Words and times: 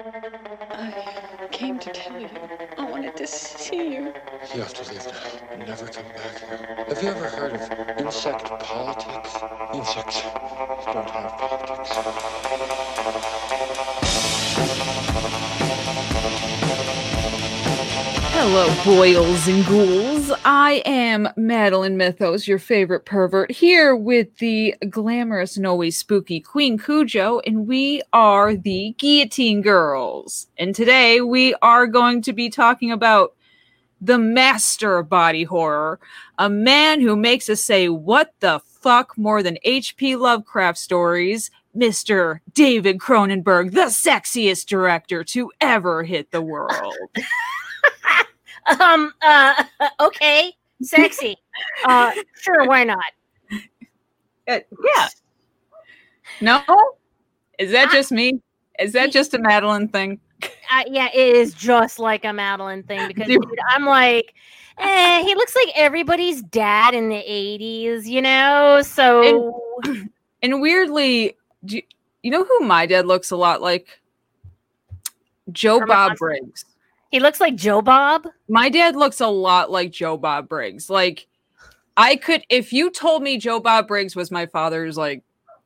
I 0.00 1.48
came 1.50 1.78
to 1.80 1.90
tell 1.90 2.20
you. 2.20 2.28
I 2.78 2.84
wanted 2.84 3.16
to 3.16 3.26
see 3.26 3.94
you. 3.94 4.14
You 4.54 4.60
have 4.60 4.72
to 4.74 4.92
leave 4.92 5.04
now. 5.04 5.66
Never 5.66 5.86
come 5.88 6.04
back 6.14 6.38
here. 6.38 6.84
Have 6.88 7.02
you 7.02 7.08
ever 7.08 7.28
heard 7.28 7.54
of 7.54 7.98
insect 7.98 8.44
politics? 8.44 9.34
Insects 9.74 10.22
don't 10.22 11.10
have 11.10 11.32
politics. 11.36 11.90
Hello, 18.34 18.72
boils 18.84 19.48
and 19.48 19.66
ghouls. 19.66 20.07
I 20.50 20.80
am 20.86 21.28
Madeline 21.36 21.98
Mythos, 21.98 22.48
your 22.48 22.58
favorite 22.58 23.04
pervert, 23.04 23.50
here 23.50 23.94
with 23.94 24.34
the 24.38 24.74
glamorous 24.88 25.58
and 25.58 25.66
always 25.66 25.98
spooky 25.98 26.40
Queen 26.40 26.78
Cujo, 26.78 27.40
and 27.40 27.68
we 27.68 28.00
are 28.14 28.56
the 28.56 28.94
Guillotine 28.96 29.60
Girls. 29.60 30.46
And 30.56 30.74
today 30.74 31.20
we 31.20 31.54
are 31.60 31.86
going 31.86 32.22
to 32.22 32.32
be 32.32 32.48
talking 32.48 32.90
about 32.90 33.34
the 34.00 34.16
master 34.16 34.96
of 34.96 35.10
body 35.10 35.44
horror, 35.44 36.00
a 36.38 36.48
man 36.48 37.02
who 37.02 37.14
makes 37.14 37.50
us 37.50 37.60
say, 37.60 37.90
What 37.90 38.32
the 38.40 38.62
fuck, 38.64 39.18
more 39.18 39.42
than 39.42 39.58
H.P. 39.64 40.16
Lovecraft 40.16 40.78
stories, 40.78 41.50
Mr. 41.76 42.40
David 42.54 42.96
Cronenberg, 42.96 43.72
the 43.72 43.90
sexiest 43.90 44.64
director 44.64 45.22
to 45.24 45.52
ever 45.60 46.04
hit 46.04 46.30
the 46.30 46.40
world. 46.40 46.94
Um. 48.80 49.12
Uh. 49.22 49.64
Okay. 50.00 50.52
Sexy. 50.82 51.36
uh. 51.84 52.12
Sure. 52.40 52.66
Why 52.66 52.84
not? 52.84 53.04
Uh, 54.46 54.60
yeah. 54.84 55.08
No? 56.40 56.62
Is 57.58 57.72
that 57.72 57.88
I- 57.88 57.92
just 57.92 58.12
me? 58.12 58.40
Is 58.78 58.92
that 58.92 59.10
just 59.10 59.34
a 59.34 59.38
Madeline 59.38 59.88
thing? 59.88 60.20
Uh, 60.42 60.84
yeah. 60.86 61.08
It 61.12 61.34
is 61.34 61.52
just 61.52 61.98
like 61.98 62.24
a 62.24 62.32
Madeline 62.32 62.84
thing 62.84 63.08
because 63.08 63.26
Dude. 63.26 63.44
I'm 63.70 63.84
like, 63.84 64.34
eh, 64.78 65.22
he 65.24 65.34
looks 65.34 65.56
like 65.56 65.68
everybody's 65.74 66.42
dad 66.42 66.94
in 66.94 67.08
the 67.08 67.16
'80s, 67.16 68.04
you 68.06 68.22
know. 68.22 68.80
So 68.82 69.60
And 70.42 70.60
weirdly, 70.60 71.36
do 71.64 71.76
you, 71.76 71.82
you 72.22 72.30
know 72.30 72.44
who 72.44 72.60
my 72.60 72.86
dad 72.86 73.06
looks 73.06 73.30
a 73.30 73.36
lot 73.36 73.60
like? 73.60 74.00
Joe 75.50 75.84
Bob? 75.84 76.16
Briggs. 76.16 76.64
He 77.10 77.20
looks 77.20 77.40
like 77.40 77.56
Joe 77.56 77.82
Bob. 77.82 78.26
My 78.48 78.68
dad 78.68 78.96
looks 78.96 79.20
a 79.20 79.28
lot 79.28 79.70
like 79.70 79.90
Joe 79.90 80.16
Bob 80.16 80.48
Briggs. 80.48 80.90
Like, 80.90 81.26
I 81.96 82.16
could, 82.16 82.44
if 82.48 82.72
you 82.72 82.90
told 82.90 83.22
me 83.22 83.38
Joe 83.38 83.60
Bob 83.60 83.88
Briggs 83.88 84.14
was 84.14 84.30
my 84.30 84.46
father's 84.46 84.96
like 84.96 85.22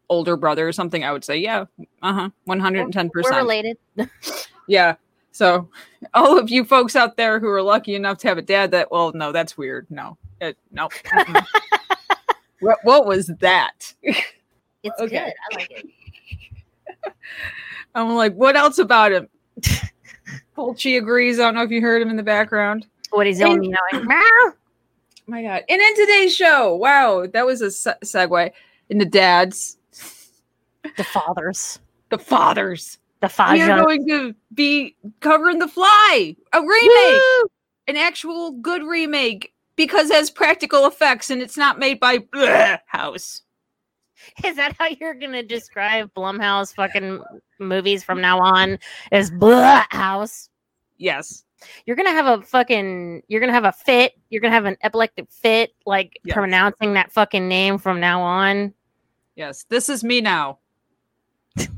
older 0.09 0.37
brother 0.37 0.67
or 0.69 0.73
something, 0.73 1.05
I 1.05 1.13
would 1.13 1.25
say, 1.25 1.37
yeah, 1.39 1.65
uh 2.03 2.13
huh, 2.13 2.31
110%. 2.49 3.11
We're 3.15 3.37
related. 3.37 3.79
Yeah. 4.69 4.95
So, 5.33 5.69
all 6.15 6.39
of 6.39 6.49
you 6.51 6.65
folks 6.65 6.95
out 6.95 7.17
there 7.17 7.41
who 7.41 7.49
are 7.49 7.63
lucky 7.63 7.95
enough 7.95 8.19
to 8.19 8.29
have 8.29 8.39
a 8.39 8.43
dad 8.43 8.71
that, 8.71 8.91
well, 8.93 9.13
no, 9.13 9.33
that's 9.33 9.57
weird. 9.59 9.87
No, 9.91 10.17
it, 10.41 10.57
no. 10.71 10.89
what, 12.61 12.79
what 12.85 13.07
was 13.07 13.27
that? 13.41 13.93
It's 14.03 15.01
Okay. 15.01 15.09
good. 15.09 15.35
I 15.51 15.57
like 15.57 15.71
it. 15.71 15.89
I'm 17.95 18.15
like, 18.15 18.35
what 18.35 18.57
else 18.57 18.79
about 18.79 19.13
him? 19.13 19.29
Fulci 20.57 20.99
agrees. 20.99 21.39
I 21.39 21.45
don't 21.45 21.55
know 21.55 21.63
if 21.63 21.71
you 21.71 21.81
heard 21.81 22.03
him 22.03 22.11
in 22.11 22.17
the 22.17 22.23
background. 22.23 22.87
What 23.11 23.27
he's 23.27 23.41
And- 23.41 23.63
doing, 23.63 23.75
you 23.93 24.05
know. 24.05 24.53
My 25.29 25.43
God. 25.43 25.63
And 25.69 25.81
in 25.81 25.97
today's 25.97 26.35
show, 26.35 26.75
wow, 26.75 27.27
that 27.33 27.47
was 27.47 27.61
a 27.63 27.71
se- 27.71 27.95
segue 28.05 28.51
into 28.89 29.05
dads, 29.05 29.79
the 30.97 31.05
fathers. 31.05 31.79
the 32.11 32.19
fathers. 32.19 32.99
The 33.21 33.29
fathers. 33.29 33.61
We 33.61 33.71
are 33.71 33.81
going 33.83 34.09
to 34.09 34.35
be 34.53 34.97
covering 35.21 35.61
The 35.61 35.69
Fly, 35.69 36.35
a 36.53 36.61
remake, 36.61 37.23
an 37.87 37.97
actual 37.97 38.51
good 38.53 38.83
remake 38.83 39.53
because 39.77 40.11
it 40.11 40.17
has 40.17 40.29
practical 40.29 40.87
effects 40.87 41.31
and 41.31 41.41
it's 41.41 41.57
not 41.57 41.79
made 41.79 42.01
by 42.01 42.19
Bleh 42.19 42.81
House. 42.87 43.43
Is 44.45 44.57
that 44.57 44.75
how 44.79 44.89
you're 45.01 45.15
gonna 45.15 45.43
describe 45.43 46.13
Blumhouse 46.15 46.75
fucking 46.75 47.23
movies 47.59 48.05
from 48.05 48.21
now 48.21 48.39
on? 48.41 48.79
Is 49.11 49.31
blah 49.31 49.85
house? 49.91 50.49
Yes. 50.99 51.45
You're 51.87 51.97
gonna 51.97 52.11
have 52.11 52.27
a 52.27 52.43
fucking. 52.43 53.23
You're 53.29 53.41
gonna 53.41 53.53
have 53.53 53.65
a 53.65 53.73
fit. 53.73 54.15
You're 54.31 54.41
gonna 54.41 54.55
have 54.55 54.65
an 54.65 54.77
epileptic 54.83 55.31
fit, 55.31 55.73
like 55.87 56.19
Yes. 56.25 56.35
pronouncing 56.35 56.95
that 56.95 57.13
fucking 57.13 57.47
name 57.49 57.79
from 57.79 58.01
now 58.01 58.23
on. 58.23 58.75
Yes. 59.37 59.65
This 59.69 59.89
is 59.89 60.03
me 60.03 60.21
now. 60.21 60.59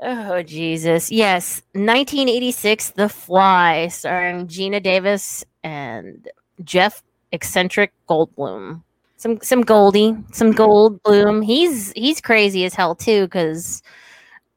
Oh 0.00 0.42
Jesus! 0.42 1.10
Yes, 1.10 1.62
1986, 1.72 2.90
The 2.90 3.08
Fly, 3.08 3.88
starring 3.88 4.46
Geena 4.46 4.80
Davis 4.80 5.44
and 5.64 6.28
Jeff 6.62 7.02
eccentric 7.32 7.92
Goldblum. 8.08 8.82
Some 9.16 9.40
some 9.42 9.62
Goldie, 9.62 10.16
some 10.32 10.52
mm-hmm. 10.52 10.60
Goldblum. 10.60 11.44
He's 11.44 11.92
he's 11.92 12.20
crazy 12.20 12.64
as 12.64 12.74
hell 12.74 12.94
too. 12.94 13.24
Because 13.24 13.82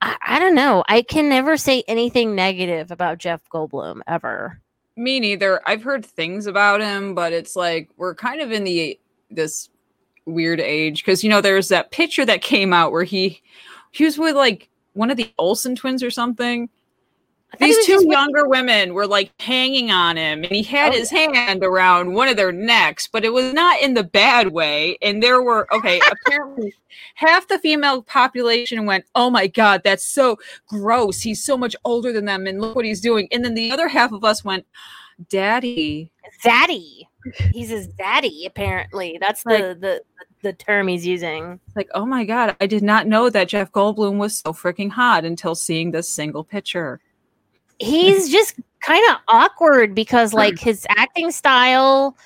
I, 0.01 0.17
I 0.21 0.39
don't 0.39 0.55
know. 0.55 0.83
I 0.87 1.01
can 1.01 1.29
never 1.29 1.57
say 1.57 1.83
anything 1.87 2.35
negative 2.35 2.91
about 2.91 3.19
Jeff 3.19 3.41
Goldblum 3.49 4.01
ever. 4.07 4.59
Me 4.97 5.19
neither. 5.19 5.61
I've 5.65 5.83
heard 5.83 6.05
things 6.05 6.47
about 6.47 6.81
him, 6.81 7.15
but 7.15 7.33
it's 7.33 7.55
like 7.55 7.89
we're 7.97 8.15
kind 8.15 8.41
of 8.41 8.51
in 8.51 8.63
the 8.63 8.99
this 9.29 9.69
weird 10.25 10.59
age 10.59 11.03
because 11.03 11.23
you 11.23 11.29
know 11.29 11.41
there's 11.41 11.69
that 11.69 11.91
picture 11.91 12.25
that 12.25 12.41
came 12.41 12.73
out 12.73 12.91
where 12.91 13.03
he 13.03 13.41
he 13.91 14.03
was 14.03 14.17
with 14.17 14.35
like 14.35 14.69
one 14.93 15.09
of 15.09 15.17
the 15.17 15.31
Olsen 15.37 15.75
twins 15.75 16.03
or 16.03 16.11
something. 16.11 16.69
I 17.53 17.57
thought 17.57 17.65
he 17.67 17.73
These 17.75 17.85
two 17.85 18.07
younger 18.09 18.47
women 18.47 18.93
were 18.93 19.07
like 19.07 19.31
hanging 19.41 19.91
on 19.91 20.15
him, 20.15 20.43
and 20.43 20.51
he 20.53 20.63
had 20.63 20.93
Oh. 20.93 20.97
his 20.97 21.09
hand 21.09 21.63
around 21.63 22.13
one 22.13 22.29
of 22.29 22.37
their 22.37 22.51
necks, 22.51 23.07
but 23.11 23.25
it 23.25 23.33
was 23.33 23.53
not 23.53 23.81
in 23.81 23.93
the 23.93 24.03
bad 24.05 24.51
way. 24.53 24.97
And 25.01 25.21
there 25.21 25.41
were 25.41 25.67
okay, 25.73 25.99
apparently 26.27 26.73
half 27.15 27.47
the 27.47 27.59
female 27.59 28.03
population 28.03 28.85
went, 28.85 29.05
"Oh 29.15 29.29
my 29.29 29.47
god, 29.47 29.81
that's 29.83 30.05
so 30.05 30.37
gross. 30.67 31.21
He's 31.21 31.43
so 31.43 31.57
much 31.57 31.75
older 31.83 32.13
than 32.13 32.25
them, 32.25 32.47
and 32.47 32.61
look 32.61 32.75
what 32.75 32.85
he's 32.85 33.01
doing." 33.01 33.27
And 33.31 33.43
then 33.43 33.53
the 33.53 33.71
other 33.71 33.89
half 33.89 34.11
of 34.13 34.23
us 34.23 34.43
went, 34.45 34.65
"Daddy." 35.29 36.09
Daddy. 36.43 37.07
He's 37.53 37.69
his 37.69 37.85
daddy, 37.87 38.45
Apparently, 38.47 39.17
that's 39.21 39.43
the 39.43 39.77
the 39.79 40.01
the 40.41 40.53
term 40.53 40.87
he's 40.87 41.05
using. 41.05 41.59
Like, 41.75 41.87
oh 41.93 42.05
my 42.05 42.23
god, 42.25 42.55
I 42.59 42.65
did 42.65 42.81
not 42.81 43.05
know 43.05 43.29
that 43.29 43.47
Jeff 43.47 43.71
Goldblum 43.71 44.17
was 44.17 44.39
so 44.39 44.53
freaking 44.53 44.89
hot 44.89 45.23
until 45.23 45.53
seeing 45.53 45.91
this 45.91 46.09
single 46.09 46.43
picture. 46.43 46.99
He's 47.81 48.29
just 48.29 48.55
kind 48.81 49.03
of 49.11 49.17
awkward 49.27 49.93
because 49.93 50.33
like 50.33 50.57
his 50.59 50.85
acting 50.89 51.31
style 51.31 52.17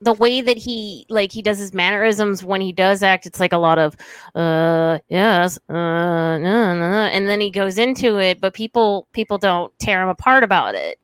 the 0.00 0.12
way 0.12 0.40
that 0.40 0.56
he 0.56 1.04
like 1.08 1.32
he 1.32 1.42
does 1.42 1.58
his 1.58 1.74
mannerisms 1.74 2.44
when 2.44 2.60
he 2.60 2.72
does 2.72 3.02
act 3.02 3.26
it's 3.26 3.40
like 3.40 3.52
a 3.52 3.58
lot 3.58 3.78
of 3.78 3.96
uh 4.36 4.98
yes 5.08 5.58
uh 5.68 5.72
no, 5.72 6.38
no, 6.38 6.78
no, 6.78 6.96
and 7.12 7.28
then 7.28 7.40
he 7.40 7.50
goes 7.50 7.78
into 7.78 8.18
it 8.18 8.40
but 8.40 8.54
people 8.54 9.08
people 9.12 9.38
don't 9.38 9.76
tear 9.80 10.02
him 10.02 10.08
apart 10.08 10.44
about 10.44 10.74
it 10.74 10.98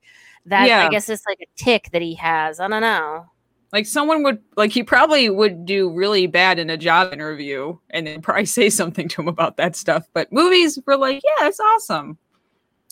that 0.46 0.68
Yeah. 0.68 0.86
i 0.86 0.88
guess 0.88 1.08
it's 1.08 1.26
like 1.26 1.40
a 1.40 1.46
tick 1.56 1.90
that 1.92 2.02
he 2.02 2.14
has 2.14 2.60
i 2.60 2.68
don't 2.68 2.82
know 2.82 3.26
Like 3.72 3.86
someone 3.86 4.22
would 4.22 4.38
like 4.56 4.70
he 4.70 4.84
probably 4.84 5.28
would 5.28 5.66
do 5.66 5.90
really 5.90 6.28
bad 6.28 6.60
in 6.60 6.70
a 6.70 6.76
job 6.76 7.12
interview 7.12 7.76
and 7.90 8.06
then 8.06 8.22
probably 8.22 8.44
say 8.58 8.70
something 8.70 9.08
to 9.08 9.22
him 9.22 9.28
about 9.28 9.56
that 9.56 9.74
stuff. 9.74 10.06
But 10.14 10.32
movies 10.32 10.78
were 10.86 10.96
like, 10.96 11.20
yeah, 11.24 11.48
it's 11.48 11.58
awesome. 11.58 12.16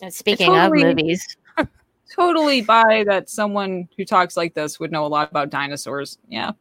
And 0.03 0.13
speaking 0.13 0.49
totally- 0.49 0.83
of 0.83 0.97
movies 0.97 1.37
Totally 2.15 2.61
buy 2.61 3.05
that 3.07 3.31
someone 3.31 3.89
who 3.97 4.05
talks 4.05 4.37
like 4.37 4.53
this 4.53 4.79
would 4.79 4.93
know 4.93 5.07
a 5.07 5.09
lot 5.09 5.31
about 5.31 5.49
dinosaurs. 5.49 6.19
Yeah. 6.29 6.53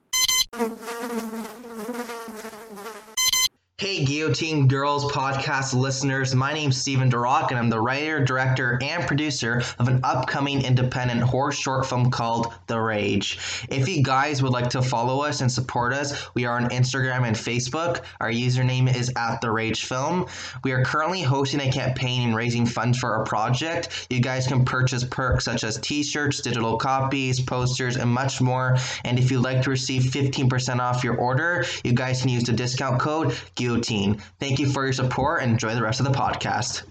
Hey, 3.81 4.06
Guillotine 4.06 4.68
Girls 4.68 5.12
podcast 5.12 5.74
listeners. 5.74 6.36
My 6.36 6.53
name's 6.53 6.78
Stephen 6.78 7.09
Durock, 7.09 7.50
and 7.50 7.57
I'm 7.57 7.72
the 7.72 7.80
writer, 7.80 8.24
director, 8.24 8.78
and 8.80 9.07
producer 9.07 9.63
of 9.80 9.88
an 9.88 10.01
upcoming 10.04 10.63
independent 10.63 11.24
horror 11.24 11.51
short 11.51 11.88
film 11.88 12.12
called 12.12 12.54
The 12.68 12.80
Rage. 12.80 13.66
If 13.69 13.89
you 13.89 14.04
guys 14.04 14.44
would 14.44 14.51
like 14.51 14.69
to 14.69 14.83
follow 14.83 15.24
us 15.24 15.42
and 15.42 15.51
support 15.51 15.94
us, 15.94 16.28
we 16.36 16.45
are 16.45 16.57
on 16.57 16.69
Instagram 16.69 17.25
and 17.25 17.36
Facebook. 17.36 18.01
Our 18.19 18.30
username 18.30 18.95
is 18.95 19.12
at 19.18 19.42
The 19.42 19.50
Rage 19.50 19.86
Film. 19.86 20.27
We 20.63 20.74
are 20.74 20.86
currently 20.86 21.24
hosting 21.24 21.62
a 21.62 21.72
campaign 21.72 22.22
and 22.22 22.36
raising 22.36 22.68
funds 22.68 23.00
for 23.00 23.16
our 23.16 23.24
project. 23.24 24.06
You 24.12 24.19
guys 24.19 24.45
can 24.45 24.63
purchase 24.63 25.04
perks 25.06 25.45
such 25.45 25.63
as 25.63 25.80
t 25.80 26.04
shirts, 26.04 26.39
digital 26.42 26.77
copies, 26.77 27.39
posters, 27.39 27.98
and 27.98 28.12
much 28.12 28.42
more. 28.42 28.77
And 29.06 29.18
if 29.18 29.31
you'd 29.31 29.42
like 29.42 29.63
to 29.63 29.72
receive 29.72 30.04
15% 30.04 30.77
off 30.77 31.04
your 31.04 31.16
order, 31.16 31.66
you 31.84 31.94
guys 31.94 32.22
can 32.22 32.30
use 32.30 32.44
the 32.44 32.54
discount 32.54 33.01
code 33.01 33.36
Guillotine. 33.56 33.70
Thank 33.79 34.59
you 34.59 34.69
for 34.71 34.83
your 34.83 34.94
support 34.94 35.41
and 35.44 35.51
enjoy 35.53 35.73
the 35.75 35.81
rest 35.81 36.00
of 36.00 36.06
the 36.06 36.12
podcast. 36.12 36.83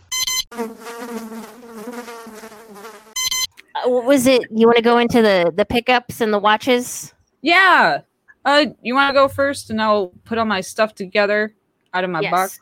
uh, 3.75 3.89
what 3.89 4.05
was 4.05 4.27
it 4.27 4.43
you 4.51 4.67
want 4.67 4.77
to 4.77 4.83
go 4.83 4.99
into 4.99 5.23
the 5.23 5.53
the 5.55 5.65
pickups 5.65 6.21
and 6.21 6.33
the 6.33 6.39
watches 6.39 7.15
Yeah. 7.43 8.01
Uh 8.45 8.67
you 8.83 8.95
wanna 8.95 9.13
go 9.15 9.29
first 9.29 9.71
and 9.71 9.81
I'll 9.81 10.09
put 10.25 10.39
all 10.39 10.45
my 10.45 10.61
stuff 10.61 10.95
together 10.95 11.55
out 11.95 12.05
of 12.05 12.11
my 12.11 12.21
Yes. 12.21 12.31
box? 12.33 12.61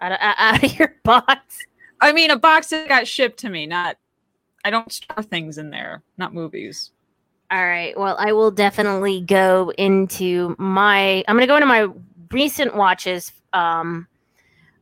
out 0.00 0.12
of, 0.12 0.18
out 0.20 0.64
of 0.64 0.78
your 0.78 0.94
box 1.04 1.58
I 2.00 2.12
mean, 2.12 2.30
a 2.30 2.38
box 2.38 2.68
that 2.68 2.86
got 2.88 3.06
shipped 3.06 3.38
to 3.38 3.48
me. 3.48 3.64
Not, 3.66 3.96
I 4.62 4.68
don't 4.70 4.92
store 4.92 5.22
things 5.22 5.56
in 5.56 5.70
there. 5.70 6.02
Not 6.18 6.34
movies. 6.34 6.90
All 7.50 7.64
right. 7.64 7.98
Well, 7.98 8.16
I 8.18 8.32
will 8.32 8.50
definitely 8.50 9.22
go 9.22 9.72
into 9.78 10.54
my. 10.58 11.24
I'm 11.26 11.36
going 11.36 11.42
to 11.42 11.46
go 11.46 11.54
into 11.56 11.66
my 11.66 11.88
recent 12.34 12.74
watches. 12.76 13.32
Um, 13.52 14.06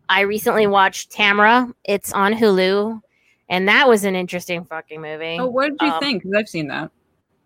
I 0.08 0.22
recently 0.22 0.66
watched 0.66 1.12
Tamara. 1.12 1.72
It's 1.84 2.12
on 2.12 2.32
Hulu, 2.32 3.00
and 3.48 3.68
that 3.68 3.86
was 3.88 4.04
an 4.04 4.16
interesting 4.16 4.64
fucking 4.64 5.00
movie. 5.00 5.36
Oh, 5.38 5.46
what 5.46 5.70
did 5.70 5.80
you 5.82 5.92
Um, 5.92 6.00
think? 6.00 6.22
Because 6.22 6.36
I've 6.36 6.48
seen 6.48 6.66
that. 6.68 6.90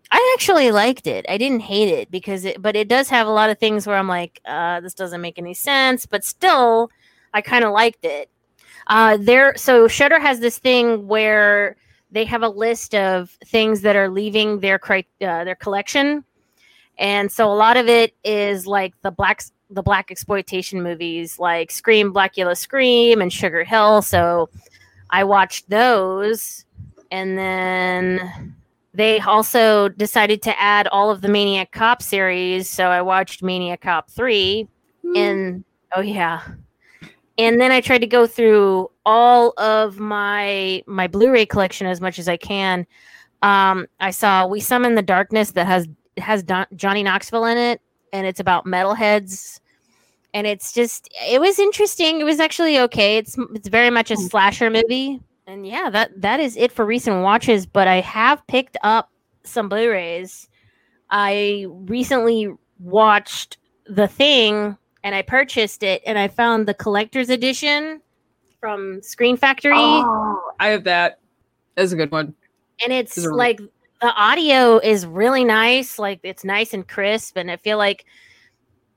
I 0.09 0.35
actually 0.37 0.71
liked 0.71 1.05
it. 1.05 1.25
I 1.27 1.37
didn't 1.37 1.59
hate 1.59 1.89
it 1.89 2.09
because 2.09 2.45
it, 2.45 2.61
but 2.61 2.77
it 2.77 2.87
does 2.87 3.09
have 3.09 3.27
a 3.27 3.31
lot 3.31 3.49
of 3.49 3.59
things 3.59 3.85
where 3.85 3.97
I'm 3.97 4.07
like, 4.07 4.39
uh, 4.45 4.79
this 4.79 4.93
doesn't 4.93 5.19
make 5.19 5.37
any 5.37 5.53
sense. 5.53 6.05
But 6.05 6.23
still, 6.23 6.89
I 7.33 7.41
kind 7.41 7.65
of 7.65 7.73
liked 7.73 8.05
it. 8.05 8.29
Uh, 8.87 9.17
there, 9.19 9.53
so 9.57 9.89
Shudder 9.89 10.17
has 10.17 10.39
this 10.39 10.59
thing 10.59 11.07
where 11.07 11.75
they 12.09 12.23
have 12.23 12.41
a 12.41 12.47
list 12.47 12.95
of 12.95 13.29
things 13.45 13.81
that 13.81 13.97
are 13.97 14.09
leaving 14.09 14.61
their 14.61 14.79
cri- 14.79 15.05
uh, 15.21 15.43
their 15.43 15.55
collection, 15.55 16.23
and 16.97 17.29
so 17.29 17.51
a 17.51 17.53
lot 17.53 17.75
of 17.75 17.89
it 17.89 18.15
is 18.23 18.65
like 18.65 18.93
the 19.01 19.11
black 19.11 19.41
the 19.69 19.83
black 19.83 20.11
exploitation 20.11 20.81
movies, 20.81 21.39
like 21.39 21.71
Scream, 21.71 22.13
Blacula 22.13 22.55
Scream, 22.55 23.21
and 23.21 23.31
Sugar 23.31 23.63
Hill. 23.63 24.01
So 24.01 24.49
I 25.09 25.23
watched 25.23 25.69
those, 25.69 26.65
and 27.11 27.37
then 27.37 28.55
they 28.93 29.19
also 29.19 29.89
decided 29.89 30.41
to 30.43 30.59
add 30.59 30.87
all 30.87 31.11
of 31.11 31.21
the 31.21 31.27
Maniac 31.27 31.71
Cop 31.71 32.01
series. 32.01 32.69
So 32.69 32.87
I 32.87 33.01
watched 33.01 33.43
Maniac 33.43 33.81
Cop 33.81 34.09
3 34.09 34.67
and 35.15 35.63
oh 35.95 36.01
yeah. 36.01 36.41
And 37.37 37.61
then 37.61 37.71
I 37.71 37.81
tried 37.81 37.99
to 37.99 38.07
go 38.07 38.25
through 38.25 38.89
all 39.05 39.53
of 39.57 39.99
my 39.99 40.81
my 40.87 41.07
Blu-ray 41.07 41.45
collection 41.45 41.87
as 41.87 42.01
much 42.01 42.17
as 42.19 42.27
I 42.27 42.37
can. 42.37 42.85
Um, 43.43 43.85
I 43.99 44.11
saw 44.11 44.47
We 44.47 44.59
Summon 44.59 44.95
the 44.95 45.01
Darkness 45.03 45.51
that 45.51 45.67
has 45.67 45.87
has 46.17 46.41
Don- 46.41 46.65
Johnny 46.75 47.03
Knoxville 47.03 47.45
in 47.45 47.57
it, 47.57 47.81
and 48.17 48.27
it's 48.27 48.39
about 48.39 48.65
metalheads. 48.65 49.59
And 50.33 50.45
it's 50.45 50.73
just 50.73 51.09
it 51.29 51.39
was 51.39 51.57
interesting. 51.59 52.19
It 52.19 52.25
was 52.25 52.39
actually 52.39 52.77
okay. 52.79 53.17
It's 53.17 53.37
it's 53.53 53.69
very 53.69 53.89
much 53.89 54.11
a 54.11 54.15
hmm. 54.15 54.23
slasher 54.23 54.69
movie. 54.69 55.21
And 55.45 55.65
yeah, 55.65 55.89
that 55.89 56.21
that 56.21 56.39
is 56.39 56.57
it 56.57 56.71
for 56.71 56.85
recent 56.85 57.23
watches. 57.23 57.65
But 57.65 57.87
I 57.87 58.01
have 58.01 58.45
picked 58.47 58.77
up 58.83 59.09
some 59.43 59.69
Blu-rays. 59.69 60.49
I 61.09 61.65
recently 61.69 62.49
watched 62.79 63.57
The 63.85 64.07
Thing, 64.09 64.77
and 65.03 65.15
I 65.15 65.21
purchased 65.21 65.83
it, 65.83 66.01
and 66.05 66.19
I 66.19 66.27
found 66.27 66.67
the 66.67 66.73
collector's 66.73 67.29
edition 67.29 68.01
from 68.59 69.01
Scream 69.01 69.37
Factory, 69.37 69.73
Oh, 69.75 70.51
I 70.59 70.67
have 70.69 70.83
that. 70.85 71.19
That's 71.75 71.91
a 71.91 71.95
good 71.95 72.11
one. 72.11 72.33
and 72.83 72.91
it's 72.91 73.17
are- 73.25 73.33
like 73.33 73.61
the 74.01 74.13
audio 74.13 74.77
is 74.77 75.05
really 75.05 75.43
nice. 75.43 75.97
Like 75.99 76.19
it's 76.23 76.43
nice 76.43 76.73
and 76.73 76.87
crisp, 76.87 77.37
and 77.37 77.49
I 77.49 77.57
feel 77.57 77.77
like 77.77 78.05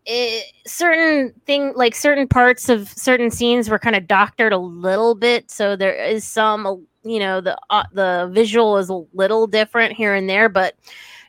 it, 0.07 0.45
certain 0.67 1.33
thing 1.47 1.73
like 1.77 1.95
certain 1.95 2.27
parts 2.27 2.69
of 2.69 2.89
certain 2.89 3.31
scenes 3.31 3.69
were 3.69 3.79
kind 3.79 3.97
of 3.97 4.07
doctored 4.07 4.53
a 4.53 4.59
little 4.59 5.15
bit 5.15 5.51
so 5.51 5.77
there 5.77 5.95
is 5.95 6.25
some 6.25 6.87
you 7.03 7.19
know 7.19 7.41
the 7.41 7.57
uh, 7.71 7.85
the 7.93 8.31
visual 8.33 8.79
is 8.79 8.89
a 8.89 9.05
little 9.13 9.47
different 9.47 9.93
here 9.93 10.15
and 10.15 10.29
there 10.29 10.49
but 10.49 10.75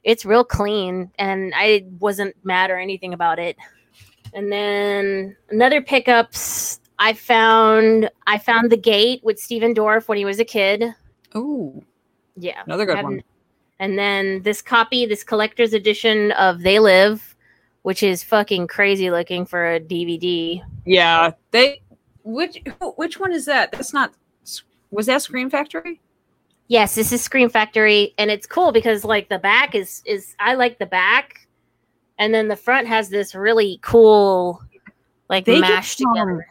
it's 0.03 0.25
real 0.25 0.43
clean 0.43 1.11
and 1.19 1.53
i 1.55 1.85
wasn't 1.99 2.35
mad 2.43 2.71
or 2.71 2.77
anything 2.79 3.13
about 3.13 3.39
it 3.39 3.57
and 4.33 4.51
then 4.51 5.35
another 5.49 5.81
pickups 5.81 6.79
i 6.97 7.11
found 7.11 8.09
i 8.25 8.37
found 8.37 8.71
the 8.71 8.77
gate 8.77 9.21
with 9.23 9.37
Stephen 9.37 9.73
Dorff 9.75 10.07
when 10.07 10.17
he 10.17 10.25
was 10.25 10.39
a 10.39 10.45
kid 10.45 10.85
Oh, 11.35 11.83
yeah 12.37 12.63
another 12.65 12.85
good 12.85 13.03
one. 13.03 13.23
And 13.81 13.99
then 13.99 14.41
this 14.43 14.61
copy 14.61 15.05
this 15.05 15.23
collector's 15.25 15.73
edition 15.73 16.31
of 16.33 16.61
they 16.61 16.79
live 16.79 17.35
which 17.81 18.03
is 18.03 18.23
fucking 18.23 18.67
crazy 18.67 19.11
looking 19.11 19.45
for 19.45 19.73
a 19.73 19.79
dvd 19.79 20.63
Yeah, 20.85 21.31
they. 21.51 21.81
Which 22.23 22.61
which 22.95 23.19
one 23.19 23.33
is 23.33 23.45
that? 23.45 23.71
That's 23.73 23.91
not. 23.91 24.13
Was 24.91 25.07
that 25.07 25.21
Scream 25.21 25.49
Factory? 25.49 25.99
yes 26.67 26.95
this 26.95 27.11
is 27.11 27.21
scream 27.21 27.49
factory 27.49 28.13
and 28.17 28.31
it's 28.31 28.47
cool 28.47 28.71
because 28.71 29.03
like 29.03 29.27
the 29.27 29.37
back 29.37 29.75
is 29.75 30.01
is 30.05 30.35
i 30.39 30.53
like 30.53 30.79
the 30.79 30.85
back 30.85 31.45
and 32.17 32.33
then 32.33 32.47
the 32.47 32.55
front 32.55 32.87
has 32.87 33.09
this 33.09 33.35
really 33.35 33.77
cool 33.81 34.61
like 35.31 35.45
They 35.45 35.59
mashed 35.59 35.97
together 35.97 36.45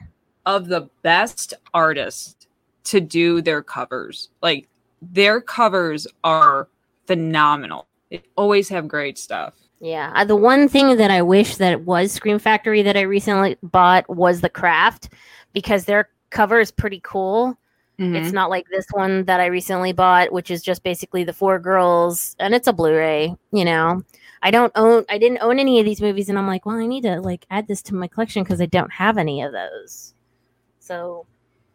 Of 0.47 0.67
the 0.69 0.91
best 1.03 1.55
artists 1.73 2.49
to 2.85 3.01
do 3.01 3.41
their 3.43 3.63
covers. 3.63 4.31
Like 4.43 4.69
their 5.01 5.41
covers 5.41 6.07
are 6.25 6.69
phenomenal. 7.11 7.89
They 8.09 8.23
always 8.37 8.69
have 8.69 8.87
great 8.87 9.19
stuff. 9.19 9.55
Yeah, 9.81 10.13
uh, 10.15 10.25
the 10.25 10.37
one 10.37 10.69
thing 10.69 10.97
that 10.97 11.11
I 11.11 11.23
wish 11.23 11.57
that 11.57 11.81
was 11.81 12.13
Scream 12.13 12.39
Factory 12.39 12.83
that 12.83 12.97
I 12.97 13.01
recently 13.01 13.57
bought 13.65 14.09
was 14.09 14.43
the 14.43 14.49
craft 14.49 15.09
because 15.53 15.87
their 15.87 16.09
cover 16.31 16.61
is 16.61 16.71
pretty 16.71 17.01
cool. 17.03 17.59
Mm-hmm. 17.99 18.15
It's 18.15 18.33
not 18.33 18.49
like 18.49 18.67
this 18.71 18.87
one 18.93 19.25
that 19.25 19.41
I 19.41 19.47
recently 19.47 19.93
bought, 19.93 20.31
which 20.33 20.53
is 20.53 20.63
just 20.63 20.85
basically 20.85 21.25
the 21.25 21.33
four 21.33 21.59
girls, 21.59 22.37
and 22.39 22.55
it's 22.55 22.69
a 22.69 22.73
Blu-ray. 22.73 23.35
You 23.51 23.65
know, 23.65 24.05
I 24.43 24.53
don't 24.53 24.73
own, 24.77 25.05
I 25.09 25.19
didn't 25.19 25.43
own 25.43 25.59
any 25.59 25.81
of 25.81 25.85
these 25.85 26.01
movies, 26.01 26.29
and 26.29 26.39
I'm 26.39 26.47
like, 26.47 26.65
well, 26.65 26.77
I 26.77 26.87
need 26.87 27.03
to 27.03 27.21
like 27.21 27.45
add 27.51 27.67
this 27.67 27.83
to 27.83 27.95
my 27.97 28.07
collection 28.07 28.45
because 28.45 28.61
I 28.61 28.67
don't 28.67 28.93
have 28.93 29.19
any 29.19 29.43
of 29.43 29.51
those. 29.51 30.15
So 30.79 31.27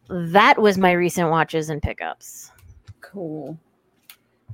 that 0.07 0.61
was 0.61 0.77
my 0.77 0.93
recent 0.93 1.29
watches 1.29 1.69
and 1.69 1.81
pickups. 1.81 2.51
Cool. 3.01 3.59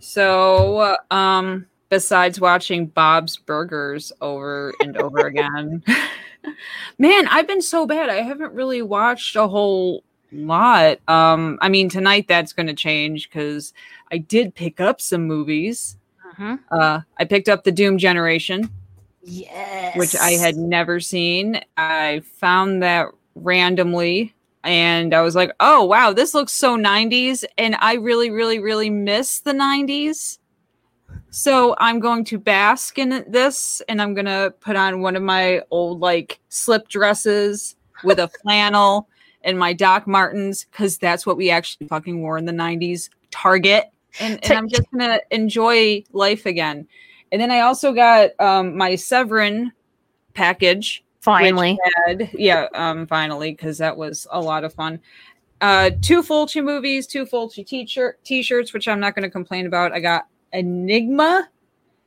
So, 0.02 0.98
um, 1.12 1.68
besides 1.90 2.42
watching 2.42 2.88
Bob's 2.88 3.38
Burgers 3.38 4.12
over 4.20 4.74
and 4.82 4.98
over 4.98 5.20
again, 5.28 5.84
man, 6.98 7.28
I've 7.28 7.48
been 7.48 7.62
so 7.62 7.86
bad. 7.86 8.10
I 8.10 8.22
haven't 8.22 8.54
really 8.54 8.82
watched 8.82 9.36
a 9.36 9.48
whole 9.48 10.04
lot. 10.32 10.98
Um, 11.08 11.60
I 11.62 11.70
mean, 11.70 11.88
tonight 11.88 12.28
that's 12.28 12.52
going 12.52 12.68
to 12.68 12.74
change 12.74 13.30
because 13.30 13.74
I 14.12 14.18
did 14.18 14.56
pick 14.56 14.82
up 14.82 15.00
some 15.00 15.28
movies. 15.28 15.98
Mhm. 16.36 16.60
Uh, 16.72 17.02
I 17.18 17.26
picked 17.26 17.48
up 17.48 17.64
the 17.64 17.72
Doom 17.72 17.98
Generation, 18.00 18.70
Yes, 19.22 19.96
which 19.98 20.16
I 20.16 20.32
had 20.32 20.56
never 20.58 21.00
seen. 21.00 21.62
I 21.78 22.22
found 22.40 22.82
that 22.82 23.10
randomly 23.36 24.34
and 24.64 25.14
I 25.14 25.22
was 25.22 25.36
like, 25.36 25.52
oh, 25.60 25.84
wow, 25.86 26.14
this 26.14 26.34
looks 26.34 26.54
so 26.54 26.78
90s. 26.78 27.44
And 27.58 27.76
I 27.80 27.96
really, 27.96 28.30
really, 28.30 28.60
really 28.60 28.90
miss 28.90 29.40
the 29.40 29.54
90s. 29.54 30.38
So 31.32 31.76
I'm 31.80 32.00
going 32.00 32.26
to 32.26 32.38
bask 32.38 32.98
in 32.98 33.24
this 33.28 33.82
and 33.88 34.02
I'm 34.02 34.14
going 34.14 34.26
to 34.26 34.54
put 34.60 34.76
on 34.76 35.02
one 35.02 35.16
of 35.16 35.24
my 35.24 35.62
old, 35.72 36.00
like, 36.00 36.40
slip 36.50 36.90
dresses 36.90 37.76
with 38.04 38.20
a 38.20 38.28
flannel 38.42 39.08
and 39.44 39.58
my 39.58 39.74
Doc 39.74 40.08
Martens 40.08 40.66
because 40.66 40.98
that's 40.98 41.26
what 41.26 41.38
we 41.38 41.50
actually 41.50 41.88
fucking 41.88 42.22
wore 42.22 42.38
in 42.38 42.46
the 42.46 42.52
90s. 42.52 43.10
Target. 43.32 43.86
And, 44.20 44.44
and 44.44 44.54
I'm 44.54 44.68
just 44.68 44.84
going 44.92 45.10
to 45.10 45.22
enjoy 45.32 46.04
life 46.12 46.46
again. 46.46 46.88
And 47.32 47.42
then 47.42 47.50
I 47.50 47.62
also 47.62 47.94
got 47.94 48.32
um, 48.40 48.76
my 48.76 48.96
Severin 48.96 49.72
package 50.34 51.04
finally. 51.22 51.78
had, 52.08 52.30
yeah, 52.34 52.68
um, 52.74 53.08
finally, 53.08 53.52
because 53.52 53.78
that 53.78 53.96
was 53.96 54.28
a 54.32 54.40
lot 54.40 54.64
of 54.64 54.74
fun. 54.74 55.00
Uh, 55.62 55.92
two 56.02 56.24
Fulci 56.24 56.64
movies, 56.64 57.06
two 57.06 57.26
Fulci 57.26 57.66
t-shirt 57.66 58.24
t-shirts, 58.24 58.74
which 58.74 58.88
I'm 58.88 59.00
not 59.00 59.16
going 59.16 59.24
to 59.24 59.30
complain 59.30 59.68
about. 59.68 59.94
I 59.94 60.00
got 60.00 60.28
Enigma, 60.52 61.50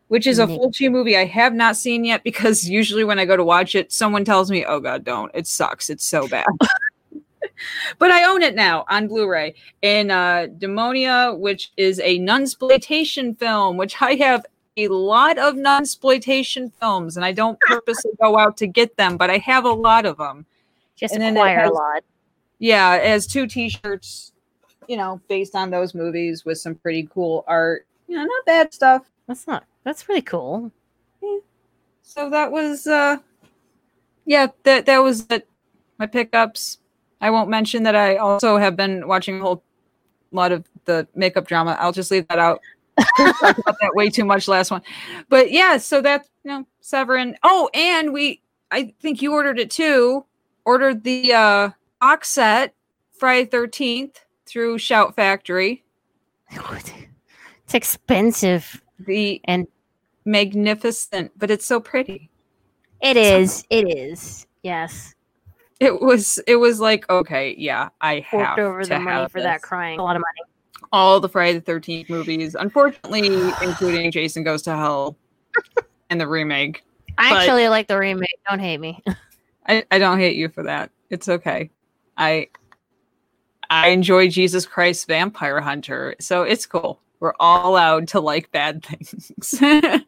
which 0.09 0.27
is 0.27 0.39
a 0.39 0.43
Enigma. 0.43 0.67
Fulci 0.67 0.91
movie 0.91 1.17
I 1.17 1.25
have 1.25 1.55
not 1.55 1.77
seen 1.77 2.05
yet 2.05 2.25
because 2.25 2.69
usually 2.69 3.05
when 3.05 3.19
I 3.19 3.25
go 3.25 3.37
to 3.37 3.45
watch 3.45 3.75
it, 3.75 3.93
someone 3.93 4.25
tells 4.25 4.51
me, 4.51 4.65
"Oh 4.65 4.81
God, 4.81 5.05
don't! 5.05 5.31
It 5.35 5.47
sucks. 5.47 5.89
It's 5.89 6.05
so 6.05 6.27
bad." 6.27 6.47
but 7.99 8.11
I 8.11 8.25
own 8.25 8.43
it 8.43 8.55
now 8.55 8.85
on 8.89 9.09
Blu-ray. 9.09 9.55
And 9.83 10.11
uh, 10.11 10.49
Demonia, 10.59 11.39
which 11.39 11.73
is 11.77 12.01
a 12.01 12.19
nunsploitation 12.19 13.39
film, 13.39 13.77
which 13.77 14.01
I 14.01 14.15
have 14.17 14.45
a 14.77 14.89
lot 14.89 15.39
of 15.39 15.55
nunsploitation 15.55 16.73
films, 16.81 17.17
and 17.17 17.25
I 17.25 17.33
don't 17.33 17.59
purposely 17.69 18.13
go 18.21 18.39
out 18.39 18.57
to 18.59 18.67
get 18.67 18.97
them, 18.97 19.17
but 19.17 19.31
I 19.31 19.39
have 19.39 19.65
a 19.65 19.73
lot 19.73 20.07
of 20.07 20.17
them. 20.17 20.47
Just 20.97 21.15
and 21.15 21.23
acquire 21.23 21.61
has- 21.61 21.71
a 21.71 21.73
lot. 21.73 22.05
Yeah, 22.59 22.95
it 22.95 23.07
has 23.09 23.27
two 23.27 23.47
T-shirts, 23.47 24.33
you 24.89 24.97
know, 24.97 25.21
based 25.29 25.55
on 25.55 25.71
those 25.71 25.95
movies 25.95 26.45
with 26.45 26.59
some 26.59 26.75
pretty 26.77 27.09
cool 27.13 27.45
art. 27.47 27.87
You 28.07 28.17
know, 28.17 28.25
not 28.25 28.47
bad 28.47 28.73
stuff. 28.73 29.11
That's 29.27 29.47
not. 29.47 29.65
That's 29.83 30.09
really 30.09 30.23
cool. 30.23 30.71
So 32.03 32.31
that 32.31 32.53
was, 32.53 32.87
uh 32.87 33.17
yeah, 34.25 34.49
that 34.63 34.87
that 34.87 34.99
was 34.99 35.27
it. 35.31 35.49
My 35.99 36.07
pickups. 36.07 36.79
I 37.21 37.31
won't 37.31 37.49
mention 37.49 37.83
that 37.85 37.97
I 37.97 38.17
also 38.17 38.57
have 38.57 38.77
been 38.77 39.07
watching 39.09 39.41
a 39.41 39.43
whole 39.43 39.63
lot 40.33 40.53
of 40.53 40.65
the 40.85 41.07
makeup 41.15 41.47
drama. 41.47 41.77
I'll 41.81 41.93
just 41.93 42.11
leave 42.11 42.29
that 42.29 42.39
out. 42.39 42.61
Talked 43.19 43.59
about 43.59 43.77
that 43.81 43.93
way 43.95 44.09
too 44.11 44.25
much 44.25 44.49
last 44.49 44.71
one. 44.71 44.83
But 45.29 45.51
yeah, 45.51 45.77
so 45.79 46.01
that's 46.01 46.29
you 46.45 46.51
know, 46.51 46.67
Severin. 46.81 47.37
Oh, 47.43 47.69
and 47.75 48.13
we 48.13 48.41
I 48.71 48.95
think 49.01 49.23
you 49.23 49.33
ordered 49.33 49.59
it 49.59 49.71
too. 49.71 50.25
Ordered 50.65 51.05
the 51.05 51.33
uh 51.33 51.71
box 52.01 52.29
set 52.31 52.75
Friday 53.19 53.49
13th 53.49 54.17
through 54.47 54.79
Shout 54.79 55.15
Factory. 55.17 55.85
it's 56.51 57.75
expensive. 57.75 58.83
The 59.01 59.41
And- 59.45 59.67
magnificent, 60.25 61.33
but 61.37 61.51
it's 61.51 61.67
so 61.67 61.81
pretty. 61.81 62.31
It 63.01 63.17
is. 63.17 63.65
It 63.71 63.89
is. 63.97 64.47
Yes. 64.63 65.15
It 65.81 66.01
was 66.01 66.39
it 66.47 66.57
was 66.57 66.81
like, 66.81 67.09
okay, 67.11 67.55
yeah, 67.59 67.89
I 68.01 68.21
have 68.21 68.57
Forked 68.57 68.59
over 68.61 68.83
to 68.83 68.89
the 68.89 68.99
money 69.01 69.29
for 69.29 69.43
that 69.43 69.61
crying. 69.61 69.99
A 69.99 70.03
lot 70.03 70.17
of 70.17 70.21
money. 70.21 70.51
All 70.95 71.19
the 71.19 71.29
Friday 71.29 71.59
the 71.59 71.73
13th 71.73 72.09
movies, 72.09 72.55
unfortunately, 72.55 73.27
including 73.63 74.13
Jason 74.13 74.45
Goes 74.45 74.63
to 74.63 74.77
Hell 74.77 75.17
and 76.11 76.21
the 76.21 76.29
remake. 76.29 76.85
I 77.19 77.31
But- 77.31 77.39
actually 77.41 77.69
like 77.69 77.89
the 77.89 77.99
remake. 77.99 78.39
Don't 78.49 78.61
hate 78.61 78.79
me. 78.79 79.03
I, 79.67 79.85
I 79.91 79.99
don't 79.99 80.21
hate 80.21 80.37
you 80.37 80.49
for 80.49 80.63
that. 80.63 80.91
It's 81.11 81.29
okay. 81.29 81.71
I 82.17 82.49
I 83.71 83.89
enjoy 83.89 84.29
Jesus 84.29 84.67
Christ 84.67 85.09
Vampire 85.09 85.61
Hunter, 85.61 86.15
so 86.21 86.43
it's 86.43 86.65
cool. 86.65 87.01
We're 87.19 87.35
all 87.41 87.71
allowed 87.73 88.07
to 88.09 88.21
like 88.21 88.53
bad 88.53 88.85
things. 88.85 89.33
That's 89.61 90.05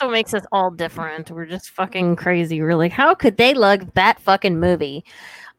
what 0.00 0.10
makes 0.12 0.32
us 0.32 0.44
all 0.52 0.70
different. 0.70 1.30
We're 1.30 1.46
just 1.46 1.70
fucking 1.70 2.16
crazy. 2.16 2.60
We're 2.62 2.76
like, 2.76 2.92
how 2.92 3.14
could 3.14 3.36
they 3.36 3.54
love 3.54 3.92
that 3.94 4.20
fucking 4.20 4.60
movie? 4.60 5.04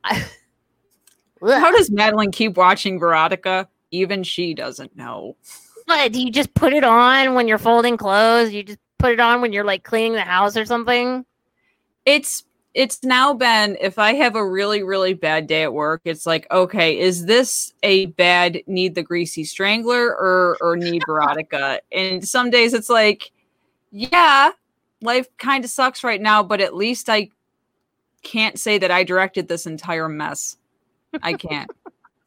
How 0.04 1.72
does 1.72 1.90
Madeline 1.92 2.32
keep 2.32 2.56
watching 2.56 3.00
Veronica? 3.00 3.68
Even 3.92 4.24
she 4.24 4.54
doesn't 4.54 4.96
know. 4.96 5.36
What? 5.86 6.12
Do 6.12 6.22
you 6.22 6.32
just 6.32 6.54
put 6.54 6.74
it 6.74 6.84
on 6.84 7.34
when 7.34 7.48
you're 7.48 7.58
folding 7.58 7.98
clothes? 7.98 8.52
You 8.52 8.64
just 8.64 8.80
put 8.98 9.12
it 9.12 9.20
on 9.20 9.42
when 9.42 9.52
you're 9.52 9.66
like 9.66 9.84
cleaning 9.84 10.14
the 10.14 10.22
house 10.22 10.56
or 10.56 10.66
something? 10.66 11.26
It's 12.06 12.44
it's 12.74 13.04
now 13.04 13.34
been 13.34 13.78
if 13.82 14.00
I 14.00 14.14
have 14.14 14.36
a 14.36 14.48
really 14.48 14.82
really 14.84 15.14
bad 15.14 15.48
day 15.48 15.64
at 15.64 15.74
work, 15.74 16.02
it's 16.06 16.26
like 16.26 16.48
okay, 16.52 16.98
is 16.98 17.26
this 17.26 17.74
a 17.84 18.06
bad 18.08 18.62
need 18.68 18.96
the 18.96 19.04
greasy 19.04 19.44
strangler 19.44 20.08
or 20.08 20.58
or 20.62 20.78
need 20.78 21.04
Veronica? 21.06 21.82
and 21.92 22.26
some 22.26 22.50
days 22.50 22.74
it's 22.74 22.90
like, 22.90 23.32
yeah, 23.92 24.52
life 25.02 25.28
kind 25.38 25.66
of 25.66 25.70
sucks 25.70 26.04
right 26.04 26.22
now, 26.22 26.44
but 26.44 26.62
at 26.62 26.76
least 26.76 27.10
I 27.10 27.30
can't 28.24 28.60
say 28.60 28.78
that 28.78 28.92
I 28.92 29.04
directed 29.04 29.48
this 29.48 29.66
entire 29.66 30.08
mess. 30.08 30.58
I 31.22 31.34
can't. 31.34 31.70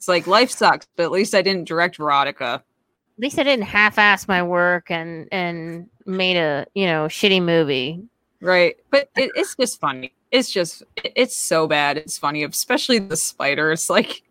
it's 0.05 0.09
like 0.11 0.27
life 0.27 0.51
sucks, 0.51 0.87
but 0.97 1.05
at 1.05 1.13
least 1.13 1.35
I 1.35 1.41
didn't 1.41 1.67
direct 1.67 1.97
Veronica. 1.97 2.63
At 3.17 3.23
least 3.23 3.39
I 3.39 3.43
didn't 3.43 3.65
half-ass 3.65 4.29
my 4.29 4.43
work 4.43 4.91
and 4.91 5.27
and 5.33 5.89
made 6.05 6.37
a 6.37 6.67
you 6.75 6.85
know 6.85 7.07
shitty 7.07 7.43
movie. 7.43 8.03
Right. 8.43 8.77
But 8.91 9.09
it, 9.17 9.31
it's 9.35 9.57
just 9.57 9.81
funny. 9.81 10.13
It's 10.31 10.53
just 10.53 10.83
it's 11.03 11.35
so 11.35 11.67
bad. 11.67 11.97
It's 11.97 12.19
funny, 12.19 12.45
especially 12.45 12.99
the 12.99 13.17
spider. 13.17 13.73
It's 13.73 13.89
like 13.89 14.23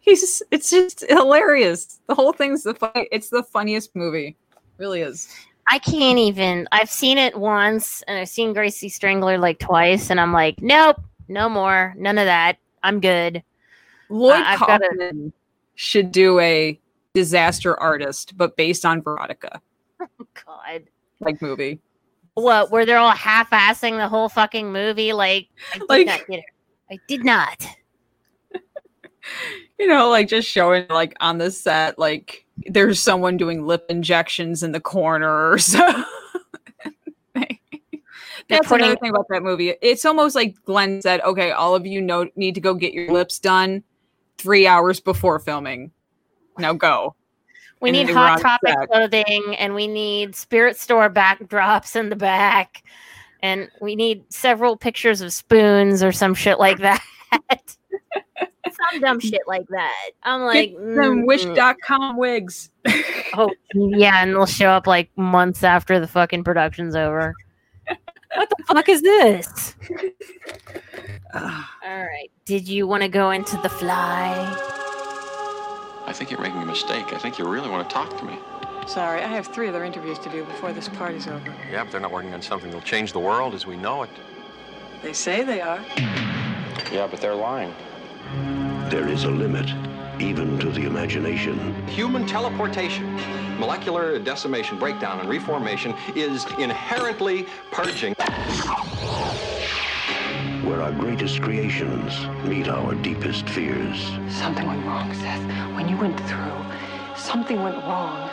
he's 0.00 0.42
it's 0.50 0.70
just 0.70 1.04
hilarious. 1.06 2.00
The 2.06 2.14
whole 2.14 2.32
thing's 2.32 2.62
the 2.62 2.72
funny 2.72 3.08
it's 3.12 3.28
the 3.28 3.42
funniest 3.42 3.94
movie. 3.94 4.38
really 4.78 5.02
is. 5.02 5.28
I 5.70 5.80
can't 5.80 6.18
even. 6.18 6.66
I've 6.72 6.88
seen 6.88 7.18
it 7.18 7.38
once, 7.38 8.00
and 8.08 8.18
I've 8.18 8.30
seen 8.30 8.54
Greasy 8.54 8.88
Strangler 8.88 9.36
like 9.36 9.58
twice, 9.58 10.08
and 10.08 10.18
I'm 10.18 10.32
like, 10.32 10.62
nope, 10.62 10.96
no 11.28 11.50
more, 11.50 11.92
none 11.98 12.16
of 12.16 12.24
that. 12.24 12.56
I'm 12.82 13.00
good. 13.00 13.42
Lloyd 14.10 14.42
gotta- 14.42 14.58
Kaufman 14.58 15.32
should 15.74 16.10
do 16.12 16.38
a 16.40 16.78
disaster 17.14 17.78
artist, 17.80 18.36
but 18.36 18.56
based 18.56 18.84
on 18.84 19.02
Veronica, 19.02 19.60
oh, 20.00 20.06
God, 20.46 20.84
like 21.20 21.40
movie. 21.42 21.80
what? 22.34 22.70
Were 22.70 22.84
they're 22.86 22.98
all 22.98 23.10
half-assing 23.10 23.96
the 23.98 24.08
whole 24.08 24.28
fucking 24.28 24.72
movie? 24.72 25.12
Like, 25.12 25.48
I 25.74 25.78
did 25.78 25.88
Like- 25.88 26.06
not 26.06 26.26
get 26.28 26.38
it. 26.40 26.44
I 26.90 26.98
did 27.06 27.24
not. 27.24 27.66
you 29.78 29.86
know, 29.86 30.08
like 30.08 30.26
just 30.28 30.48
showing 30.48 30.86
like 30.88 31.14
on 31.20 31.36
the 31.38 31.50
set, 31.50 31.98
like 31.98 32.46
there's 32.66 32.98
someone 32.98 33.36
doing 33.36 33.66
lip 33.66 33.84
injections 33.90 34.62
in 34.62 34.72
the 34.72 34.80
corner 34.80 35.50
or 35.50 35.58
so. 35.58 35.86
That's 38.48 38.66
putting- 38.66 38.86
another 38.86 38.98
thing 39.00 39.10
about 39.10 39.26
that 39.28 39.42
movie. 39.42 39.74
It's 39.82 40.06
almost 40.06 40.34
like 40.34 40.54
Glenn 40.64 41.02
said, 41.02 41.20
okay, 41.20 41.50
all 41.50 41.74
of 41.74 41.84
you 41.86 42.00
know 42.00 42.30
need 42.34 42.54
to 42.54 42.60
go 42.62 42.72
get 42.72 42.94
your 42.94 43.12
lips 43.12 43.38
done 43.38 43.82
three 44.38 44.66
hours 44.66 45.00
before 45.00 45.38
filming. 45.38 45.90
Now 46.58 46.72
go. 46.72 47.14
We 47.80 47.90
And 47.90 47.98
need 47.98 48.10
hot 48.10 48.40
topic 48.40 48.74
set. 48.76 48.88
clothing, 48.88 49.54
and 49.56 49.74
we 49.74 49.86
need 49.86 50.34
spirit 50.34 50.76
store 50.76 51.08
backdrops 51.08 51.94
in 51.94 52.08
the 52.08 52.16
back, 52.16 52.82
and 53.40 53.68
we 53.80 53.94
need 53.94 54.24
several 54.32 54.76
pictures 54.76 55.20
of 55.20 55.32
spoons 55.32 56.02
or 56.02 56.10
some 56.10 56.34
shit 56.34 56.58
like 56.58 56.78
that. 56.78 57.02
some 58.92 59.00
dumb 59.00 59.20
shit 59.20 59.42
like 59.46 59.66
that. 59.68 60.10
I'm 60.24 60.42
like, 60.42 60.70
Get 60.70 60.78
them 60.96 61.22
mm, 61.22 61.26
wish.com 61.26 62.16
wigs. 62.16 62.70
oh 63.34 63.50
yeah, 63.74 64.22
and 64.22 64.32
they'll 64.32 64.46
show 64.46 64.70
up 64.70 64.86
like 64.86 65.10
months 65.16 65.62
after 65.62 66.00
the 66.00 66.08
fucking 66.08 66.42
production's 66.44 66.96
over. 66.96 67.34
What 68.34 68.48
the 68.50 68.64
fuck 68.66 68.88
is 68.88 69.02
this? 69.02 69.74
Ah. 71.34 71.76
All 71.86 72.02
right, 72.04 72.30
did 72.46 72.68
you 72.68 72.86
want 72.86 73.02
to 73.02 73.08
go 73.08 73.30
into 73.30 73.56
the 73.58 73.68
fly? 73.68 74.34
I 76.06 76.12
think 76.14 76.30
you're 76.30 76.40
making 76.40 76.62
a 76.62 76.66
mistake. 76.66 77.12
I 77.12 77.18
think 77.18 77.38
you 77.38 77.46
really 77.46 77.68
want 77.68 77.88
to 77.88 77.94
talk 77.94 78.16
to 78.18 78.24
me. 78.24 78.38
Sorry, 78.86 79.22
I 79.22 79.26
have 79.26 79.46
three 79.48 79.68
other 79.68 79.84
interviews 79.84 80.18
to 80.20 80.30
do 80.30 80.44
before 80.46 80.72
this 80.72 80.88
party's 80.88 81.26
over. 81.26 81.54
Yeah, 81.70 81.84
but 81.84 81.92
they're 81.92 82.00
not 82.00 82.12
working 82.12 82.32
on 82.32 82.40
something 82.40 82.70
that'll 82.70 82.86
change 82.86 83.12
the 83.12 83.18
world 83.18 83.54
as 83.54 83.66
we 83.66 83.76
know 83.76 84.02
it. 84.04 84.10
They 85.02 85.12
say 85.12 85.44
they 85.44 85.60
are. 85.60 85.84
Yeah, 86.90 87.06
but 87.10 87.20
they're 87.20 87.34
lying. 87.34 87.74
There 88.88 89.06
is 89.06 89.24
a 89.24 89.30
limit, 89.30 89.68
even 90.18 90.58
to 90.60 90.70
the 90.70 90.86
imagination. 90.86 91.86
Human 91.88 92.26
teleportation, 92.26 93.18
molecular 93.58 94.18
decimation, 94.18 94.78
breakdown, 94.78 95.20
and 95.20 95.28
reformation 95.28 95.94
is 96.14 96.44
inherently 96.58 97.46
purging. 97.70 98.14
Where 100.64 100.82
our 100.82 100.92
greatest 100.92 101.42
creations 101.42 102.26
meet 102.44 102.68
our 102.68 102.94
deepest 102.94 103.48
fears. 103.48 103.98
Something 104.28 104.66
went 104.66 104.84
wrong, 104.84 105.12
Seth. 105.14 105.74
When 105.74 105.88
you 105.88 105.96
went 105.96 106.18
through, 106.28 106.64
something 107.16 107.62
went 107.62 107.76
wrong. 107.84 108.30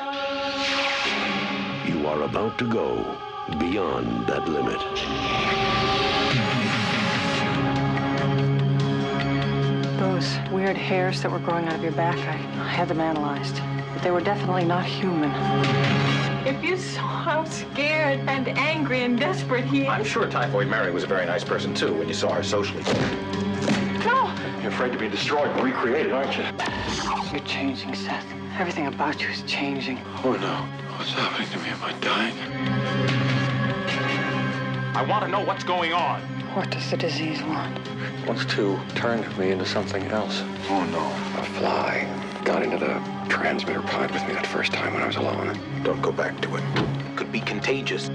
You 1.87 2.07
are 2.07 2.23
about 2.23 2.57
to 2.59 2.67
go 2.67 3.17
beyond 3.59 4.27
that 4.27 4.47
limit. 4.47 5.64
Those 10.05 10.37
weird 10.51 10.77
hairs 10.77 11.23
that 11.23 11.31
were 11.31 11.39
growing 11.39 11.65
out 11.65 11.73
of 11.73 11.81
your 11.81 11.91
back, 11.93 12.15
I, 12.15 12.35
I 12.61 12.67
had 12.67 12.87
them 12.87 12.99
analyzed. 12.99 13.59
But 13.91 14.03
they 14.03 14.11
were 14.11 14.21
definitely 14.21 14.63
not 14.63 14.85
human. 14.85 15.31
If 16.45 16.63
you 16.63 16.77
saw 16.77 17.01
how 17.01 17.43
scared 17.45 18.19
and 18.29 18.47
angry 18.49 19.01
and 19.01 19.17
desperate 19.17 19.65
he 19.65 19.81
is. 19.81 19.89
I'm 19.89 20.03
sure 20.03 20.29
Typhoid 20.29 20.67
Mary 20.67 20.91
was 20.91 21.03
a 21.03 21.07
very 21.07 21.25
nice 21.25 21.43
person 21.43 21.73
too 21.73 21.91
when 21.91 22.07
you 22.07 22.13
saw 22.13 22.31
her 22.33 22.43
socially. 22.43 22.83
No! 24.05 24.31
You're 24.61 24.71
afraid 24.71 24.91
to 24.91 24.99
be 24.99 25.09
destroyed 25.09 25.47
and 25.47 25.63
recreated, 25.63 26.11
aren't 26.11 26.37
you? 26.37 26.43
You're 27.31 27.47
changing, 27.47 27.95
Seth. 27.95 28.27
Everything 28.59 28.85
about 28.85 29.19
you 29.19 29.29
is 29.29 29.41
changing. 29.47 29.99
Oh 30.23 30.33
no. 30.33 30.67
What's 30.97 31.13
happening 31.13 31.49
to 31.49 31.57
me? 31.57 31.69
Am 31.69 31.83
I 31.83 31.93
dying? 31.99 32.37
I 34.95 35.01
want 35.01 35.25
to 35.25 35.31
know 35.31 35.43
what's 35.43 35.63
going 35.63 35.93
on. 35.93 36.34
What 36.55 36.69
does 36.69 36.89
the 36.89 36.95
disease 36.95 37.43
want? 37.43 37.77
Wants 38.25 38.45
to 38.55 38.79
turn 38.95 39.19
me 39.37 39.51
into 39.51 39.65
something 39.65 40.03
else. 40.03 40.41
Oh 40.69 40.85
no. 40.85 41.41
A 41.41 41.43
fly 41.59 42.07
got 42.45 42.63
into 42.63 42.77
the 42.77 43.01
transmitter 43.27 43.81
pod 43.81 44.09
with 44.11 44.25
me 44.25 44.35
that 44.35 44.47
first 44.47 44.71
time 44.71 44.93
when 44.93 45.03
I 45.03 45.07
was 45.07 45.17
alone. 45.17 45.59
Don't 45.83 46.01
go 46.01 46.13
back 46.13 46.39
to 46.43 46.55
it. 46.55 46.63
Could 47.17 47.29
be 47.29 47.41
contagious. 47.41 48.09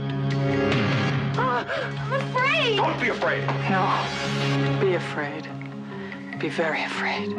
Ah, 1.36 1.66
I'm 2.10 2.12
afraid! 2.14 2.76
Don't 2.76 2.98
be 2.98 3.10
afraid. 3.10 3.46
No. 3.68 4.80
Be 4.80 4.94
afraid. 4.94 5.46
Be 6.38 6.48
very 6.48 6.82
afraid. 6.84 7.36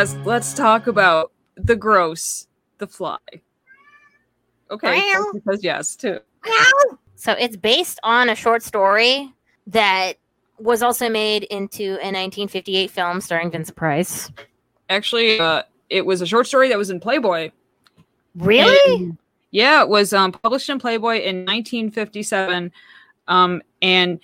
Yes, 0.00 0.16
let's 0.24 0.54
talk 0.54 0.86
about 0.86 1.30
the 1.56 1.76
gross, 1.76 2.46
the 2.78 2.86
fly. 2.86 3.18
Okay, 4.70 4.98
Meow. 4.98 5.26
because 5.34 5.62
yes, 5.62 5.94
too. 5.94 6.18
So 7.16 7.32
it's 7.32 7.58
based 7.58 8.00
on 8.02 8.30
a 8.30 8.34
short 8.34 8.62
story 8.62 9.30
that 9.66 10.14
was 10.58 10.82
also 10.82 11.10
made 11.10 11.42
into 11.42 11.96
a 11.96 12.08
1958 12.08 12.90
film 12.90 13.20
starring 13.20 13.50
Vincent 13.50 13.76
Price. 13.76 14.30
Actually, 14.88 15.38
uh, 15.38 15.64
it 15.90 16.06
was 16.06 16.22
a 16.22 16.26
short 16.26 16.46
story 16.46 16.70
that 16.70 16.78
was 16.78 16.88
in 16.88 16.98
Playboy. 16.98 17.50
Really? 18.36 18.94
And- 19.04 19.18
Yeah, 19.50 19.82
it 19.82 19.90
was 19.90 20.14
um, 20.14 20.32
published 20.32 20.70
in 20.70 20.78
Playboy 20.78 21.16
in 21.16 21.44
1957. 21.44 22.72
Um, 23.28 23.60
and 23.82 24.18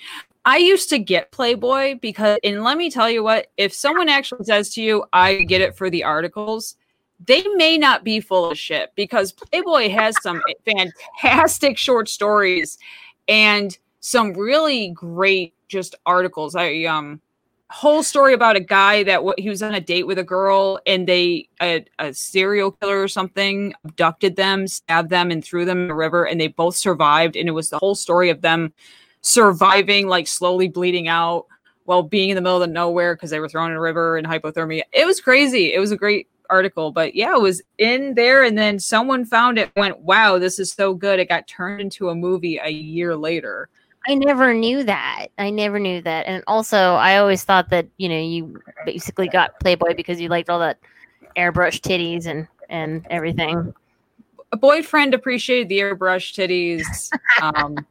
I 0.46 0.58
used 0.58 0.88
to 0.90 1.00
get 1.00 1.32
Playboy 1.32 1.98
because, 2.00 2.38
and 2.44 2.62
let 2.62 2.78
me 2.78 2.88
tell 2.88 3.10
you 3.10 3.24
what, 3.24 3.48
if 3.56 3.74
someone 3.74 4.08
actually 4.08 4.44
says 4.44 4.72
to 4.74 4.82
you, 4.82 5.04
I 5.12 5.42
get 5.42 5.60
it 5.60 5.76
for 5.76 5.90
the 5.90 6.04
articles, 6.04 6.76
they 7.26 7.42
may 7.56 7.76
not 7.76 8.04
be 8.04 8.20
full 8.20 8.52
of 8.52 8.56
shit 8.56 8.92
because 8.94 9.32
Playboy 9.32 9.90
has 9.90 10.14
some 10.22 10.40
fantastic 10.64 11.76
short 11.76 12.08
stories 12.08 12.78
and 13.26 13.76
some 13.98 14.34
really 14.34 14.90
great 14.90 15.52
just 15.66 15.96
articles. 16.06 16.54
I 16.54 16.84
um 16.84 17.20
whole 17.68 18.04
story 18.04 18.32
about 18.32 18.54
a 18.54 18.60
guy 18.60 19.02
that 19.02 19.16
w- 19.16 19.34
he 19.36 19.48
was 19.48 19.60
on 19.60 19.74
a 19.74 19.80
date 19.80 20.06
with 20.06 20.18
a 20.18 20.22
girl 20.22 20.78
and 20.86 21.08
they 21.08 21.48
a, 21.60 21.84
a 21.98 22.14
serial 22.14 22.70
killer 22.70 23.02
or 23.02 23.08
something 23.08 23.74
abducted 23.84 24.36
them, 24.36 24.68
stabbed 24.68 25.10
them, 25.10 25.32
and 25.32 25.44
threw 25.44 25.64
them 25.64 25.82
in 25.82 25.88
the 25.88 25.94
river, 25.94 26.24
and 26.24 26.40
they 26.40 26.46
both 26.46 26.76
survived. 26.76 27.34
And 27.34 27.48
it 27.48 27.52
was 27.52 27.70
the 27.70 27.78
whole 27.78 27.96
story 27.96 28.30
of 28.30 28.42
them 28.42 28.72
surviving, 29.26 30.06
like 30.06 30.28
slowly 30.28 30.68
bleeding 30.68 31.08
out 31.08 31.46
while 31.84 32.02
being 32.02 32.30
in 32.30 32.36
the 32.36 32.40
middle 32.40 32.62
of 32.62 32.70
nowhere 32.70 33.14
because 33.14 33.30
they 33.30 33.40
were 33.40 33.48
thrown 33.48 33.70
in 33.70 33.76
a 33.76 33.80
river 33.80 34.16
and 34.16 34.26
hypothermia. 34.26 34.82
It 34.92 35.04
was 35.06 35.20
crazy. 35.20 35.74
It 35.74 35.80
was 35.80 35.92
a 35.92 35.96
great 35.96 36.28
article, 36.48 36.92
but 36.92 37.14
yeah, 37.14 37.34
it 37.34 37.40
was 37.40 37.60
in 37.78 38.14
there, 38.14 38.44
and 38.44 38.56
then 38.56 38.78
someone 38.78 39.24
found 39.24 39.58
it, 39.58 39.70
went, 39.76 39.98
"Wow, 40.00 40.38
this 40.38 40.58
is 40.58 40.72
so 40.72 40.94
good!" 40.94 41.18
It 41.18 41.28
got 41.28 41.48
turned 41.48 41.80
into 41.80 42.08
a 42.08 42.14
movie 42.14 42.58
a 42.58 42.70
year 42.70 43.16
later. 43.16 43.68
I 44.08 44.14
never 44.14 44.54
knew 44.54 44.84
that. 44.84 45.26
I 45.38 45.50
never 45.50 45.80
knew 45.80 46.00
that. 46.02 46.26
And 46.28 46.44
also, 46.46 46.94
I 46.94 47.16
always 47.16 47.42
thought 47.42 47.70
that, 47.70 47.88
you 47.96 48.08
know, 48.08 48.20
you 48.20 48.62
basically 48.84 49.26
got 49.26 49.58
Playboy 49.58 49.94
because 49.96 50.20
you 50.20 50.28
liked 50.28 50.48
all 50.48 50.60
that 50.60 50.78
airbrush 51.36 51.80
titties 51.80 52.26
and 52.26 52.46
and 52.68 53.04
everything. 53.10 53.74
A 54.52 54.56
boyfriend 54.56 55.14
appreciated 55.14 55.68
the 55.68 55.80
airbrush 55.80 56.32
titties. 56.34 57.10
Um, 57.42 57.84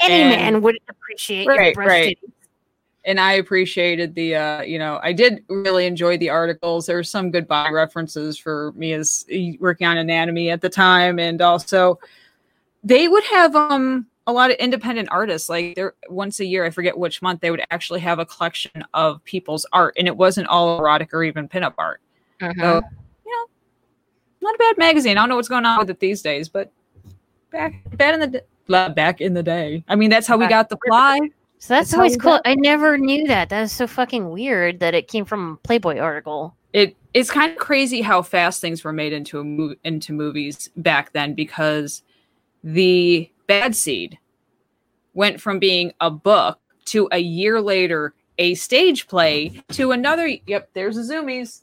Any 0.00 0.14
and- 0.14 0.30
man 0.54 0.62
would 0.62 0.78
appreciate 0.88 1.46
Right, 1.46 1.76
right. 1.76 2.18
titties. 2.22 2.32
and 3.04 3.18
I 3.20 3.32
appreciated 3.34 4.14
the, 4.14 4.34
uh, 4.36 4.62
you 4.62 4.78
know, 4.78 5.00
I 5.02 5.12
did 5.12 5.44
really 5.48 5.86
enjoy 5.86 6.18
the 6.18 6.30
articles. 6.30 6.86
There 6.86 6.96
were 6.96 7.04
some 7.04 7.30
good 7.30 7.48
body 7.48 7.72
references 7.72 8.36
for 8.38 8.72
me 8.76 8.92
as 8.92 9.24
uh, 9.32 9.56
working 9.60 9.86
on 9.86 9.96
anatomy 9.96 10.50
at 10.50 10.60
the 10.60 10.68
time, 10.68 11.18
and 11.18 11.40
also 11.40 11.98
they 12.84 13.08
would 13.08 13.24
have 13.24 13.56
um 13.56 14.06
a 14.26 14.32
lot 14.32 14.50
of 14.50 14.56
independent 14.58 15.08
artists. 15.10 15.48
Like 15.48 15.74
there, 15.74 15.94
once 16.10 16.38
a 16.40 16.44
year, 16.44 16.64
I 16.66 16.70
forget 16.70 16.96
which 16.98 17.22
month, 17.22 17.40
they 17.40 17.50
would 17.50 17.62
actually 17.70 18.00
have 18.00 18.18
a 18.18 18.26
collection 18.26 18.84
of 18.92 19.24
people's 19.24 19.64
art, 19.72 19.94
and 19.98 20.06
it 20.06 20.16
wasn't 20.16 20.48
all 20.48 20.78
erotic 20.78 21.14
or 21.14 21.24
even 21.24 21.48
pinup 21.48 21.74
art. 21.78 22.00
Mhm. 22.40 22.54
So, 22.60 22.82
you 23.24 23.32
know, 23.32 23.46
not 24.42 24.54
a 24.54 24.58
bad 24.58 24.76
magazine. 24.76 25.16
I 25.16 25.22
don't 25.22 25.30
know 25.30 25.36
what's 25.36 25.48
going 25.48 25.64
on 25.64 25.78
with 25.78 25.88
it 25.90 25.98
these 25.98 26.20
days, 26.20 26.48
but 26.50 26.70
back 27.50 27.80
back 27.96 28.12
in 28.14 28.20
the 28.20 28.44
back 28.68 29.20
in 29.20 29.34
the 29.34 29.42
day. 29.42 29.82
I 29.88 29.96
mean, 29.96 30.10
that's 30.10 30.26
how 30.26 30.36
we 30.36 30.46
got 30.46 30.68
the 30.68 30.78
fly. 30.86 31.18
So 31.60 31.74
that's 31.74 31.90
That's 31.90 31.94
always 31.94 32.16
cool. 32.16 32.40
I 32.44 32.54
never 32.54 32.96
knew 32.96 33.26
that. 33.26 33.48
That 33.48 33.62
is 33.62 33.72
so 33.72 33.86
fucking 33.88 34.30
weird 34.30 34.78
that 34.80 34.94
it 34.94 35.08
came 35.08 35.24
from 35.24 35.54
a 35.54 35.56
Playboy 35.66 35.98
article. 35.98 36.54
it 36.72 36.94
it's 37.14 37.30
kind 37.30 37.50
of 37.50 37.58
crazy 37.58 38.00
how 38.02 38.22
fast 38.22 38.60
things 38.60 38.84
were 38.84 38.92
made 38.92 39.12
into 39.12 39.40
a 39.40 39.42
mov- 39.42 39.76
into 39.82 40.12
movies 40.12 40.70
back 40.76 41.12
then 41.12 41.34
because 41.34 42.02
the 42.62 43.28
bad 43.48 43.74
seed 43.74 44.18
went 45.14 45.40
from 45.40 45.58
being 45.58 45.92
a 46.00 46.10
book 46.10 46.60
to 46.84 47.08
a 47.10 47.18
year 47.18 47.60
later 47.60 48.14
a 48.38 48.54
stage 48.54 49.08
play 49.08 49.60
to 49.72 49.90
another 49.90 50.28
yep 50.46 50.68
there's 50.74 50.94
the 50.96 51.02
zoomies 51.02 51.62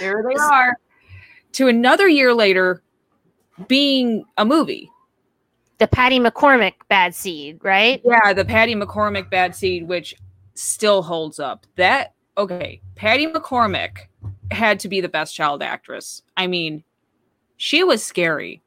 there 0.00 0.24
they 0.26 0.34
are 0.40 0.78
to 1.52 1.68
another 1.68 2.08
year 2.08 2.32
later 2.32 2.82
being 3.68 4.24
a 4.38 4.44
movie 4.44 4.90
The 5.78 5.86
Patty 5.86 6.18
McCormack 6.18 6.74
bad 6.88 7.14
seed, 7.14 7.58
right? 7.62 8.00
yeah, 8.04 8.32
the 8.32 8.44
Patty 8.44 8.74
McCormack 8.74 9.28
Bad 9.30 9.54
Seed, 9.54 9.86
which 9.86 10.14
still 10.54 11.02
holds 11.02 11.38
up. 11.38 11.66
That 11.76 12.14
okay, 12.38 12.80
Patty 12.94 13.26
McCormack 13.26 13.98
had 14.50 14.80
to 14.80 14.88
be 14.88 15.00
the 15.00 15.08
best 15.08 15.34
child 15.34 15.62
actress. 15.62 16.22
I 16.36 16.46
mean, 16.46 16.82
she 17.56 17.82
was 17.82 18.04
scary. 18.04 18.62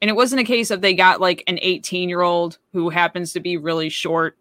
And 0.00 0.08
it 0.08 0.14
wasn't 0.14 0.40
a 0.40 0.44
case 0.44 0.70
of 0.70 0.80
they 0.80 0.94
got 0.94 1.20
like 1.20 1.44
an 1.46 1.58
18 1.62 2.08
year 2.08 2.22
old 2.22 2.58
who 2.72 2.90
happens 2.90 3.32
to 3.32 3.40
be 3.40 3.56
really 3.56 3.88
short 3.88 4.36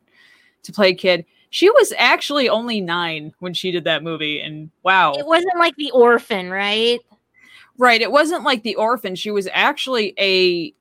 to 0.63 0.71
play 0.71 0.93
kid. 0.93 1.26
She 1.52 1.69
was 1.69 1.93
actually 1.97 2.50
only 2.50 2.82
nine 2.82 3.34
when 3.39 3.54
she 3.54 3.71
did 3.71 3.84
that 3.84 4.04
movie. 4.04 4.41
And 4.41 4.71
wow. 4.84 5.13
It 5.13 5.28
wasn't 5.28 5.60
like 5.60 5.76
the 5.76 5.91
orphan, 5.91 6.50
right? 6.50 7.00
Right. 7.78 8.02
It 8.02 8.12
wasn't 8.12 8.43
like 8.43 8.63
the 8.63 8.76
orphan. 8.76 9.15
She 9.15 9.32
was 9.32 9.47
actually 9.54 10.15
a 10.17 10.74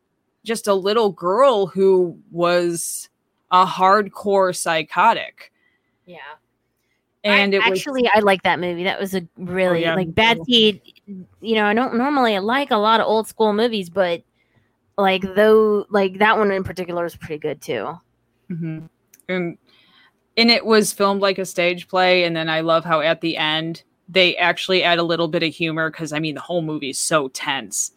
just 0.45 0.67
a 0.67 0.75
little 0.75 1.11
girl 1.11 1.67
who 1.67 2.19
was 2.31 3.09
a 3.51 3.67
hardcore 3.67 4.55
psychotic. 4.57 5.53
Yeah. 6.07 6.19
And 7.23 7.55
I, 7.55 7.59
it 7.59 7.71
was 7.71 7.79
actually 7.79 8.09
I 8.13 8.21
like 8.21 8.43
that 8.45 8.61
movie. 8.61 8.85
That 8.85 8.99
was 8.99 9.15
a 9.15 9.27
really 9.37 9.83
yeah, 9.83 9.95
like 9.95 10.15
Bad. 10.15 10.39
Seed. 10.47 10.81
You 11.07 11.55
know, 11.55 11.67
I 11.67 11.75
don't 11.75 11.97
normally 11.97 12.39
like 12.39 12.71
a 12.71 12.77
lot 12.77 13.01
of 13.01 13.07
old 13.07 13.29
school 13.29 13.53
movies, 13.53 13.91
but 13.91 14.23
like 14.97 15.23
though 15.35 15.87
like 15.91 16.19
that 16.19 16.39
one 16.39 16.51
in 16.51 16.65
particular 16.65 17.05
is 17.05 17.17
pretty 17.17 17.39
good 17.39 17.61
too. 17.61 17.99
Mhm. 18.51 18.89
and 19.29 19.59
and 20.37 20.51
it 20.51 20.65
was 20.65 20.93
filmed 20.93 21.21
like 21.21 21.39
a 21.39 21.45
stage 21.45 21.89
play. 21.89 22.25
And 22.25 22.35
then 22.35 22.49
I 22.49 22.61
love 22.61 22.85
how 22.85 23.01
at 23.01 23.21
the 23.21 23.37
end 23.37 23.83
they 24.09 24.37
actually 24.39 24.83
add 24.83 24.99
a 24.99 25.05
little 25.05 25.29
bit 25.29 25.43
of 25.43 25.55
humor 25.55 25.91
because 25.91 26.13
I 26.13 26.19
mean 26.19 26.35
the 26.35 26.41
whole 26.41 26.63
movie 26.63 26.91
is 26.91 26.99
so 26.99 27.29
tense. 27.29 27.93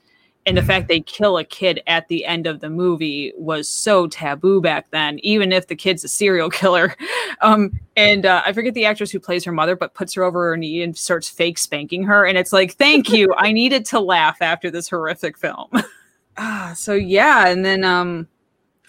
And 0.45 0.58
the 0.58 0.63
fact 0.63 0.89
they 0.89 0.99
kill 0.99 1.38
a 1.38 1.45
kid 1.45 1.82
at 1.88 2.10
the 2.10 2.25
end 2.25 2.47
of 2.47 2.60
the 2.60 2.69
movie 2.69 3.32
was 3.38 3.69
so 3.69 4.08
taboo 4.08 4.60
back 4.60 4.89
then, 4.89 5.19
even 5.19 5.53
if 5.53 5.67
the 5.67 5.75
kid's 5.75 6.03
a 6.03 6.10
serial 6.10 6.49
killer. 6.60 6.95
Um, 7.41 7.79
and 7.95 8.25
uh, 8.25 8.41
I 8.45 8.51
forget 8.51 8.73
the 8.73 8.86
actress 8.86 9.12
who 9.12 9.19
plays 9.19 9.45
her 9.45 9.53
mother, 9.53 9.75
but 9.75 9.93
puts 9.93 10.13
her 10.15 10.23
over 10.23 10.49
her 10.49 10.58
knee 10.58 10.82
and 10.82 10.97
starts 10.97 11.29
fake 11.29 11.58
spanking 11.58 12.03
her. 12.03 12.25
And 12.25 12.38
it's 12.38 12.51
like, 12.51 12.73
thank 12.73 13.10
you. 13.10 13.34
I 13.38 13.51
needed 13.53 13.86
to 13.86 13.99
laugh 13.99 14.41
after 14.41 14.69
this 14.69 14.89
horrific 14.89 15.38
film. 15.38 15.69
ah, 16.38 16.73
so 16.75 16.93
yeah. 16.93 17.47
And 17.47 17.63
then 17.63 17.86
um, 17.86 18.27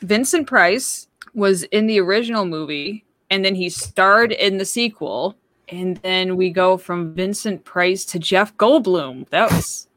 Vincent 0.00 0.48
Price 0.48 1.06
was 1.34 1.62
in 1.64 1.86
the 1.86 2.00
original 2.00 2.46
movie, 2.46 3.04
and 3.30 3.44
then 3.44 3.54
he 3.54 3.68
starred 3.68 4.32
in 4.32 4.58
the 4.58 4.64
sequel. 4.64 5.36
And 5.68 5.96
then 5.98 6.36
we 6.36 6.50
go 6.50 6.76
from 6.76 7.14
Vincent 7.14 7.64
Price 7.64 8.04
to 8.06 8.18
Jeff 8.18 8.56
Goldblum. 8.56 9.28
That 9.30 9.50
was. 9.50 9.88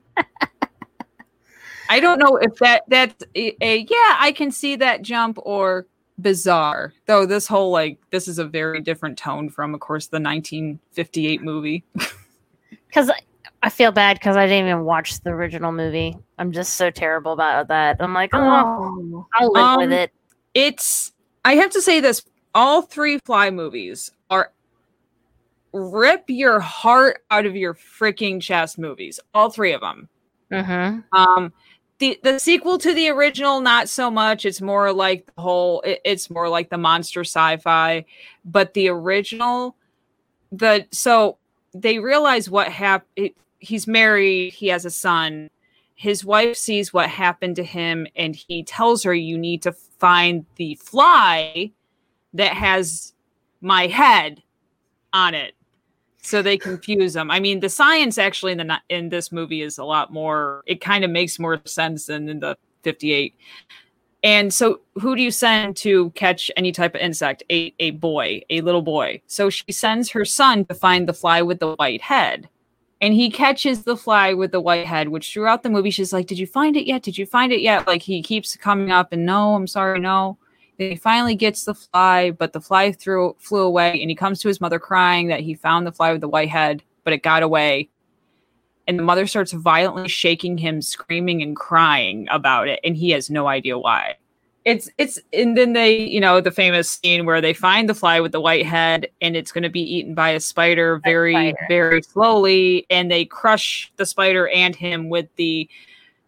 I 1.90 2.00
don't 2.00 2.20
know 2.20 2.38
if 2.38 2.56
that 2.58 2.84
that's 2.88 3.24
a, 3.36 3.56
a 3.62 3.78
yeah, 3.90 4.18
I 4.20 4.34
can 4.36 4.52
see 4.52 4.76
that 4.78 5.02
jump 5.02 5.38
or 5.44 5.86
bizarre. 6.20 6.94
Though 7.06 7.26
this 7.26 7.48
whole 7.48 7.72
like 7.72 8.00
this 8.12 8.28
is 8.28 8.40
a 8.40 8.46
very 8.46 8.82
different 8.82 9.18
tone 9.18 9.50
from, 9.50 9.74
of 9.74 9.80
course, 9.80 10.08
the 10.08 10.20
1958 10.20 11.42
movie. 11.42 11.84
Because 12.88 13.12
I, 13.62 13.70
feel 13.70 13.92
bad 13.92 14.18
because 14.18 14.38
I 14.38 14.48
didn't 14.48 14.70
even 14.70 14.84
watch 14.86 15.20
the 15.22 15.30
original 15.30 15.72
movie. 15.72 16.18
I'm 16.40 16.52
just 16.54 16.76
so 16.76 16.90
terrible 16.90 17.34
about 17.34 17.68
that. 17.68 17.98
I'm 18.00 18.14
like, 18.14 18.32
oh, 18.34 19.28
I'll 19.36 19.52
live 19.52 19.64
Um, 19.64 19.78
with 19.82 19.92
it. 19.92 20.12
it's 20.54 21.12
I 21.46 21.56
have 21.56 21.70
to 21.72 21.82
say 21.82 22.00
this 22.00 22.24
all 22.56 22.82
three 22.82 23.20
fly 23.20 23.52
movies 23.52 24.10
are 24.30 24.52
rip 25.74 26.24
your 26.28 26.60
heart 26.60 27.24
out 27.30 27.46
of 27.46 27.56
your 27.56 27.74
freaking 27.74 28.42
chest 28.42 28.80
movies. 28.80 29.20
All 29.34 29.50
three 29.50 29.74
of 29.74 29.82
them. 29.82 30.10
Mm-hmm. 30.52 31.18
Um 31.18 31.54
the 32.00 32.20
the 32.24 32.40
sequel 32.40 32.78
to 32.80 32.94
the 32.94 33.10
original 33.10 33.62
not 33.62 33.90
so 33.90 34.12
much. 34.12 34.46
It's 34.46 34.62
more 34.62 34.92
like 34.94 35.26
the 35.36 35.42
whole 35.42 35.82
it- 35.82 36.02
it's 36.06 36.30
more 36.30 36.50
like 36.50 36.70
the 36.70 36.78
monster 36.78 37.22
sci-fi, 37.24 38.06
but 38.46 38.74
the 38.74 38.90
original 38.90 39.76
the 40.52 40.86
so 40.92 41.38
they 41.74 42.00
realize 42.00 42.50
what 42.50 42.70
happened 42.72 43.32
he's 43.60 43.88
married, 43.88 44.54
he 44.54 44.68
has 44.68 44.86
a 44.86 44.92
son. 44.92 45.50
His 45.96 46.24
wife 46.24 46.56
sees 46.56 46.94
what 46.94 47.10
happened 47.10 47.56
to 47.58 47.64
him 47.64 48.08
and 48.16 48.36
he 48.36 48.64
tells 48.64 49.04
her 49.04 49.14
you 49.16 49.38
need 49.38 49.64
to 49.64 49.72
find 49.72 50.46
the 50.58 50.76
fly 50.76 51.72
that 52.34 52.54
has 52.54 53.14
my 53.62 53.88
head 53.88 54.44
on 55.14 55.34
it 55.34 55.56
so 56.28 56.42
they 56.42 56.58
confuse 56.58 57.14
them. 57.14 57.32
I 57.32 57.40
mean, 57.40 57.62
the 57.62 57.70
science 57.70 58.18
actually 58.18 58.52
in 58.52 58.58
the 58.58 58.82
in 58.90 59.10
this 59.10 59.32
movie 59.32 59.62
is 59.62 59.78
a 59.78 59.84
lot 59.86 60.12
more. 60.12 60.62
It 60.66 60.82
kind 60.82 61.06
of 61.06 61.10
makes 61.10 61.40
more 61.40 61.62
sense 61.66 62.08
than 62.08 62.28
in 62.28 62.42
the 62.42 62.58
'58. 62.84 63.34
And 64.24 64.54
so, 64.54 64.82
who 64.96 65.16
do 65.16 65.22
you 65.22 65.32
send 65.32 65.78
to 65.78 66.10
catch 66.12 66.52
any 66.58 66.74
type 66.74 66.96
of 66.96 67.02
insect? 67.02 67.44
A 67.50 67.74
a 67.80 67.92
boy, 67.92 68.42
a 68.50 68.60
little 68.62 68.82
boy. 68.82 69.22
So 69.28 69.50
she 69.50 69.72
sends 69.72 70.10
her 70.12 70.26
son 70.26 70.66
to 70.66 70.74
find 70.74 71.08
the 71.08 71.14
fly 71.14 71.42
with 71.42 71.60
the 71.60 71.76
white 71.76 72.02
head, 72.02 72.50
and 73.00 73.14
he 73.14 73.32
catches 73.32 73.84
the 73.84 73.96
fly 73.96 74.34
with 74.34 74.52
the 74.52 74.60
white 74.60 74.86
head. 74.86 75.08
Which 75.10 75.32
throughout 75.32 75.64
the 75.64 75.70
movie, 75.70 75.92
she's 75.92 76.12
like, 76.12 76.28
"Did 76.28 76.40
you 76.40 76.48
find 76.48 76.76
it 76.76 76.86
yet? 76.86 77.04
Did 77.04 77.18
you 77.18 77.26
find 77.26 77.54
it 77.54 77.62
yet?" 77.62 77.88
Like 77.88 78.02
he 78.02 78.22
keeps 78.22 78.58
coming 78.58 78.92
up, 78.92 79.14
and 79.14 79.26
no, 79.26 79.56
I'm 79.56 79.68
sorry, 79.68 80.00
no. 80.02 80.38
Then 80.78 80.92
he 80.92 80.96
finally 80.96 81.36
gets 81.36 81.66
the 81.66 81.74
fly, 81.74 82.32
but 82.32 82.54
the 82.54 82.62
fly 82.62 82.92
threw, 82.92 83.36
flew 83.40 83.62
away, 83.64 84.00
and 84.00 84.10
he 84.10 84.16
comes 84.16 84.40
to 84.42 84.48
his 84.48 84.62
mother 84.62 84.80
crying 84.80 85.28
that 85.28 85.40
he 85.40 85.56
found 85.56 85.88
the 85.88 85.92
fly 85.92 86.12
with 86.12 86.22
the 86.22 86.28
white 86.28 86.50
head, 86.50 86.84
but 87.04 87.14
it 87.14 87.24
got 87.24 87.44
away. 87.44 87.90
and 88.88 88.98
the 88.98 89.04
mother 89.04 89.28
starts 89.28 89.52
violently 89.52 90.08
shaking 90.08 90.58
him, 90.58 90.82
screaming 90.82 91.42
and 91.42 91.56
crying 91.56 92.28
about 92.32 92.68
it, 92.70 92.80
and 92.84 92.96
he 92.96 93.10
has 93.12 93.30
no 93.30 93.48
idea 93.48 93.78
why. 93.78 94.16
It's 94.66 94.90
it's 94.98 95.20
and 95.32 95.58
then 95.58 95.74
they, 95.74 95.98
you 95.98 96.20
know, 96.20 96.42
the 96.42 96.52
famous 96.52 96.90
scene 96.90 97.26
where 97.26 97.40
they 97.40 97.54
find 97.54 97.88
the 97.90 97.94
fly 97.94 98.20
with 98.20 98.34
the 98.34 98.42
white 98.42 98.66
head 98.66 99.08
and 99.22 99.36
it's 99.38 99.52
going 99.52 99.64
to 99.64 99.70
be 99.70 99.82
eaten 99.82 100.14
by 100.14 100.32
a 100.32 100.42
spider 100.42 101.00
very 101.06 101.34
spider. 101.34 101.66
very 101.70 102.02
slowly 102.02 102.86
and 102.90 103.10
they 103.10 103.24
crush 103.24 103.92
the 103.96 104.06
spider 104.06 104.50
and 104.50 104.76
him 104.76 105.08
with 105.10 105.28
the 105.38 105.70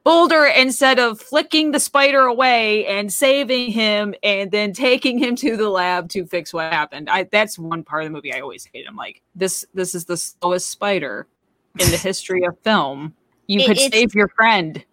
boulder 0.04 0.46
instead 0.46 0.98
of 1.00 1.20
flicking 1.22 1.72
the 1.72 1.80
spider 1.80 2.22
away 2.22 2.86
and 2.88 3.12
saving 3.12 3.72
him 3.72 4.14
and 4.24 4.52
then 4.52 4.74
taking 4.74 5.18
him 5.20 5.36
to 5.36 5.56
the 5.58 5.70
lab 5.70 6.10
to 6.10 6.26
fix 6.26 6.54
what 6.54 6.72
happened. 6.72 7.10
I 7.10 7.24
that's 7.24 7.60
one 7.60 7.84
part 7.84 8.04
of 8.04 8.08
the 8.08 8.14
movie 8.14 8.34
I 8.34 8.40
always 8.40 8.68
hate. 8.74 8.86
I'm 8.88 8.96
like, 8.96 9.22
this 9.36 9.66
this 9.74 9.94
is 9.96 10.06
the 10.06 10.18
slowest 10.18 10.70
spider 10.70 11.28
in 11.80 11.92
the 11.92 11.98
history 11.98 12.44
of 12.46 12.58
film. 12.60 13.14
You 13.48 13.60
It- 13.62 13.68
could 13.68 13.78
save 13.94 14.16
your 14.16 14.30
friend. 14.30 14.84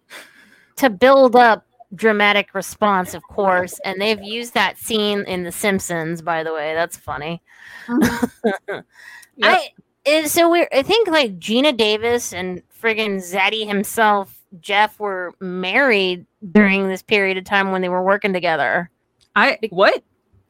to 0.77 0.89
build 0.89 1.35
up 1.35 1.65
dramatic 1.95 2.53
response, 2.53 3.13
of 3.13 3.23
course. 3.23 3.79
And 3.85 3.99
they've 4.01 4.21
used 4.21 4.53
that 4.53 4.77
scene 4.77 5.21
in 5.25 5.43
The 5.43 5.51
Simpsons, 5.51 6.21
by 6.21 6.43
the 6.43 6.53
way. 6.53 6.73
That's 6.75 6.97
funny. 6.97 7.41
Mm-hmm. 7.87 8.79
I 9.43 9.69
it's 10.05 10.31
so 10.33 10.49
weird. 10.49 10.67
I 10.71 10.83
think 10.83 11.07
like 11.07 11.37
Geena 11.39 11.75
Davis 11.75 12.31
and 12.33 12.61
friggin' 12.81 13.17
Zaddy 13.17 13.67
himself, 13.67 14.36
Jeff, 14.59 14.99
were 14.99 15.33
married 15.39 16.25
during 16.51 16.87
this 16.87 17.01
period 17.01 17.37
of 17.37 17.43
time 17.43 17.71
when 17.71 17.81
they 17.81 17.89
were 17.89 18.03
working 18.03 18.33
together. 18.33 18.89
I 19.35 19.59
what? 19.69 20.03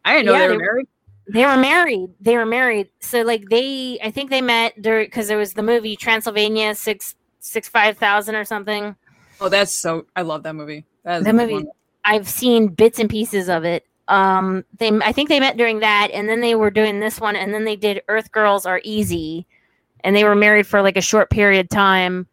I 0.06 0.14
didn't 0.14 0.28
know 0.28 0.34
Yeah, 0.34 0.48
they 0.48 0.54
were 0.54 0.60
married. 0.60 0.88
They 1.30 1.46
were 1.46 1.58
married. 1.58 2.10
They 2.22 2.38
were 2.38 2.46
married. 2.46 2.90
So 3.00 3.22
like 3.22 3.50
they, 3.50 4.00
I 4.02 4.12
think 4.12 4.30
they 4.30 4.42
met 4.42 4.82
during 4.82 5.08
because 5.08 5.28
there 5.28 5.38
was 5.38 5.54
the 5.54 5.64
movie 5.64 5.96
Transylvania 5.96 6.74
six 6.76 7.16
six 7.40 7.68
five 7.68 7.98
thousand 7.98 8.36
or 8.36 8.46
something. 8.46 8.96
Oh, 9.42 9.50
that's 9.50 9.72
so 9.72 10.06
I 10.16 10.22
love 10.22 10.44
that 10.44 10.54
movie. 10.54 10.86
That 11.04 11.20
is 11.20 11.24
the 11.26 11.30
a 11.30 11.34
good 11.34 11.42
movie 11.42 11.54
one. 11.54 11.68
I've 12.06 12.30
seen 12.30 12.70
bits 12.70 13.00
and 13.00 13.10
pieces 13.10 13.50
of 13.50 13.66
it. 13.66 13.86
Um, 14.08 14.64
they 14.78 14.90
I 14.90 15.12
think 15.12 15.28
they 15.28 15.42
met 15.42 15.58
during 15.58 15.80
that, 15.80 16.12
and 16.12 16.30
then 16.30 16.40
they 16.40 16.56
were 16.56 16.72
doing 16.72 17.00
this 17.00 17.20
one, 17.20 17.36
and 17.36 17.54
then 17.54 17.66
they 17.66 17.76
did 17.76 18.02
Earth 18.08 18.32
Girls 18.32 18.66
Are 18.66 18.80
Easy, 18.84 19.46
and 20.04 20.16
they 20.16 20.24
were 20.24 20.36
married 20.36 20.66
for 20.66 20.82
like 20.82 20.96
a 20.96 21.02
short 21.02 21.30
period 21.30 21.66
of 21.66 21.70
time, 21.70 22.28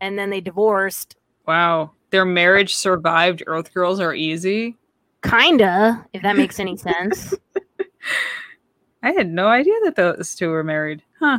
and 0.00 0.18
then 0.18 0.30
they 0.30 0.40
divorced. 0.40 1.16
Wow. 1.46 1.92
Their 2.10 2.24
marriage 2.24 2.74
survived 2.74 3.42
Earth 3.46 3.72
Girls 3.74 4.00
Are 4.00 4.14
Easy. 4.14 4.76
Kinda, 5.22 6.06
if 6.12 6.22
that 6.22 6.36
makes 6.36 6.60
any 6.60 6.76
sense. 6.76 7.34
I 9.02 9.12
had 9.12 9.30
no 9.30 9.48
idea 9.48 9.74
that 9.84 9.96
those 9.96 10.34
two 10.34 10.50
were 10.50 10.64
married. 10.64 11.02
Huh. 11.18 11.38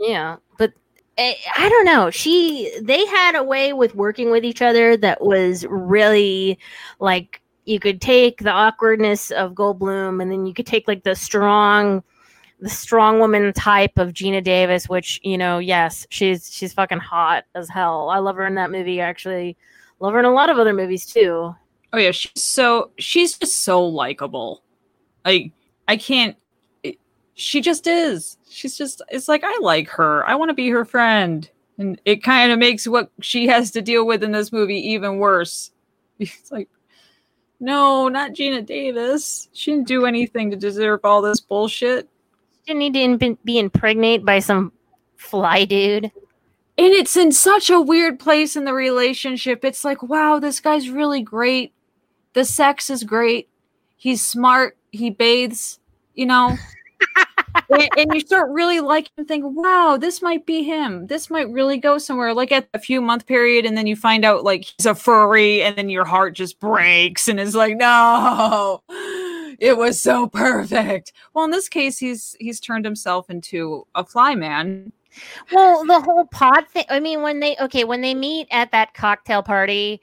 Yeah, 0.00 0.36
but 0.58 0.72
I, 1.18 1.36
I 1.56 1.68
don't 1.68 1.84
know. 1.84 2.10
She 2.10 2.72
they 2.80 3.04
had 3.06 3.34
a 3.34 3.42
way 3.42 3.72
with 3.72 3.94
working 3.94 4.30
with 4.30 4.44
each 4.44 4.62
other 4.62 4.96
that 4.98 5.20
was 5.20 5.66
really 5.68 6.58
like 7.00 7.40
you 7.64 7.80
could 7.80 8.00
take 8.00 8.38
the 8.38 8.50
awkwardness 8.50 9.30
of 9.32 9.52
Goldblum 9.52 10.22
and 10.22 10.30
then 10.30 10.46
you 10.46 10.54
could 10.54 10.66
take 10.66 10.88
like 10.88 11.04
the 11.04 11.14
strong 11.14 12.02
the 12.60 12.68
strong 12.68 13.20
woman 13.20 13.52
type 13.52 13.98
of 13.98 14.12
Geena 14.12 14.42
Davis, 14.42 14.88
which, 14.88 15.20
you 15.22 15.38
know, 15.38 15.58
yes, 15.58 16.06
she's 16.10 16.52
she's 16.52 16.72
fucking 16.72 16.98
hot 16.98 17.44
as 17.54 17.68
hell. 17.68 18.10
I 18.10 18.18
love 18.18 18.36
her 18.36 18.46
in 18.46 18.56
that 18.56 18.70
movie 18.70 19.00
actually. 19.00 19.56
Love 20.00 20.12
her 20.14 20.18
in 20.18 20.24
a 20.24 20.32
lot 20.32 20.50
of 20.50 20.58
other 20.58 20.72
movies 20.72 21.06
too. 21.06 21.54
Oh 21.92 21.98
yeah, 21.98 22.10
she's 22.10 22.42
so 22.42 22.90
she's 22.98 23.38
just 23.38 23.60
so 23.60 23.84
likable. 23.84 24.62
I 25.24 25.52
I 25.86 25.96
can't. 25.96 26.36
she 27.34 27.60
just 27.60 27.86
is. 27.86 28.36
She's 28.48 28.76
just. 28.76 29.02
It's 29.10 29.28
like 29.28 29.42
I 29.44 29.56
like 29.60 29.88
her. 29.90 30.28
I 30.28 30.34
want 30.34 30.50
to 30.50 30.54
be 30.54 30.68
her 30.68 30.84
friend, 30.84 31.48
and 31.78 32.00
it 32.04 32.22
kind 32.22 32.52
of 32.52 32.58
makes 32.58 32.86
what 32.86 33.10
she 33.20 33.46
has 33.46 33.70
to 33.72 33.82
deal 33.82 34.06
with 34.06 34.22
in 34.22 34.32
this 34.32 34.52
movie 34.52 34.78
even 34.90 35.18
worse. 35.18 35.70
It's 36.20 36.50
like, 36.50 36.68
no, 37.60 38.08
not 38.08 38.32
Geena 38.32 38.66
Davis. 38.66 39.48
She 39.52 39.70
didn't 39.70 39.86
do 39.86 40.04
anything 40.04 40.50
to 40.50 40.56
deserve 40.56 41.00
all 41.04 41.22
this 41.22 41.38
bullshit. 41.38 42.08
Didn't 42.68 42.78
need 42.80 42.94
to 42.94 43.26
in- 43.26 43.38
be 43.44 43.58
impregnated 43.58 44.26
by 44.26 44.40
some 44.40 44.72
fly 45.16 45.64
dude. 45.64 46.04
and 46.04 46.12
it's 46.76 47.16
in 47.16 47.32
such 47.32 47.70
a 47.70 47.80
weird 47.80 48.20
place 48.20 48.56
in 48.56 48.64
the 48.64 48.74
relationship. 48.74 49.64
It's 49.64 49.84
like, 49.84 50.02
wow, 50.02 50.38
this 50.38 50.60
guy's 50.60 50.90
really 50.90 51.22
great. 51.22 51.72
The 52.34 52.44
sex 52.44 52.90
is 52.90 53.04
great. 53.04 53.48
He's 53.96 54.22
smart. 54.22 54.76
He 54.92 55.08
bathes, 55.08 55.80
you 56.14 56.26
know. 56.26 56.56
and, 57.70 57.88
and 57.96 58.14
you 58.14 58.20
start 58.20 58.50
really 58.50 58.80
liking 58.80 59.12
him, 59.16 59.24
think, 59.24 59.44
wow, 59.46 59.96
this 59.98 60.20
might 60.20 60.44
be 60.46 60.62
him. 60.62 61.06
This 61.06 61.30
might 61.30 61.50
really 61.50 61.78
go 61.78 61.96
somewhere. 61.98 62.34
Like 62.34 62.52
at 62.52 62.68
a 62.74 62.78
few 62.78 63.00
month 63.00 63.26
period, 63.26 63.64
and 63.64 63.76
then 63.76 63.86
you 63.86 63.96
find 63.96 64.24
out 64.26 64.44
like 64.44 64.64
he's 64.64 64.86
a 64.86 64.94
furry, 64.94 65.62
and 65.62 65.74
then 65.74 65.88
your 65.88 66.04
heart 66.04 66.34
just 66.34 66.60
breaks, 66.60 67.28
and 67.28 67.40
it's 67.40 67.54
like, 67.54 67.76
no, 67.76 68.82
it 69.58 69.76
was 69.76 70.00
so 70.00 70.26
perfect. 70.28 71.12
Well, 71.34 71.44
in 71.44 71.50
this 71.50 71.68
case, 71.68 71.98
he's 71.98 72.36
he's 72.38 72.60
turned 72.60 72.84
himself 72.84 73.28
into 73.30 73.86
a 73.94 74.04
fly 74.04 74.34
man. 74.34 74.92
Well, 75.52 75.84
the 75.84 76.00
whole 76.00 76.26
pod 76.26 76.68
thing. 76.68 76.84
I 76.88 77.00
mean, 77.00 77.22
when 77.22 77.40
they 77.40 77.56
okay, 77.60 77.84
when 77.84 78.00
they 78.00 78.14
meet 78.14 78.46
at 78.50 78.70
that 78.72 78.94
cocktail 78.94 79.42
party, 79.42 80.00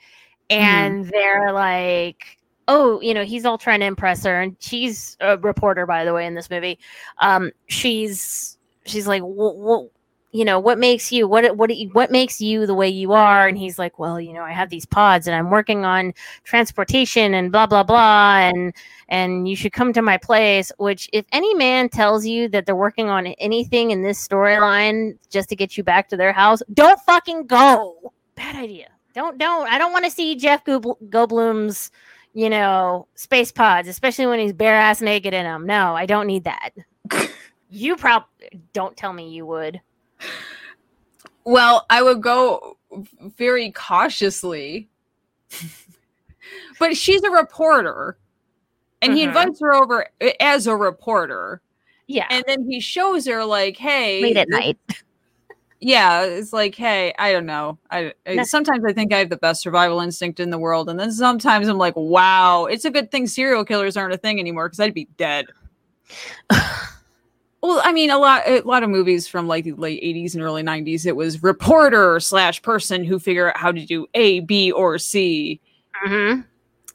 and 0.50 1.06
they're 1.10 1.54
like, 1.54 2.38
"Oh, 2.68 3.00
you 3.02 3.14
know, 3.14 3.24
he's 3.24 3.46
all 3.46 3.58
trying 3.58 3.80
to 3.80 3.86
impress 3.86 4.24
her," 4.26 4.42
and 4.42 4.56
she's 4.60 5.18
a 5.22 5.38
reporter, 5.38 5.86
by 5.86 6.04
the 6.06 6.14
way, 6.14 6.26
in 6.26 6.36
this 6.36 6.50
movie. 6.50 6.80
Um, 7.20 7.52
she's 7.68 8.58
she's 8.86 9.08
like, 9.08 9.22
"What, 9.22 9.58
what 9.58 9.90
you 10.36 10.46
know, 10.46 10.60
what 10.60 10.78
makes 10.78 11.12
you 11.12 11.28
what 11.28 11.56
what 11.58 11.72
what 11.94 12.12
makes 12.12 12.42
you 12.42 12.66
the 12.66 12.74
way 12.74 12.90
you 12.90 13.14
are?" 13.14 13.48
And 13.48 13.58
he's 13.58 13.80
like, 13.80 13.98
"Well, 14.00 14.20
you 14.20 14.34
know, 14.34 14.44
I 14.44 14.52
have 14.52 14.70
these 14.70 14.86
pods, 14.86 15.28
and 15.28 15.36
I'm 15.36 15.50
working 15.50 15.86
on 15.86 16.14
transportation, 16.44 17.34
and 17.34 17.52
blah 17.52 17.68
blah 17.68 17.84
blah, 17.84 18.38
and." 18.38 18.74
and 19.08 19.48
you 19.48 19.56
should 19.56 19.72
come 19.72 19.94
to 19.94 20.02
my 20.02 20.18
place. 20.18 20.72
Which, 20.78 21.10
if 21.14 21.26
any 21.32 21.54
man 21.54 21.90
tells 21.90 22.26
you 22.26 22.48
that 22.50 22.66
they're 22.66 22.76
working 22.76 23.10
on 23.10 23.28
anything 23.28 23.92
in 23.92 24.02
this 24.02 24.26
storyline 24.26 25.18
just 25.30 25.50
to 25.50 25.56
get 25.56 25.78
you 25.78 25.84
back 25.84 26.10
to 26.10 26.18
their 26.18 26.34
house, 26.34 26.62
don't 26.74 27.00
fucking 27.02 27.48
go. 27.48 28.14
Bad 28.36 28.56
idea. 28.56 28.90
Don't 29.14 29.38
don't. 29.38 29.68
I 29.72 29.78
don't 29.78 29.94
want 29.94 30.06
to 30.06 30.12
see 30.12 30.36
Jeff 30.36 30.66
Goldblum's, 30.66 31.92
you 32.34 32.50
know, 32.50 33.08
space 33.16 33.52
pods, 33.52 33.88
especially 33.88 34.26
when 34.26 34.40
he's 34.40 34.54
bare 34.54 34.76
ass 34.76 35.02
naked 35.02 35.34
in 35.34 35.44
them. 35.44 35.66
No, 35.66 35.96
I 35.96 36.06
don't 36.06 36.28
need 36.28 36.44
that. 36.44 36.72
you 37.70 37.96
probably 37.96 38.28
don't 38.74 38.98
tell 38.98 39.14
me 39.14 39.30
you 39.30 39.46
would. 39.46 39.80
Well, 41.44 41.86
I 41.90 42.02
would 42.02 42.22
go 42.22 42.78
very 43.38 43.72
cautiously. 43.72 44.90
but 46.80 46.98
she's 46.98 47.24
a 47.24 47.32
reporter. 47.32 48.18
And 49.02 49.14
he 49.14 49.24
Mhm. 49.24 49.28
invites 49.28 49.60
her 49.62 49.74
over 49.74 50.08
as 50.40 50.68
a 50.68 50.76
reporter. 50.76 51.62
Yeah, 52.08 52.28
And 52.30 52.44
then 52.48 52.70
he 52.70 52.80
shows 52.80 53.26
her 53.26 53.44
like, 53.46 53.78
hey, 53.78 54.22
late 54.22 54.38
at 54.38 54.50
night. 54.50 54.78
Yeah, 55.80 56.24
it's 56.24 56.54
like, 56.54 56.74
hey, 56.76 57.14
I 57.20 57.32
don't 57.32 57.46
know. 57.46 57.78
I, 57.92 58.14
I 58.26 58.44
sometimes 58.44 58.84
I 58.86 58.94
think 58.94 59.14
I 59.14 59.20
have 59.20 59.30
the 59.30 59.38
best 59.38 59.62
survival 59.62 60.00
instinct 60.00 60.40
in 60.40 60.50
the 60.50 60.58
world, 60.58 60.90
and 60.90 61.00
then 61.00 61.12
sometimes 61.12 61.68
I'm 61.68 61.78
like, 61.78 61.96
wow, 61.96 62.66
it's 62.66 62.86
a 62.86 62.92
good 62.92 63.12
thing 63.12 63.28
serial 63.28 63.66
killers 63.66 63.98
aren't 63.98 64.14
a 64.14 64.18
thing 64.18 64.40
anymore 64.40 64.68
because 64.68 64.80
I'd 64.80 64.94
be 64.94 65.08
dead. 65.18 65.48
well, 67.66 67.82
I 67.84 67.92
mean, 67.92 68.10
a 68.10 68.18
lot, 68.18 68.44
a 68.48 68.62
lot 68.62 68.84
of 68.84 68.90
movies 68.90 69.28
from 69.28 69.48
like 69.48 69.64
the 69.64 69.74
late 69.74 70.02
'80s 70.04 70.34
and 70.34 70.44
early 70.44 70.64
'90s, 70.64 71.06
it 71.06 71.16
was 71.16 71.44
reporter 71.44 72.20
slash 72.20 72.62
person 72.62 73.04
who 73.04 73.20
figure 73.20 73.50
out 73.50 73.58
how 73.58 73.72
to 73.72 73.86
do 73.86 74.08
A, 74.14 74.42
B, 74.42 74.72
or 74.72 74.98
C, 74.98 75.60
hmm 75.94 76.42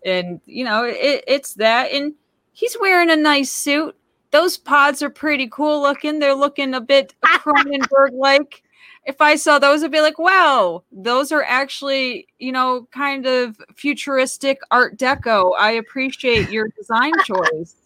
and 0.05 0.41
you 0.47 0.65
know, 0.65 0.85
it, 0.85 1.25
it's 1.27 1.55
that. 1.55 1.93
And 1.93 2.15
he's 2.53 2.77
wearing 2.81 3.11
a 3.11 3.17
nice 3.17 3.51
suit. 3.51 3.97
Those 4.31 4.57
pods 4.57 5.03
are 5.03 5.11
pretty 5.11 5.49
cool 5.49 5.83
looking. 5.83 6.19
They're 6.19 6.35
looking 6.35 6.75
a 6.75 6.81
bit 6.81 7.15
Cronenberg 7.25 8.13
like. 8.13 8.63
If 9.07 9.21
I 9.23 9.37
saw 9.37 9.59
those, 9.59 9.83
I'd 9.83 9.91
be 9.91 10.03
like, 10.03 10.19
wow, 10.19 10.85
those 10.93 11.33
are 11.33 11.43
actually, 11.43 12.27
you 12.39 12.53
know, 12.53 12.87
kind 12.93 13.27
of 13.27 13.57
futuristic 13.75 14.61
art 14.71 14.99
deco. 14.99 15.55
I 15.59 15.73
appreciate 15.73 16.51
your 16.51 16.69
design 16.69 17.13
choice. 17.25 17.77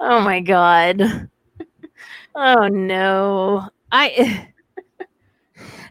Oh 0.00 0.20
my 0.20 0.40
god. 0.40 1.30
Oh 2.34 2.68
no. 2.68 3.68
I. 3.92 4.48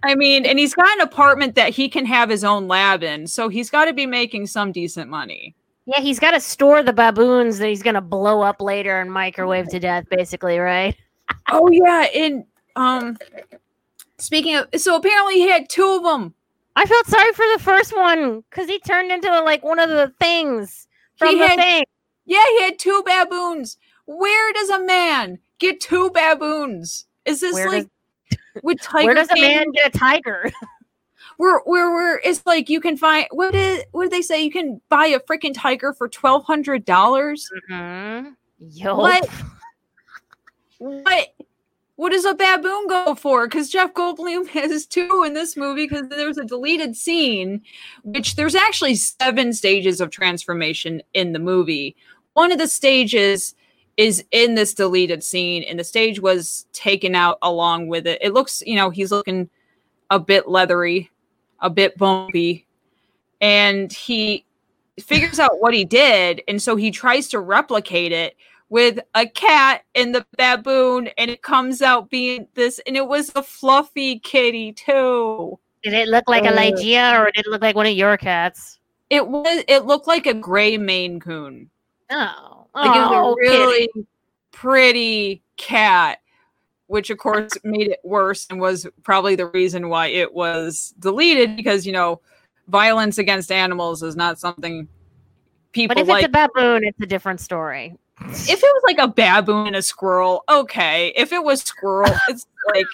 I 0.04 0.16
mean, 0.16 0.46
and 0.46 0.58
he's 0.58 0.74
got 0.74 0.90
an 0.98 1.02
apartment 1.02 1.56
that 1.56 1.72
he 1.74 1.90
can 1.90 2.06
have 2.06 2.30
his 2.30 2.46
own 2.46 2.68
lab 2.70 3.04
in, 3.04 3.28
so 3.28 3.50
he's 3.50 3.70
got 3.70 3.86
to 3.86 3.94
be 3.94 4.06
making 4.06 4.48
some 4.48 4.72
decent 4.72 5.10
money. 5.10 5.56
Yeah, 5.86 6.00
he's 6.00 6.20
got 6.20 6.32
to 6.32 6.40
store 6.40 6.82
the 6.84 6.94
baboons 6.94 7.58
that 7.58 7.68
he's 7.68 7.84
gonna 7.84 8.00
blow 8.02 8.42
up 8.42 8.62
later 8.62 9.02
and 9.02 9.12
microwave 9.12 9.68
to 9.70 9.80
death, 9.80 10.06
basically, 10.10 10.58
right? 10.60 10.96
Oh 11.52 11.70
yeah, 11.72 12.08
and 12.16 12.44
um, 12.76 13.16
speaking 14.18 14.56
of, 14.56 14.68
so 14.78 14.96
apparently 14.96 15.36
he 15.36 15.48
had 15.50 15.70
two 15.70 15.86
of 15.86 16.02
them. 16.04 16.34
I 16.76 16.86
felt 16.86 17.06
sorry 17.08 17.34
for 17.34 17.46
the 17.54 17.62
first 17.62 17.96
one 17.96 18.42
because 18.50 18.68
he 18.68 18.80
turned 18.80 19.12
into 19.12 19.30
like 19.42 19.64
one 19.64 19.78
of 19.80 19.90
the 19.90 20.12
things 20.20 20.88
from 21.18 21.30
He 21.30 21.38
the 21.40 21.48
had- 21.48 21.60
thing. 21.60 21.84
Yeah, 22.26 22.44
he 22.58 22.64
had 22.64 22.80
two 22.80 23.04
baboons. 23.06 23.78
Where 24.08 24.54
does 24.54 24.70
a 24.70 24.80
man 24.84 25.38
get 25.60 25.80
two 25.80 26.10
baboons? 26.12 27.06
Is 27.26 27.42
this 27.42 27.54
Where 27.54 27.70
like 27.70 27.90
with 28.64 28.80
tiger? 28.82 29.06
Where 29.06 29.16
does 29.16 29.30
a 29.30 29.40
man 29.40 29.72
get 29.72 29.94
a 29.94 29.98
tiger? 29.98 30.52
where 31.38 31.60
where 31.60 31.90
where 31.92 32.22
it's 32.24 32.46
like 32.46 32.70
you 32.70 32.82
can 32.82 32.98
find 32.98 33.26
what 33.32 33.56
is 33.56 33.84
what 33.92 34.04
did 34.04 34.12
they 34.12 34.22
say? 34.22 34.44
You 34.44 34.52
can 34.52 34.82
buy 34.90 35.06
a 35.08 35.20
freaking 35.22 35.54
tiger 35.56 35.94
for 35.94 36.10
twelve 36.10 36.44
hundred 36.44 36.86
dollars. 36.86 37.50
Mm-hmm. 37.72 38.32
Yo. 38.60 38.96
What? 38.96 39.30
What? 40.78 41.34
What 41.98 42.14
does 42.14 42.24
a 42.24 42.34
baboon 42.34 42.88
go 42.88 43.14
for? 43.14 43.46
Because 43.46 43.70
Jeff 43.70 43.94
Goldblum 43.94 44.48
has 44.48 44.86
two 44.86 45.26
in 45.28 45.34
this 45.34 45.58
movie 45.58 45.86
because 45.86 46.08
there's 46.08 46.38
a 46.38 46.46
deleted 46.46 46.96
scene, 46.96 47.62
which 48.04 48.38
there's 48.38 48.56
actually 48.56 48.96
seven 48.96 49.52
stages 49.52 50.00
of 50.00 50.10
transformation 50.10 51.02
in 51.14 51.34
the 51.34 51.40
movie. 51.40 51.98
One 52.32 52.54
of 52.54 52.60
the 52.60 52.70
stages 52.70 53.54
is 54.00 54.24
in 54.32 54.56
this 54.56 54.74
deleted 54.74 55.22
scene, 55.22 55.62
and 55.64 55.78
the 55.78 55.84
stage 55.84 56.22
was 56.22 56.66
taken 56.72 57.16
out 57.16 57.38
along 57.42 57.90
with 57.90 58.08
it. 58.08 58.18
It 58.22 58.32
looks, 58.32 58.64
you 58.66 58.78
know, 58.78 58.90
he's 58.90 59.12
looking 59.12 59.50
a 60.10 60.18
bit 60.18 60.48
leathery, 60.48 61.12
a 61.60 61.70
bit 61.70 61.98
bumpy, 61.98 62.66
and 63.42 63.92
he 63.92 64.46
figures 65.02 65.38
out 65.38 65.60
what 65.60 65.74
he 65.74 65.84
did, 65.84 66.42
and 66.48 66.62
so 66.62 66.78
he 66.78 66.92
tries 66.92 67.28
to 67.28 67.42
replicate 67.42 68.14
it 68.14 68.38
with 68.70 69.00
a 69.16 69.28
cat 69.28 69.84
and 69.96 70.16
the 70.16 70.26
baboon, 70.38 71.10
and 71.18 71.30
it 71.30 71.42
comes 71.42 71.82
out 71.82 72.10
being 72.10 72.48
this, 72.54 72.80
and 72.88 72.96
it 72.96 73.06
was 73.06 73.34
a 73.36 73.44
fluffy 73.44 74.20
kitty 74.20 74.72
too. 74.72 75.60
Did 75.84 75.94
it 75.94 76.08
look 76.08 76.30
like 76.30 76.46
a 76.46 76.54
Uh, 76.54 76.56
Lygia 76.56 77.20
or 77.20 77.32
did 77.32 77.46
it 77.46 77.50
look 77.50 77.62
like 77.62 77.76
one 77.76 77.86
of 77.86 77.98
your 77.98 78.16
cats? 78.16 78.80
It 79.10 79.28
was. 79.28 79.66
It 79.68 79.86
looked 79.86 80.08
like 80.08 80.26
a 80.26 80.34
gray 80.34 80.78
Maine 80.78 81.20
Coon. 81.20 81.70
Oh, 82.12 82.59
Like 82.76 82.96
it 82.96 83.00
was 83.00 83.10
oh, 83.12 83.32
a 83.34 83.36
really 83.36 83.88
kitty. 83.94 84.08
pretty 84.52 85.42
cat, 85.58 86.20
which 86.88 87.10
of 87.10 87.18
course 87.18 87.52
made 87.64 87.88
it 87.88 88.00
worse 88.04 88.48
and 88.50 88.60
was 88.60 88.88
probably 89.04 89.36
the 89.36 89.48
reason 89.48 89.90
why 89.90 90.08
it 90.08 90.34
was 90.34 90.94
deleted 91.00 91.56
because 91.56 91.86
you 91.86 91.92
know 91.94 92.22
violence 92.68 93.18
against 93.18 93.52
animals 93.52 94.04
is 94.04 94.16
not 94.16 94.40
something 94.40 94.88
people 95.72 95.96
But 95.96 96.02
if 96.04 96.08
like. 96.08 96.24
it's 96.26 96.30
a 96.30 96.48
baboon, 96.48 96.84
it's 96.84 97.00
a 97.02 97.06
different 97.08 97.40
story. 97.42 97.96
if 98.22 98.50
it 98.50 98.62
was 98.62 98.84
like 98.86 99.00
a 99.00 99.08
baboon 99.08 99.68
and 99.68 99.76
a 99.76 99.82
squirrel, 99.82 100.44
okay. 100.50 101.14
If 101.16 101.32
it 101.34 101.44
was 101.44 101.62
squirrel, 101.62 102.12
it's 102.28 102.46
like 102.74 102.86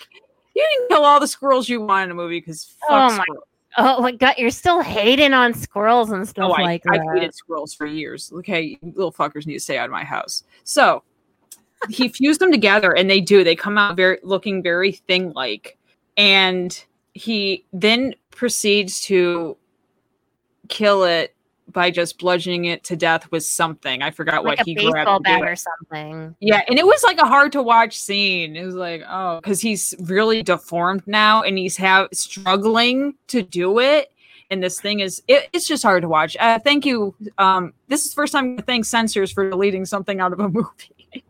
you 0.56 0.66
can 0.78 0.88
kill 0.88 1.04
all 1.06 1.20
the 1.20 1.28
squirrels 1.28 1.68
you 1.68 1.82
want 1.82 2.06
in 2.06 2.12
a 2.12 2.16
movie 2.16 2.40
because 2.40 2.74
fuck 2.88 2.90
Oh 2.90 3.18
my- 3.18 3.24
squirrels. 3.24 3.44
Oh 3.78 4.02
my 4.02 4.12
god, 4.12 4.36
you're 4.38 4.50
still 4.50 4.82
hating 4.82 5.34
on 5.34 5.54
squirrels 5.54 6.12
and 6.12 6.28
stuff 6.28 6.52
Oh, 6.52 6.54
I, 6.54 6.62
like 6.62 6.84
that. 6.84 7.02
I've 7.02 7.16
hated 7.16 7.34
squirrels 7.34 7.74
for 7.74 7.86
years. 7.86 8.32
Okay, 8.34 8.78
little 8.82 9.12
fuckers 9.12 9.46
need 9.46 9.56
to 9.56 9.60
stay 9.60 9.78
out 9.78 9.86
of 9.86 9.92
my 9.92 10.04
house. 10.04 10.44
So 10.64 11.04
he 11.90 12.08
fused 12.10 12.40
them 12.40 12.52
together, 12.52 12.96
and 12.96 13.10
they 13.10 13.20
do. 13.20 13.44
They 13.44 13.56
come 13.56 13.78
out 13.78 13.96
very 13.96 14.20
looking 14.24 14.64
very 14.64 14.94
thing 14.94 15.34
like, 15.34 15.78
and 16.16 16.84
he 17.14 17.66
then 17.74 18.16
proceeds 18.32 19.02
to 19.02 19.58
kill 20.70 21.04
it 21.04 21.35
by 21.76 21.92
just 21.92 22.18
bludgeoning 22.18 22.66
it 22.66 22.84
to 22.86 22.96
death 22.96 23.30
with 23.32 23.44
something. 23.44 24.02
I 24.02 24.10
forgot 24.10 24.46
like 24.46 24.60
what 24.60 24.66
he 24.66 24.74
grabbed. 24.74 24.96
baseball 24.96 25.20
to 25.20 25.30
do 25.30 25.40
bat 25.42 25.50
or 25.50 25.56
something. 25.56 26.36
Yeah, 26.40 26.62
and 26.68 26.80
it 26.80 26.86
was 26.86 27.04
like 27.04 27.20
a 27.20 27.28
hard 27.28 27.52
to 27.52 27.62
watch 27.62 28.00
scene. 28.00 28.56
It 28.56 28.66
was 28.66 28.74
like, 28.74 29.04
oh, 29.08 29.42
because 29.42 29.62
he's 29.62 29.94
really 30.00 30.42
deformed 30.42 31.04
now, 31.06 31.44
and 31.44 31.58
he's 31.58 31.78
have 31.78 32.08
struggling 32.14 33.14
to 33.28 33.44
do 33.44 33.80
it. 33.80 34.12
And 34.50 34.64
this 34.64 34.80
thing 34.80 35.02
is, 35.02 35.22
it, 35.28 35.50
it's 35.54 35.68
just 35.68 35.84
hard 35.84 36.04
to 36.04 36.08
watch. 36.08 36.38
Uh, 36.40 36.60
thank 36.60 36.86
you. 36.86 37.14
Um, 37.38 37.74
this 37.90 38.06
is 38.06 38.12
the 38.12 38.16
first 38.16 38.32
time 38.32 38.56
I 38.58 38.62
thank 38.62 38.86
censors 38.86 39.32
for 39.32 39.50
deleting 39.50 39.86
something 39.86 40.22
out 40.22 40.32
of 40.32 40.40
a 40.40 40.50
movie. 40.50 41.24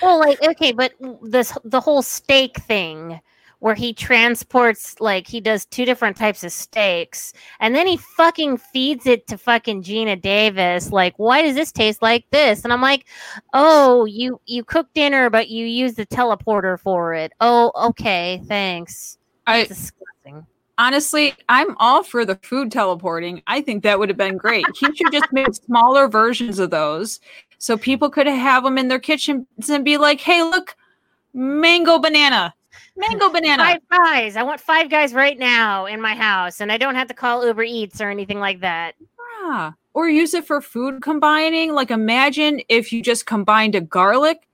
Well, 0.00 0.20
like 0.20 0.40
okay, 0.42 0.72
but 0.72 0.92
this 1.22 1.52
the 1.64 1.80
whole 1.80 2.02
steak 2.02 2.60
thing 2.62 3.20
where 3.60 3.74
he 3.74 3.92
transports 3.92 5.00
like 5.00 5.26
he 5.26 5.40
does 5.40 5.64
two 5.66 5.84
different 5.84 6.16
types 6.16 6.44
of 6.44 6.52
steaks 6.52 7.32
and 7.60 7.74
then 7.74 7.86
he 7.86 7.96
fucking 7.96 8.56
feeds 8.56 9.06
it 9.06 9.26
to 9.26 9.36
fucking 9.36 9.82
Geena 9.82 10.20
Davis 10.20 10.92
like 10.92 11.14
why 11.16 11.42
does 11.42 11.54
this 11.54 11.72
taste 11.72 12.02
like 12.02 12.24
this? 12.30 12.64
And 12.64 12.72
I'm 12.72 12.82
like 12.82 13.06
oh 13.54 14.04
you 14.04 14.40
you 14.46 14.64
cook 14.64 14.88
dinner 14.94 15.30
but 15.30 15.48
you 15.48 15.66
use 15.66 15.94
the 15.94 16.06
teleporter 16.06 16.78
for 16.78 17.14
it. 17.14 17.32
Oh 17.40 17.72
okay 17.88 18.42
thanks. 18.46 19.18
I 19.46 19.64
disgusting. 19.64 20.46
honestly, 20.76 21.34
I'm 21.48 21.76
all 21.78 22.02
for 22.02 22.24
the 22.24 22.36
food 22.42 22.70
teleporting. 22.70 23.42
I 23.46 23.60
think 23.60 23.82
that 23.82 23.98
would 23.98 24.08
have 24.08 24.18
been 24.18 24.36
great. 24.36 24.66
He 24.78 24.86
should 24.94 25.12
just 25.12 25.32
make 25.32 25.54
smaller 25.54 26.06
versions 26.08 26.58
of 26.58 26.70
those 26.70 27.20
so 27.58 27.76
people 27.76 28.08
could 28.08 28.26
have 28.26 28.62
them 28.62 28.78
in 28.78 28.88
their 28.88 29.00
kitchens 29.00 29.46
and 29.68 29.84
be 29.84 29.98
like, 29.98 30.20
hey, 30.20 30.42
look, 30.42 30.76
mango 31.34 31.98
banana, 31.98 32.54
mango 32.98 33.30
banana. 33.30 33.62
five 33.62 33.80
guys 33.90 34.36
I 34.36 34.42
want 34.42 34.60
five 34.60 34.90
guys 34.90 35.14
right 35.14 35.38
now 35.38 35.86
in 35.86 36.00
my 36.00 36.14
house 36.14 36.60
and 36.60 36.70
I 36.70 36.76
don't 36.76 36.94
have 36.94 37.08
to 37.08 37.14
call 37.14 37.46
Uber 37.46 37.62
Eats 37.62 38.00
or 38.00 38.10
anything 38.10 38.38
like 38.40 38.60
that 38.60 38.94
Yeah. 39.42 39.72
Or 39.94 40.08
use 40.08 40.34
it 40.34 40.46
for 40.46 40.60
food 40.60 41.02
combining. 41.02 41.72
Like 41.72 41.90
imagine 41.90 42.60
if 42.68 42.92
you 42.92 43.02
just 43.02 43.26
combined 43.26 43.74
a 43.74 43.80
garlic 43.80 44.46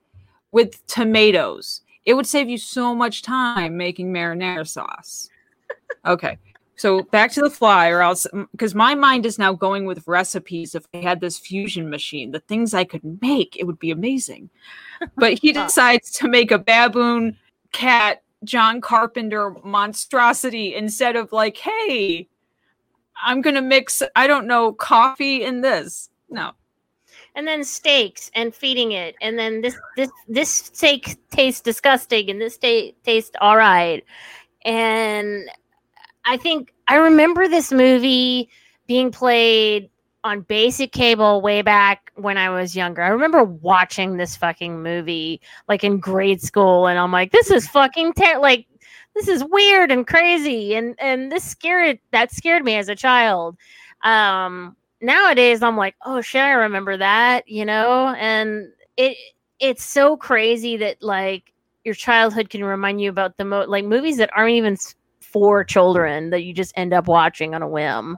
with 0.51 0.85
tomatoes. 0.87 1.81
It 2.05 2.13
would 2.13 2.25
save 2.25 2.49
you 2.49 2.57
so 2.57 2.95
much 2.95 3.21
time 3.21 3.77
making 3.77 4.13
marinara 4.13 4.67
sauce. 4.67 5.29
Okay. 6.05 6.37
So 6.77 7.03
back 7.03 7.31
to 7.31 7.41
the 7.41 7.49
fly, 7.49 7.89
or 7.89 8.01
else 8.01 8.27
because 8.51 8.75
my 8.75 8.95
mind 8.95 9.25
is 9.25 9.39
now 9.39 9.53
going 9.53 9.85
with 9.85 10.07
recipes. 10.07 10.75
If 10.75 10.85
I 10.93 10.97
had 10.97 11.21
this 11.21 11.37
fusion 11.39 11.89
machine, 11.89 12.31
the 12.31 12.41
things 12.41 12.73
I 12.73 12.83
could 12.83 13.21
make, 13.21 13.55
it 13.57 13.65
would 13.65 13.79
be 13.79 13.91
amazing. 13.91 14.49
But 15.15 15.39
he 15.39 15.51
decides 15.63 16.11
to 16.11 16.27
make 16.27 16.51
a 16.51 16.59
baboon 16.59 17.37
cat 17.71 18.23
John 18.45 18.81
Carpenter 18.81 19.55
monstrosity 19.63 20.75
instead 20.75 21.15
of 21.15 21.31
like, 21.31 21.57
hey, 21.57 22.27
I'm 23.23 23.41
gonna 23.41 23.61
mix, 23.61 24.01
I 24.15 24.27
don't 24.27 24.47
know, 24.47 24.73
coffee 24.73 25.43
in 25.43 25.61
this. 25.61 26.09
No. 26.29 26.51
and 27.35 27.47
then 27.47 27.63
steaks 27.63 28.31
and 28.33 28.53
feeding 28.55 28.91
it 28.93 29.15
and 29.21 29.37
then 29.37 29.61
this 29.61 29.75
this 29.95 30.09
this 30.27 30.49
steak 30.49 31.17
tastes 31.29 31.61
disgusting 31.61 32.29
and 32.29 32.41
this 32.41 32.55
steak 32.55 33.01
tastes 33.03 33.35
all 33.41 33.55
right 33.57 34.03
and 34.63 35.49
i 36.25 36.35
think 36.37 36.73
i 36.87 36.95
remember 36.95 37.47
this 37.47 37.71
movie 37.71 38.49
being 38.87 39.11
played 39.11 39.89
on 40.25 40.41
basic 40.41 40.91
cable 40.91 41.39
way 41.41 41.61
back 41.61 42.11
when 42.15 42.37
i 42.37 42.49
was 42.49 42.75
younger 42.75 43.01
i 43.01 43.07
remember 43.07 43.43
watching 43.43 44.17
this 44.17 44.35
fucking 44.35 44.83
movie 44.83 45.39
like 45.69 45.83
in 45.83 45.99
grade 45.99 46.41
school 46.41 46.87
and 46.87 46.99
i'm 46.99 47.11
like 47.11 47.31
this 47.31 47.49
is 47.49 47.67
fucking 47.69 48.11
like 48.39 48.65
this 49.15 49.29
is 49.29 49.45
weird 49.45 49.91
and 49.91 50.07
crazy 50.07 50.75
and 50.75 50.95
and 50.99 51.31
this 51.31 51.43
scared 51.43 51.99
that 52.11 52.31
scared 52.31 52.65
me 52.65 52.75
as 52.75 52.89
a 52.89 52.95
child 52.95 53.55
um 54.03 54.75
nowadays 55.05 55.61
I'm 55.61 55.77
like, 55.77 55.95
oh 56.05 56.21
shit, 56.21 56.41
I 56.41 56.51
remember 56.51 56.97
that, 56.97 57.47
you 57.47 57.65
know? 57.65 58.13
And 58.17 58.71
it 58.97 59.17
it's 59.59 59.83
so 59.83 60.17
crazy 60.17 60.77
that 60.77 61.01
like 61.01 61.53
your 61.85 61.95
childhood 61.95 62.49
can 62.49 62.63
remind 62.63 62.99
you 62.99 63.09
about 63.09 63.37
the 63.37 63.45
mo 63.45 63.65
like 63.67 63.85
movies 63.85 64.17
that 64.17 64.31
aren't 64.35 64.51
even 64.51 64.77
for 65.21 65.63
children 65.63 66.29
that 66.31 66.43
you 66.43 66.53
just 66.53 66.73
end 66.75 66.93
up 66.93 67.07
watching 67.07 67.53
on 67.55 67.61
a 67.61 67.67
whim. 67.67 68.17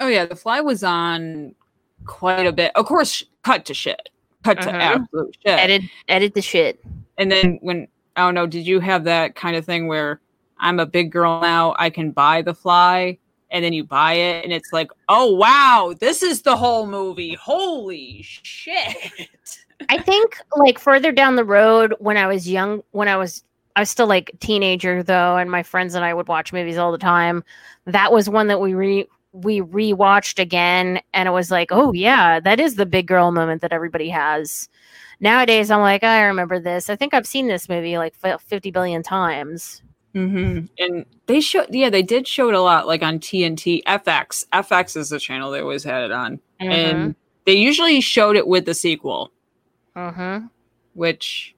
Oh 0.00 0.08
yeah, 0.08 0.26
the 0.26 0.36
fly 0.36 0.60
was 0.60 0.84
on 0.84 1.54
quite 2.06 2.46
a 2.46 2.52
bit. 2.52 2.72
Of 2.74 2.86
course, 2.86 3.24
cut 3.42 3.64
to 3.66 3.74
shit. 3.74 4.08
Cut 4.44 4.60
to 4.62 4.68
Mhm. 4.68 4.80
absolute 4.80 5.36
shit. 5.44 5.58
Edit 5.58 5.82
edit 6.08 6.34
the 6.34 6.42
shit. 6.42 6.80
And 7.18 7.30
then 7.30 7.58
when 7.60 7.88
I 8.16 8.22
don't 8.22 8.34
know, 8.34 8.46
did 8.46 8.66
you 8.66 8.80
have 8.80 9.04
that 9.04 9.34
kind 9.34 9.56
of 9.56 9.64
thing 9.64 9.88
where 9.88 10.20
I'm 10.58 10.80
a 10.80 10.86
big 10.86 11.12
girl 11.12 11.40
now, 11.40 11.74
I 11.78 11.90
can 11.90 12.10
buy 12.10 12.42
the 12.42 12.54
fly, 12.54 13.18
and 13.50 13.64
then 13.64 13.72
you 13.72 13.84
buy 13.84 14.14
it, 14.14 14.44
and 14.44 14.52
it's 14.52 14.72
like, 14.72 14.90
oh 15.08 15.34
wow, 15.34 15.94
this 15.98 16.22
is 16.22 16.42
the 16.42 16.56
whole 16.56 16.86
movie. 16.86 17.34
Holy 17.34 18.22
shit. 18.22 19.28
I 19.88 19.98
think 19.98 20.36
like 20.56 20.78
further 20.78 21.12
down 21.12 21.36
the 21.36 21.44
road 21.44 21.94
when 21.98 22.16
I 22.16 22.26
was 22.26 22.48
young, 22.48 22.82
when 22.92 23.08
I 23.08 23.16
was 23.16 23.44
I 23.76 23.80
was 23.80 23.90
still 23.90 24.08
like 24.08 24.32
teenager 24.40 25.02
though, 25.02 25.36
and 25.36 25.50
my 25.50 25.62
friends 25.62 25.94
and 25.94 26.04
I 26.04 26.12
would 26.14 26.26
watch 26.28 26.52
movies 26.52 26.78
all 26.78 26.90
the 26.90 26.98
time. 26.98 27.44
That 27.86 28.12
was 28.12 28.28
one 28.28 28.48
that 28.48 28.60
we 28.60 28.74
re 28.74 29.06
we 29.42 29.60
rewatched 29.60 30.38
again, 30.38 31.00
and 31.12 31.28
it 31.28 31.32
was 31.32 31.50
like, 31.50 31.68
oh 31.70 31.92
yeah, 31.92 32.40
that 32.40 32.60
is 32.60 32.76
the 32.76 32.86
big 32.86 33.06
girl 33.06 33.30
moment 33.30 33.62
that 33.62 33.72
everybody 33.72 34.08
has. 34.08 34.68
Nowadays, 35.20 35.70
I'm 35.70 35.80
like, 35.80 36.04
I 36.04 36.22
remember 36.22 36.60
this. 36.60 36.88
I 36.88 36.96
think 36.96 37.12
I've 37.12 37.26
seen 37.26 37.48
this 37.48 37.68
movie 37.68 37.98
like 37.98 38.14
50 38.14 38.70
billion 38.70 39.02
times. 39.02 39.82
Mm-hmm. 40.14 40.66
And 40.78 41.06
they 41.26 41.40
showed, 41.40 41.66
yeah, 41.70 41.90
they 41.90 42.02
did 42.02 42.26
show 42.26 42.48
it 42.48 42.54
a 42.54 42.60
lot, 42.60 42.86
like 42.86 43.02
on 43.02 43.18
TNT, 43.18 43.82
FX. 43.84 44.46
FX 44.52 44.96
is 44.96 45.10
the 45.10 45.18
channel 45.18 45.50
they 45.50 45.60
always 45.60 45.84
had 45.84 46.04
it 46.04 46.12
on, 46.12 46.40
and 46.60 47.14
they 47.44 47.54
usually 47.54 48.00
showed 48.00 48.36
it 48.36 48.46
with 48.46 48.64
the 48.64 48.74
sequel, 48.74 49.32
Mm-hmm. 49.96 50.46
which, 50.94 51.54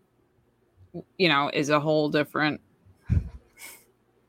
you 1.19 1.29
know, 1.29 1.51
is 1.53 1.69
a 1.69 1.81
whole 1.81 2.09
different 2.09 2.61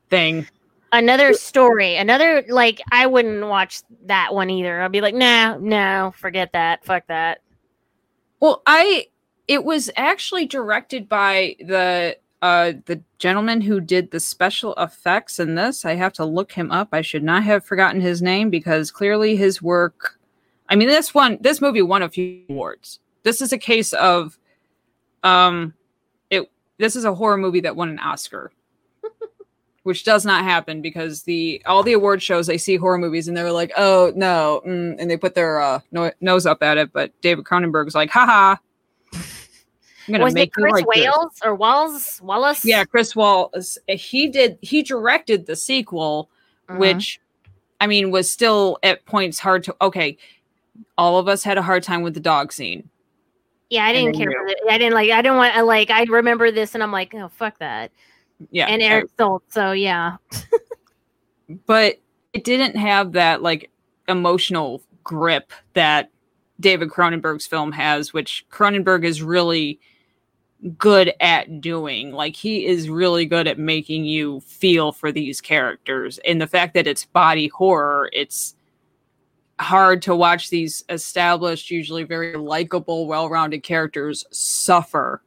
thing. 0.10 0.48
Another 0.94 1.34
story, 1.34 1.96
another 1.96 2.44
like 2.50 2.82
I 2.92 3.08
wouldn't 3.08 3.48
watch 3.48 3.82
that 4.06 4.34
one 4.34 4.50
either. 4.50 4.82
I'd 4.82 4.92
be 4.92 5.02
like, 5.02 5.16
no, 5.16 5.58
no, 5.60 6.14
forget 6.18 6.52
that, 6.52 6.84
fuck 6.84 7.08
that. 7.08 7.42
Well, 8.42 8.62
I 8.66 9.08
it 9.48 9.64
was 9.64 9.90
actually 9.96 10.46
directed 10.46 11.08
by 11.08 11.56
the 11.60 12.18
uh, 12.42 12.74
the 12.86 13.02
gentleman 13.20 13.62
who 13.62 13.80
did 13.80 14.10
the 14.10 14.20
special 14.20 14.74
effects 14.76 15.40
in 15.40 15.56
this, 15.56 15.86
I 15.86 15.96
have 15.96 16.14
to 16.14 16.26
look 16.26 16.52
him 16.52 16.72
up. 16.72 16.90
I 16.92 17.02
should 17.02 17.24
not 17.24 17.44
have 17.44 17.64
forgotten 17.64 18.02
his 18.02 18.22
name 18.22 18.50
because 18.50 18.90
clearly 18.92 19.36
his 19.36 19.62
work. 19.62 20.18
I 20.68 20.76
mean, 20.76 20.88
this 20.88 21.14
one, 21.14 21.38
this 21.42 21.62
movie 21.62 21.84
won 21.84 22.02
a 22.02 22.10
few 22.10 22.42
awards. 22.50 23.00
This 23.24 23.42
is 23.42 23.54
a 23.54 23.58
case 23.58 23.94
of, 23.94 24.40
um, 25.22 25.76
it. 26.32 26.50
This 26.80 26.96
is 26.96 27.06
a 27.06 27.14
horror 27.14 27.38
movie 27.38 27.60
that 27.60 27.76
won 27.76 27.90
an 27.90 28.00
Oscar, 28.00 28.52
which 29.84 30.04
does 30.04 30.26
not 30.26 30.44
happen 30.44 30.82
because 30.82 31.24
the 31.24 31.62
all 31.66 31.84
the 31.84 31.94
award 31.94 32.22
shows 32.22 32.48
they 32.48 32.58
see 32.58 32.76
horror 32.76 32.98
movies 32.98 33.28
and 33.28 33.36
they're 33.36 33.52
like, 33.52 33.72
oh 33.78 34.12
no, 34.16 34.62
mm, 34.66 34.96
and 35.00 35.10
they 35.10 35.18
put 35.18 35.36
their 35.36 35.60
uh, 35.60 35.80
no, 35.92 36.12
nose 36.22 36.46
up 36.46 36.62
at 36.62 36.78
it. 36.78 36.94
But 36.94 37.20
David 37.22 37.46
Cronenberg's 37.46 37.96
like, 37.96 38.10
haha. 38.10 38.56
I'm 40.08 40.14
gonna 40.14 40.24
Was 40.24 40.34
make 40.34 40.52
you 40.58 40.64
Chris 40.64 40.74
like 40.74 40.86
this." 40.94 41.06
Wales 41.06 41.40
or 41.44 41.56
Walls 41.56 42.20
Wallace? 42.24 42.66
Yeah, 42.66 42.84
Chris 42.86 43.16
Wallace. 43.16 43.78
He 43.88 44.28
did. 44.28 44.58
He 44.62 44.84
directed 44.84 45.46
the 45.46 45.56
sequel, 45.56 46.30
Mhm. 46.70 46.80
which, 46.80 47.22
I 47.80 47.88
mean, 47.88 48.12
was 48.12 48.30
still 48.30 48.80
at 48.84 49.06
points 49.06 49.40
hard 49.40 49.64
to. 49.66 49.76
Okay, 49.82 50.18
all 50.98 51.20
of 51.20 51.28
us 51.28 51.44
had 51.44 51.58
a 51.58 51.62
hard 51.62 51.84
time 51.84 52.02
with 52.02 52.14
the 52.14 52.20
dog 52.20 52.52
scene. 52.52 52.90
Yeah, 53.70 53.86
I 53.86 53.94
didn't 53.94 54.18
care. 54.18 54.32
It. 54.32 54.58
I 54.70 54.78
didn't 54.78 54.96
like. 54.96 55.12
I 55.12 55.22
didn't 55.22 55.38
want. 55.38 55.56
I 55.56 55.62
like. 55.62 55.92
I 55.92 56.04
remember 56.04 56.52
this, 56.52 56.74
and 56.74 56.84
I'm 56.84 56.92
like, 56.92 57.14
oh 57.14 57.30
fuck 57.30 57.60
that. 57.60 57.92
Yeah, 58.50 58.68
and 58.68 58.82
Eric 58.82 59.16
Stoltz. 59.18 59.42
So 59.50 59.72
yeah. 59.72 60.18
but 61.66 62.00
it 62.34 62.44
didn't 62.44 62.76
have 62.76 63.14
that 63.14 63.42
like 63.42 63.70
emotional 64.08 64.82
grip 65.04 65.52
that 65.74 66.12
David 66.60 66.90
Cronenberg's 66.90 67.48
film 67.48 67.72
has, 67.72 68.14
which 68.14 68.46
Cronenberg 68.52 69.04
is 69.04 69.22
really 69.22 69.80
good 70.78 71.14
at 71.20 71.62
doing. 71.62 72.12
Like 72.12 72.36
he 72.36 72.66
is 72.66 72.90
really 72.90 73.26
good 73.26 73.48
at 73.48 73.58
making 73.58 74.06
you 74.06 74.40
feel 74.42 74.92
for 74.92 75.12
these 75.12 75.42
characters. 75.42 76.20
And 76.26 76.40
the 76.40 76.48
fact 76.48 76.74
that 76.76 76.88
it's 76.88 77.06
body 77.06 77.48
horror, 77.48 78.10
it's 78.14 78.56
hard 79.60 80.02
to 80.04 80.16
watch 80.16 80.50
these 80.50 80.84
established, 80.90 81.72
usually 81.72 82.04
very 82.04 82.36
likable, 82.36 83.08
well-rounded 83.08 83.64
characters 83.64 84.26
suffer 84.32 85.24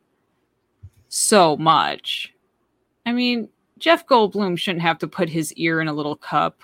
so 1.09 1.57
much. 1.57 2.34
I 3.07 3.13
mean, 3.13 3.49
Jeff 3.79 4.07
Goldblum 4.07 4.59
shouldn't 4.59 4.83
have 4.83 4.99
to 4.99 5.09
put 5.09 5.29
his 5.29 5.53
ear 5.55 5.81
in 5.81 5.89
a 5.89 5.93
little 5.93 6.17
cup. 6.17 6.61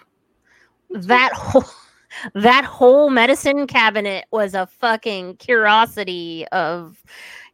that 0.91 1.33
whole 1.33 1.65
that 2.35 2.65
whole 2.65 3.11
medicine 3.11 3.67
cabinet 3.67 4.25
was 4.33 4.55
a 4.55 4.67
fucking 4.67 5.37
curiosity 5.37 6.47
of 6.49 7.03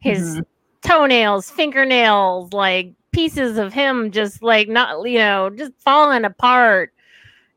his 0.00 0.36
Mhm. 0.36 0.46
toenails, 0.82 1.50
fingernails, 1.50 2.52
like 2.52 2.92
pieces 3.12 3.58
of 3.58 3.72
him 3.72 4.10
just 4.10 4.42
like 4.42 4.68
not 4.68 5.06
you 5.08 5.18
know, 5.18 5.50
just 5.50 5.72
falling 5.78 6.24
apart. 6.24 6.92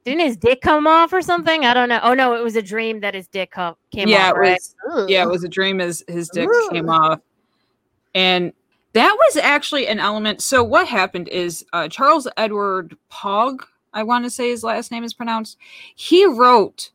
Didn't 0.05 0.21
his 0.21 0.37
dick 0.37 0.61
come 0.61 0.87
off 0.87 1.13
or 1.13 1.21
something? 1.21 1.65
I 1.65 1.73
don't 1.73 1.89
know. 1.89 1.99
Oh 2.01 2.13
no, 2.13 2.33
it 2.33 2.43
was 2.43 2.55
a 2.55 2.61
dream 2.61 3.01
that 3.01 3.13
his 3.13 3.27
dick 3.27 3.53
came 3.53 3.75
yeah, 4.07 4.29
off. 4.29 4.35
it 4.35 4.39
right? 4.39 4.61
was. 4.85 5.09
Yeah, 5.09 5.23
it 5.23 5.29
was 5.29 5.43
a 5.43 5.49
dream 5.49 5.79
as 5.79 6.03
his 6.07 6.29
dick 6.29 6.49
came 6.71 6.89
off, 6.89 7.19
and 8.15 8.51
that 8.93 9.15
was 9.17 9.37
actually 9.37 9.87
an 9.87 9.99
element. 9.99 10.41
So 10.41 10.63
what 10.63 10.87
happened 10.87 11.27
is 11.29 11.65
uh, 11.73 11.87
Charles 11.87 12.27
Edward 12.37 12.95
Pogue, 13.09 13.63
I 13.93 14.03
want 14.03 14.25
to 14.25 14.29
say 14.29 14.49
his 14.49 14.63
last 14.63 14.91
name 14.91 15.03
is 15.03 15.13
pronounced. 15.13 15.57
He 15.95 16.25
wrote 16.25 16.91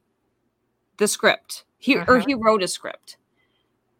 the 0.96 1.08
script. 1.08 1.64
He 1.78 1.96
or 1.96 2.16
Uh-huh. 2.18 2.24
he 2.26 2.34
wrote 2.34 2.62
a 2.62 2.68
script. 2.68 3.16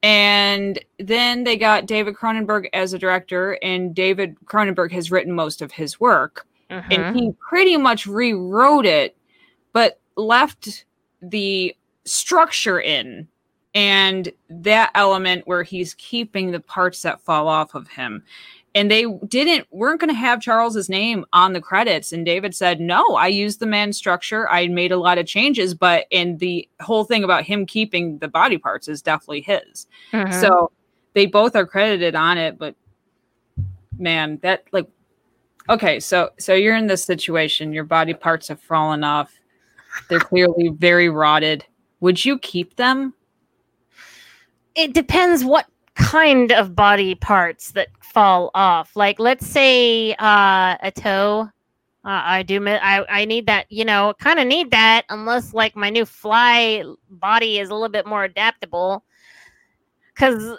And 0.03 0.79
then 0.99 1.45
they 1.45 1.57
got 1.57 1.87
David 1.87 2.15
Cronenberg 2.15 2.67
as 2.75 2.93
a 2.93 2.99
director, 2.99 3.59
and 3.63 3.95
David 3.95 4.37
Cronenberg 4.45 4.93
has 4.93 5.11
written 5.11 5.33
most 5.33 5.63
of 5.63 5.73
his 5.73 5.99
work 5.99 6.47
Mhm. 6.71 6.85
and 6.91 7.17
he 7.17 7.33
pretty 7.49 7.77
much 7.77 8.07
rewrote 8.07 8.87
it 8.87 9.17
but 9.75 10.01
left 10.17 10.87
the 11.21 11.75
structure 12.05 12.81
in 12.81 13.29
and 13.75 14.31
that 14.49 14.91
element 14.95 15.47
where 15.47 15.63
he's 15.63 15.95
keeping 15.95 16.51
the 16.53 16.61
parts 16.61 17.03
that 17.03 17.21
fall 17.21 17.49
off 17.49 17.75
of 17.75 17.89
him. 17.89 18.23
And 18.77 18.91
they 18.91 19.05
didn't 19.29 19.67
weren't 19.71 20.01
going 20.01 20.09
to 20.11 20.15
have 20.19 20.41
charles's 20.41 20.89
name 20.89 21.25
on 21.33 21.53
the 21.53 21.61
credits. 21.61 22.13
And 22.13 22.25
david 22.27 22.55
said 22.55 22.81
no 22.81 23.05
i 23.17 23.27
used 23.29 23.61
the 23.61 23.67
man 23.67 23.93
structure. 23.93 24.49
I 24.51 24.67
made 24.69 24.93
a 24.93 24.97
lot 24.97 25.19
of 25.19 25.27
changes 25.27 25.75
but 25.75 26.07
and 26.13 26.39
the 26.39 26.69
whole 26.81 27.05
thing 27.05 27.23
about 27.25 27.45
him 27.45 27.67
keeping 27.67 28.19
the 28.19 28.29
body 28.29 28.59
parts 28.59 28.89
is 28.89 29.03
definitely 29.03 29.43
his. 29.43 29.87
Mhm. 30.13 30.41
so 30.41 30.71
they 31.15 31.27
both 31.27 31.55
are 31.55 31.67
credited 31.67 32.15
on 32.17 32.39
it 32.39 32.59
but 32.59 32.75
man 33.97 34.39
that 34.43 34.65
like 34.73 34.89
okay 35.69 36.01
so 36.01 36.31
so 36.41 36.53
you're 36.55 36.77
in 36.77 36.89
this 36.89 37.05
situation. 37.05 37.73
Your 37.73 37.85
body 37.85 38.13
parts 38.15 38.49
have 38.49 38.61
fallen 38.61 39.05
off. 39.05 39.33
They're 40.09 40.19
clearly 40.19 40.71
very 40.71 41.09
rotted. 41.09 41.65
Would 42.01 42.25
you 42.25 42.39
keep 42.41 42.75
them 42.75 43.15
it 44.75 44.93
depends 44.93 45.45
what 45.45 45.67
kind 45.95 46.53
of 46.53 46.75
body 46.75 47.15
parts 47.15 47.73
that 47.73 47.89
fall 48.01 48.51
off. 48.55 48.97
Like, 48.97 49.19
let's 49.19 49.47
say 49.47 50.15
uh, 50.15 50.77
a 50.83 50.93
toe. 50.95 51.49
Uh, 52.05 52.21
I 52.23 52.43
do. 52.43 52.67
I 52.69 53.05
I 53.09 53.25
need 53.25 53.47
that. 53.47 53.67
You 53.71 53.85
know, 53.85 54.13
kind 54.19 54.39
of 54.39 54.47
need 54.47 54.71
that. 54.73 55.05
Unless 55.09 55.55
like 55.55 55.75
my 55.75 55.89
new 55.89 56.05
fly 56.05 56.85
body 57.09 57.59
is 57.59 57.71
a 57.71 57.73
little 57.73 57.89
bit 57.89 58.07
more 58.07 58.25
adaptable. 58.25 59.05
Because 60.15 60.59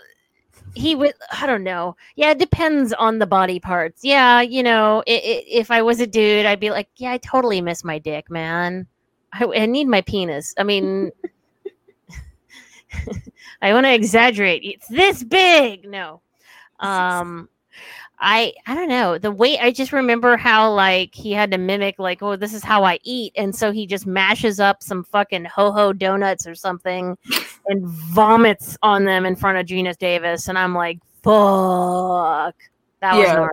he 0.73 0.95
would. 0.95 1.13
I 1.31 1.45
don't 1.45 1.63
know. 1.63 1.95
Yeah, 2.15 2.31
it 2.31 2.39
depends 2.39 2.93
on 2.93 3.19
the 3.19 3.27
body 3.27 3.59
parts. 3.59 4.03
Yeah, 4.03 4.41
you 4.41 4.63
know, 4.63 5.03
i 5.07 5.11
i 5.11 5.43
if 5.47 5.69
I 5.69 5.83
was 5.83 5.99
a 5.99 6.07
dude, 6.07 6.47
I'd 6.47 6.59
be 6.59 6.71
like, 6.71 6.89
yeah, 6.95 7.11
I 7.11 7.19
totally 7.19 7.61
miss 7.61 7.83
my 7.83 7.99
dick, 7.99 8.31
man. 8.31 8.87
I, 9.33 9.45
I 9.45 9.65
need 9.67 9.87
my 9.87 10.01
penis. 10.01 10.53
I 10.57 10.63
mean. 10.63 11.11
I 13.61 13.73
want 13.73 13.85
to 13.85 13.93
exaggerate. 13.93 14.61
It's 14.63 14.87
this 14.87 15.23
big. 15.23 15.87
No. 15.89 16.21
Um 16.79 17.49
I 18.19 18.53
I 18.65 18.75
don't 18.75 18.87
know. 18.89 19.17
The 19.17 19.31
way 19.31 19.59
I 19.59 19.71
just 19.71 19.91
remember 19.91 20.37
how 20.37 20.71
like 20.73 21.13
he 21.13 21.31
had 21.33 21.51
to 21.51 21.57
mimic 21.57 21.99
like, 21.99 22.21
oh, 22.23 22.35
this 22.35 22.53
is 22.53 22.63
how 22.63 22.83
I 22.83 22.99
eat. 23.03 23.33
And 23.35 23.53
so 23.55 23.71
he 23.71 23.85
just 23.85 24.05
mashes 24.07 24.59
up 24.59 24.81
some 24.81 25.03
fucking 25.03 25.45
ho-ho 25.45 25.91
donuts 25.93 26.47
or 26.47 26.55
something 26.55 27.17
and 27.67 27.85
vomits 27.85 28.77
on 28.81 29.03
them 29.05 29.25
in 29.25 29.35
front 29.35 29.57
of 29.57 29.65
Geena 29.65 29.97
Davis. 29.97 30.47
And 30.47 30.57
I'm 30.57 30.73
like, 30.73 30.99
fuck. 31.23 32.55
That 33.01 33.15
was 33.17 33.27
Yeah. 33.27 33.33
gnarly. 33.33 33.49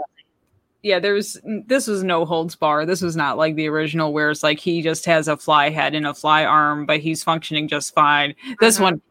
yeah 0.83 0.99
there's 1.01 1.37
this 1.67 1.87
was 1.89 2.03
no 2.05 2.25
holds 2.25 2.55
bar 2.57 2.87
this 2.87 3.03
was 3.03 3.15
not 3.17 3.37
like 3.37 3.55
the 3.57 3.69
original 3.69 4.13
where 4.13 4.31
it's 4.31 4.43
like 4.43 4.59
he 4.59 4.81
just 4.83 5.05
has 5.07 5.29
a 5.29 5.37
fly 5.37 5.69
head 5.71 5.95
and 5.95 6.07
a 6.07 6.15
fly 6.15 6.45
arm 6.45 6.87
but 6.87 7.01
he's 7.01 7.23
functioning 7.23 7.69
just 7.69 7.95
fine 7.95 8.35
this 8.61 8.77
Uh-huh. 8.77 8.85
one 8.85 9.03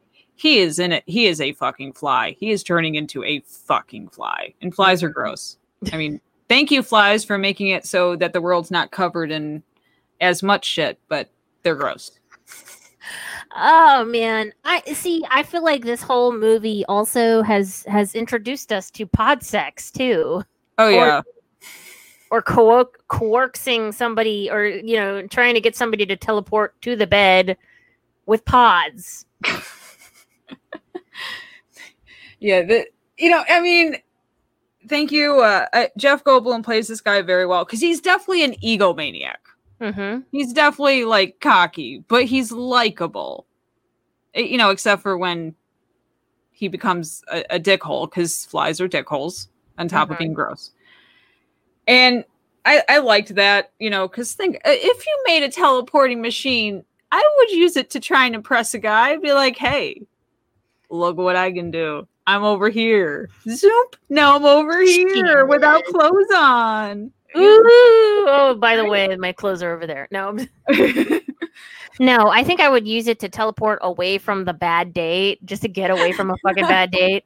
he 0.42 0.60
is 0.60 0.80
in 0.80 0.92
it 0.92 1.04
he 1.06 1.28
is 1.28 1.40
a 1.42 1.54
fucking 1.54 1.94
fly. 1.94 2.36
He 2.40 2.52
is 2.52 2.64
turning 2.64 2.96
into 2.96 3.24
a 3.24 3.42
fucking 3.42 4.10
fly 4.10 4.54
and 4.62 4.74
flies 4.74 5.04
are 5.04 5.10
gross. 5.10 5.58
I 5.94 5.98
mean 5.98 6.20
thank 6.50 6.72
you 6.72 6.82
flies 6.84 7.24
for 7.24 7.38
making 7.38 7.68
it 7.68 7.86
so 7.86 8.16
that 8.18 8.34
the 8.34 8.42
world's 8.42 8.72
not 8.72 8.92
covered 8.92 9.32
in 9.32 9.64
as 10.20 10.42
much 10.44 10.66
shit 10.66 11.00
but 11.08 11.30
they're 11.64 11.76
gross. 11.76 12.12
Oh 13.56 14.06
man, 14.06 14.54
I 14.64 14.82
see. 14.94 15.24
I 15.30 15.44
feel 15.44 15.64
like 15.64 15.84
this 15.84 16.02
whole 16.02 16.32
movie 16.32 16.86
also 16.88 17.42
has 17.42 17.84
has 17.88 18.16
introduced 18.16 18.72
us 18.72 18.90
to 18.92 19.06
pod 19.06 19.44
sex 19.44 19.92
too. 19.92 20.44
oh 20.78 20.88
Or- 20.88 20.92
yeah. 20.92 21.22
or 22.30 22.42
co- 22.42 22.90
coercing 23.10 23.92
somebody 23.92 24.50
or 24.50 24.66
you 24.66 24.96
know 24.96 25.28
trying 25.28 25.54
to 25.56 25.62
get 25.62 25.76
somebody 25.76 26.06
to 26.06 26.16
teleport 26.16 26.80
to 26.84 26.96
the 26.96 27.08
bed 27.08 27.58
with 28.26 28.46
pods 28.46 29.26
yeah 32.42 32.62
the, 32.62 32.86
you 33.18 33.30
know 33.30 33.44
i 33.50 33.62
mean 33.62 33.96
thank 34.90 35.12
you 35.12 35.40
uh, 35.40 35.66
uh, 35.72 35.86
jeff 35.98 36.24
goldblum 36.26 36.62
plays 36.64 36.90
this 36.90 37.00
guy 37.00 37.22
very 37.22 37.46
well 37.46 37.64
because 37.64 37.80
he's 37.80 38.02
definitely 38.02 38.44
an 38.44 38.54
egomaniac 38.64 39.38
mm-hmm. 39.80 40.20
he's 40.32 40.54
definitely 40.54 41.06
like 41.06 41.40
cocky, 41.40 42.04
but 42.08 42.26
he's 42.26 42.52
likable. 42.52 43.46
Eh, 44.36 44.42
You 44.42 44.58
know, 44.58 44.70
except 44.70 45.02
for 45.02 45.18
when 45.18 45.56
he 46.52 46.68
becomes 46.68 47.24
a, 47.32 47.44
a 47.56 47.60
dickhole 47.60 48.10
because 48.10 48.46
flies 48.46 48.80
are 48.80 48.88
dickholes 48.88 49.48
on 49.80 49.88
top 49.88 50.12
of 50.12 50.18
Mhm. 50.18 50.20
being 50.20 50.34
gross. 50.34 50.72
And 51.88 52.24
I, 52.66 52.84
I 52.88 53.00
liked 53.00 53.34
that, 53.36 53.72
you 53.80 53.90
know, 53.90 54.08
because 54.08 54.34
think 54.34 54.58
uh, 54.58 54.70
if 54.72 55.06
you 55.06 55.24
made 55.26 55.42
a 55.42 55.50
teleporting 55.50 56.22
machine, 56.22 56.84
I 57.12 57.36
would 57.38 57.50
use 57.50 57.76
it 57.76 57.90
to 57.92 58.00
try 58.00 58.26
and 58.28 58.36
impress 58.36 58.76
a 58.76 58.80
guy. 58.80 59.10
I'd 59.10 59.22
be 59.22 59.34
like, 59.34 59.58
hey, 59.58 60.04
look 60.92 61.18
what 61.18 61.36
I 61.36 61.52
can 61.52 61.72
do. 61.72 62.08
I'm 62.36 62.44
over 62.44 62.70
here. 62.70 63.30
Zoop. 63.48 63.96
Now 64.10 64.36
I'm 64.36 64.46
over 64.46 64.82
here 64.82 65.46
without 65.46 65.84
clothes 65.86 66.32
on. 66.36 67.12
Ooh, 67.38 67.64
oh 68.28 68.58
by 68.60 68.76
the 68.76 68.84
way 68.84 69.16
my 69.16 69.32
clothes 69.32 69.64
are 69.64 69.74
over 69.74 69.88
there 69.88 70.06
no 70.12 70.38
no 72.00 72.28
i 72.28 72.44
think 72.44 72.60
i 72.60 72.68
would 72.68 72.86
use 72.86 73.08
it 73.08 73.20
to 73.20 73.30
teleport 73.30 73.80
away 73.84 74.18
from 74.18 74.44
the 74.44 74.52
bad 74.52 74.94
date 74.94 75.40
just 75.46 75.62
to 75.62 75.70
get 75.70 75.90
away 75.90 76.12
from 76.12 76.30
a 76.30 76.36
fucking 76.44 76.66
bad 76.66 76.92
date 76.92 77.24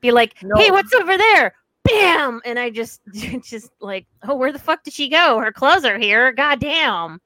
be 0.00 0.12
like 0.12 0.34
hey 0.38 0.70
what's 0.70 0.92
over 0.92 1.18
there 1.18 1.56
bam, 1.88 2.40
and 2.44 2.58
I 2.58 2.70
just 2.70 3.00
just 3.42 3.70
like, 3.80 4.06
oh, 4.22 4.34
where 4.34 4.52
the 4.52 4.58
fuck 4.58 4.82
did 4.84 4.94
she 4.94 5.08
go? 5.08 5.38
Her 5.38 5.52
clothes 5.52 5.84
are 5.84 5.98
here. 5.98 6.32
God 6.32 6.60
damn. 6.60 7.20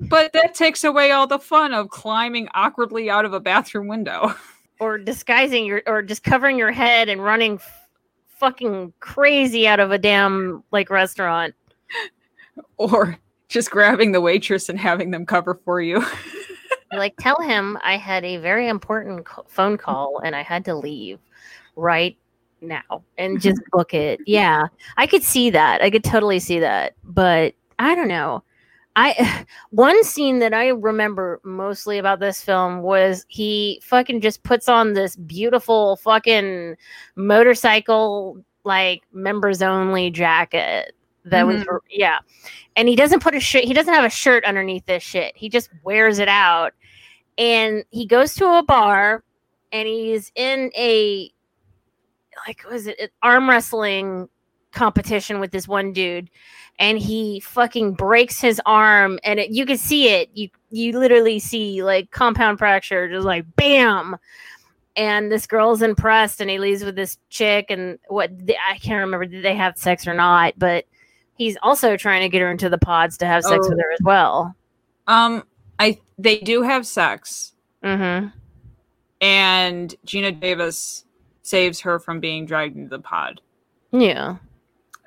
But 0.00 0.32
that 0.32 0.54
takes 0.54 0.84
away 0.84 1.12
all 1.12 1.26
the 1.26 1.38
fun 1.38 1.72
of 1.72 1.88
climbing 1.88 2.48
awkwardly 2.54 3.08
out 3.10 3.24
of 3.24 3.32
a 3.32 3.40
bathroom 3.40 3.86
window. 3.86 4.34
Or 4.80 4.98
disguising 4.98 5.64
your, 5.64 5.82
or 5.86 6.02
just 6.02 6.24
covering 6.24 6.58
your 6.58 6.72
head 6.72 7.08
and 7.08 7.22
running 7.22 7.54
f- 7.54 7.88
fucking 8.38 8.92
crazy 9.00 9.66
out 9.66 9.80
of 9.80 9.92
a 9.92 9.98
damn 9.98 10.62
like 10.72 10.90
restaurant. 10.90 11.54
or 12.76 13.18
just 13.48 13.70
grabbing 13.70 14.12
the 14.12 14.20
waitress 14.20 14.68
and 14.68 14.78
having 14.78 15.10
them 15.10 15.26
cover 15.26 15.60
for 15.64 15.80
you. 15.80 16.04
Like, 16.96 17.16
tell 17.18 17.40
him 17.40 17.78
I 17.82 17.96
had 17.96 18.24
a 18.24 18.36
very 18.36 18.68
important 18.68 19.24
co- 19.24 19.44
phone 19.48 19.76
call 19.76 20.20
and 20.22 20.36
I 20.36 20.42
had 20.42 20.64
to 20.66 20.74
leave 20.74 21.18
right 21.76 22.16
now 22.60 23.02
and 23.18 23.40
just 23.40 23.60
book 23.72 23.94
it. 23.94 24.20
Yeah, 24.26 24.66
I 24.96 25.06
could 25.06 25.22
see 25.22 25.50
that. 25.50 25.82
I 25.82 25.90
could 25.90 26.04
totally 26.04 26.38
see 26.38 26.60
that. 26.60 26.94
But 27.02 27.54
I 27.78 27.94
don't 27.94 28.08
know. 28.08 28.42
I 28.96 29.44
one 29.70 30.02
scene 30.04 30.38
that 30.40 30.54
I 30.54 30.68
remember 30.68 31.40
mostly 31.44 31.98
about 31.98 32.20
this 32.20 32.40
film 32.42 32.80
was 32.82 33.24
he 33.28 33.80
fucking 33.84 34.20
just 34.20 34.42
puts 34.42 34.68
on 34.68 34.92
this 34.92 35.16
beautiful 35.16 35.96
fucking 35.96 36.76
motorcycle 37.16 38.42
like 38.64 39.02
members 39.12 39.60
only 39.62 40.10
jacket 40.10 40.94
that 41.26 41.46
was 41.46 41.62
Mhm. 41.64 41.78
yeah. 41.90 42.18
And 42.76 42.88
he 42.88 42.96
doesn't 42.96 43.22
put 43.22 43.34
a 43.34 43.40
shirt 43.40 43.64
he 43.64 43.72
doesn't 43.74 43.94
have 43.94 44.04
a 44.04 44.10
shirt 44.10 44.44
underneath 44.44 44.86
this 44.86 45.02
shit. 45.02 45.36
He 45.36 45.48
just 45.48 45.70
wears 45.82 46.18
it 46.18 46.28
out. 46.28 46.72
And 47.38 47.84
he 47.90 48.06
goes 48.06 48.34
to 48.36 48.58
a 48.58 48.62
bar 48.62 49.24
and 49.72 49.88
he's 49.88 50.30
in 50.36 50.70
a 50.76 51.30
like 52.46 52.62
was 52.70 52.86
it 52.86 52.98
an 53.00 53.08
arm 53.22 53.48
wrestling 53.48 54.28
competition 54.72 55.40
with 55.40 55.50
this 55.52 55.66
one 55.68 55.92
dude 55.92 56.28
and 56.78 56.98
he 56.98 57.40
fucking 57.40 57.92
breaks 57.94 58.40
his 58.40 58.60
arm 58.66 59.18
and 59.24 59.38
it, 59.40 59.50
you 59.50 59.64
can 59.66 59.76
see 59.78 60.08
it. 60.08 60.30
You 60.34 60.48
you 60.70 60.98
literally 60.98 61.38
see 61.38 61.82
like 61.82 62.10
compound 62.10 62.58
fracture 62.58 63.08
just 63.08 63.24
like 63.26 63.44
bam! 63.56 64.16
And 64.96 65.30
this 65.30 65.46
girl's 65.46 65.82
impressed 65.82 66.40
and 66.40 66.48
he 66.48 66.58
leaves 66.58 66.84
with 66.84 66.94
this 66.96 67.18
chick 67.28 67.66
and 67.70 67.98
what 68.08 68.30
i 68.68 68.78
can't 68.78 69.00
remember 69.00 69.26
did 69.26 69.44
they 69.44 69.56
have 69.56 69.76
sex 69.76 70.06
or 70.06 70.14
not 70.14 70.54
but 70.56 70.84
he's 71.36 71.56
also 71.62 71.96
trying 71.96 72.22
to 72.22 72.28
get 72.28 72.40
her 72.40 72.48
into 72.50 72.68
the 72.68 72.78
pods 72.78 73.16
to 73.18 73.26
have 73.26 73.42
sex 73.42 73.66
Oh. 73.66 73.70
with 73.70 73.80
her 73.80 73.92
as 73.92 73.98
well. 74.04 74.54
Um, 75.08 75.42
I 75.80 75.98
they 76.16 76.38
do 76.38 76.62
have 76.62 76.86
sex, 76.86 77.54
mm-hmm. 77.82 78.28
And 79.20 79.94
Geena 80.06 80.38
Davis 80.38 81.04
saves 81.42 81.80
her 81.80 81.98
from 81.98 82.20
being 82.20 82.46
dragged 82.46 82.76
into 82.76 82.88
the 82.90 83.02
pod. 83.02 83.40
yeah. 83.92 84.36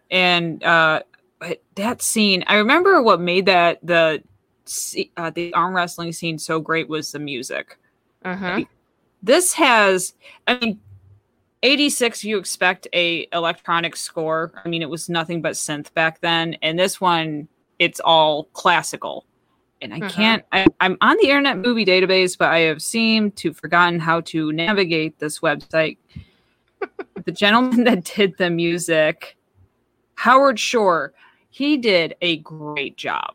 And 0.09 0.63
uh, 0.63 1.01
but 1.39 1.61
that 1.75 2.01
scene, 2.01 2.43
I 2.47 2.55
remember 2.55 3.01
what 3.01 3.19
made 3.21 3.45
that 3.45 3.79
the 3.85 4.23
uh, 5.15 5.29
the 5.29 5.53
arm 5.53 5.73
wrestling 5.75 6.11
scene 6.11 6.37
so 6.37 6.59
great 6.59 6.89
was 6.89 7.11
the 7.11 7.19
music. 7.19 7.77
mm-hmm 8.25 8.63
This 9.23 9.53
has, 9.53 10.13
I 10.47 10.57
mean, 10.59 10.79
86 11.63 12.23
you 12.23 12.37
expect 12.37 12.87
a 12.93 13.27
electronic 13.33 13.95
score 13.95 14.51
i 14.63 14.69
mean 14.69 14.83
it 14.83 14.89
was 14.89 15.09
nothing 15.09 15.41
but 15.41 15.53
synth 15.53 15.91
back 15.95 16.21
then 16.21 16.53
and 16.61 16.77
this 16.77 17.01
one 17.01 17.47
it's 17.79 17.99
all 18.01 18.43
classical 18.53 19.25
and 19.81 19.91
i 19.91 19.99
Mhm. 20.01 20.09
can't 20.11 20.43
I, 20.51 20.67
i'm 20.81 20.97
on 21.01 21.17
the 21.17 21.29
internet 21.29 21.57
movie 21.57 21.83
database 21.83 22.37
but 22.37 22.49
i 22.49 22.59
have 22.59 22.81
seemed 22.83 23.35
to 23.37 23.53
forgotten 23.53 23.99
how 23.99 24.21
to 24.21 24.51
navigate 24.51 25.17
this 25.17 25.39
website 25.39 25.97
the 27.25 27.31
gentleman 27.31 27.83
that 27.85 28.03
did 28.03 28.37
the 28.37 28.51
music 28.51 29.35
howard 30.13 30.59
shore 30.59 31.11
he 31.57 31.77
did 31.77 32.15
a 32.21 32.37
great 32.37 32.97
job 32.97 33.33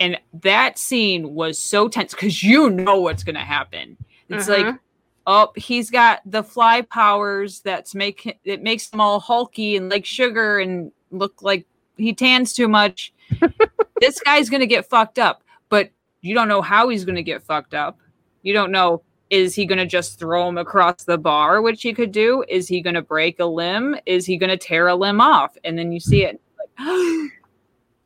and 0.00 0.18
that 0.32 0.78
scene 0.78 1.34
was 1.34 1.58
so 1.58 1.88
tense 1.88 2.12
because 2.12 2.42
you 2.42 2.70
know 2.70 2.96
what's 2.96 3.22
going 3.24 3.34
to 3.34 3.40
happen 3.40 3.96
it's 4.28 4.48
like 4.48 4.66
Mhm. 4.66 4.78
Oh, 5.26 5.52
he's 5.54 5.90
got 5.90 6.20
the 6.26 6.42
fly 6.42 6.82
powers 6.82 7.60
that's 7.60 7.94
make 7.94 8.38
it 8.44 8.62
makes 8.62 8.92
him 8.92 9.00
all 9.00 9.20
hulky 9.20 9.76
and 9.76 9.88
like 9.88 10.04
sugar 10.04 10.58
and 10.58 10.90
look 11.10 11.42
like 11.42 11.66
he 11.96 12.12
tans 12.12 12.52
too 12.52 12.66
much. 12.66 13.12
this 14.00 14.18
guy's 14.20 14.50
gonna 14.50 14.66
get 14.66 14.88
fucked 14.88 15.18
up, 15.20 15.44
but 15.68 15.90
you 16.22 16.34
don't 16.34 16.48
know 16.48 16.62
how 16.62 16.88
he's 16.88 17.04
gonna 17.04 17.22
get 17.22 17.42
fucked 17.42 17.74
up. 17.74 17.98
You 18.42 18.52
don't 18.52 18.72
know 18.72 19.02
is 19.30 19.54
he 19.54 19.64
gonna 19.64 19.86
just 19.86 20.18
throw 20.18 20.48
him 20.48 20.58
across 20.58 21.04
the 21.04 21.18
bar, 21.18 21.62
which 21.62 21.82
he 21.82 21.94
could 21.94 22.10
do? 22.10 22.44
Is 22.48 22.66
he 22.66 22.80
gonna 22.80 23.02
break 23.02 23.38
a 23.38 23.46
limb? 23.46 23.96
Is 24.06 24.26
he 24.26 24.36
gonna 24.36 24.56
tear 24.56 24.88
a 24.88 24.94
limb 24.96 25.20
off? 25.20 25.56
And 25.62 25.78
then 25.78 25.92
you 25.92 26.00
see 26.00 26.24
it 26.24 26.40
like, 26.58 27.30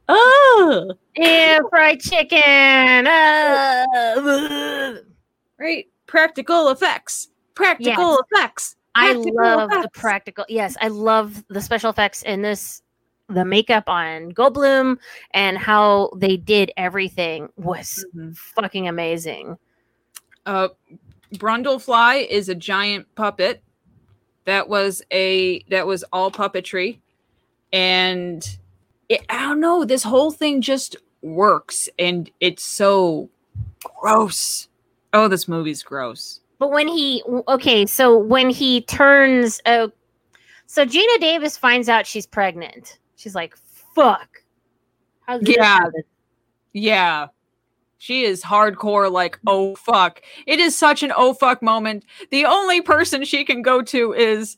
oh, 0.08 0.92
yeah 1.16 1.58
fried 1.70 2.00
chicken 2.00 3.06
uh, 3.06 3.86
right, 5.58 5.86
practical 6.06 6.68
effects, 6.68 7.28
practical 7.54 8.20
effects. 8.30 8.76
I 8.94 9.12
practical 9.12 9.34
love 9.44 9.70
the 9.82 9.90
practical. 9.92 10.44
Yes, 10.48 10.76
I 10.80 10.88
love 10.88 11.44
the 11.48 11.60
special 11.60 11.90
effects 11.90 12.22
in 12.22 12.42
this. 12.42 12.82
The 13.28 13.44
makeup 13.44 13.84
on 13.88 14.30
Goldblum 14.32 14.98
and 15.32 15.58
how 15.58 16.10
they 16.16 16.36
did 16.36 16.70
everything 16.76 17.48
was 17.56 18.06
Mhm. 18.14 18.36
fucking 18.36 18.86
amazing. 18.86 19.58
Uh, 20.46 20.68
Brundlefly 21.34 22.28
is 22.28 22.48
a 22.48 22.54
giant 22.54 23.12
puppet. 23.16 23.62
That 24.44 24.68
was 24.68 25.02
a 25.10 25.64
that 25.70 25.88
was 25.88 26.04
all 26.12 26.30
puppetry, 26.30 27.00
and 27.72 28.46
it, 29.08 29.24
I 29.28 29.42
don't 29.42 29.60
know. 29.60 29.84
This 29.84 30.02
whole 30.02 30.30
thing 30.30 30.60
just 30.60 30.96
works, 31.22 31.88
and 31.98 32.30
it's 32.40 32.64
so 32.64 33.28
gross. 34.00 34.68
Oh, 35.12 35.28
this 35.28 35.48
movie's 35.48 35.82
gross. 35.82 36.40
But 36.58 36.70
when 36.70 36.88
he 36.88 37.22
okay, 37.48 37.86
so 37.86 38.16
when 38.16 38.50
he 38.50 38.82
turns, 38.82 39.60
uh, 39.66 39.88
so 40.66 40.84
Geena 40.86 41.20
Davis 41.20 41.56
finds 41.56 41.88
out 41.88 42.06
she's 42.06 42.26
pregnant. 42.26 42.98
She's 43.16 43.34
like, 43.34 43.56
"Fuck." 43.94 44.42
Yeah. 45.40 45.84
Yeah. 46.72 47.28
She 47.98 48.24
is 48.24 48.42
hardcore, 48.42 49.10
like, 49.10 49.38
oh 49.46 49.74
fuck. 49.76 50.20
It 50.46 50.60
is 50.60 50.76
such 50.76 51.02
an 51.02 51.12
oh 51.16 51.34
fuck 51.34 51.62
moment. 51.62 52.04
The 52.30 52.44
only 52.44 52.80
person 52.80 53.24
she 53.24 53.44
can 53.44 53.62
go 53.62 53.82
to 53.82 54.12
is 54.12 54.56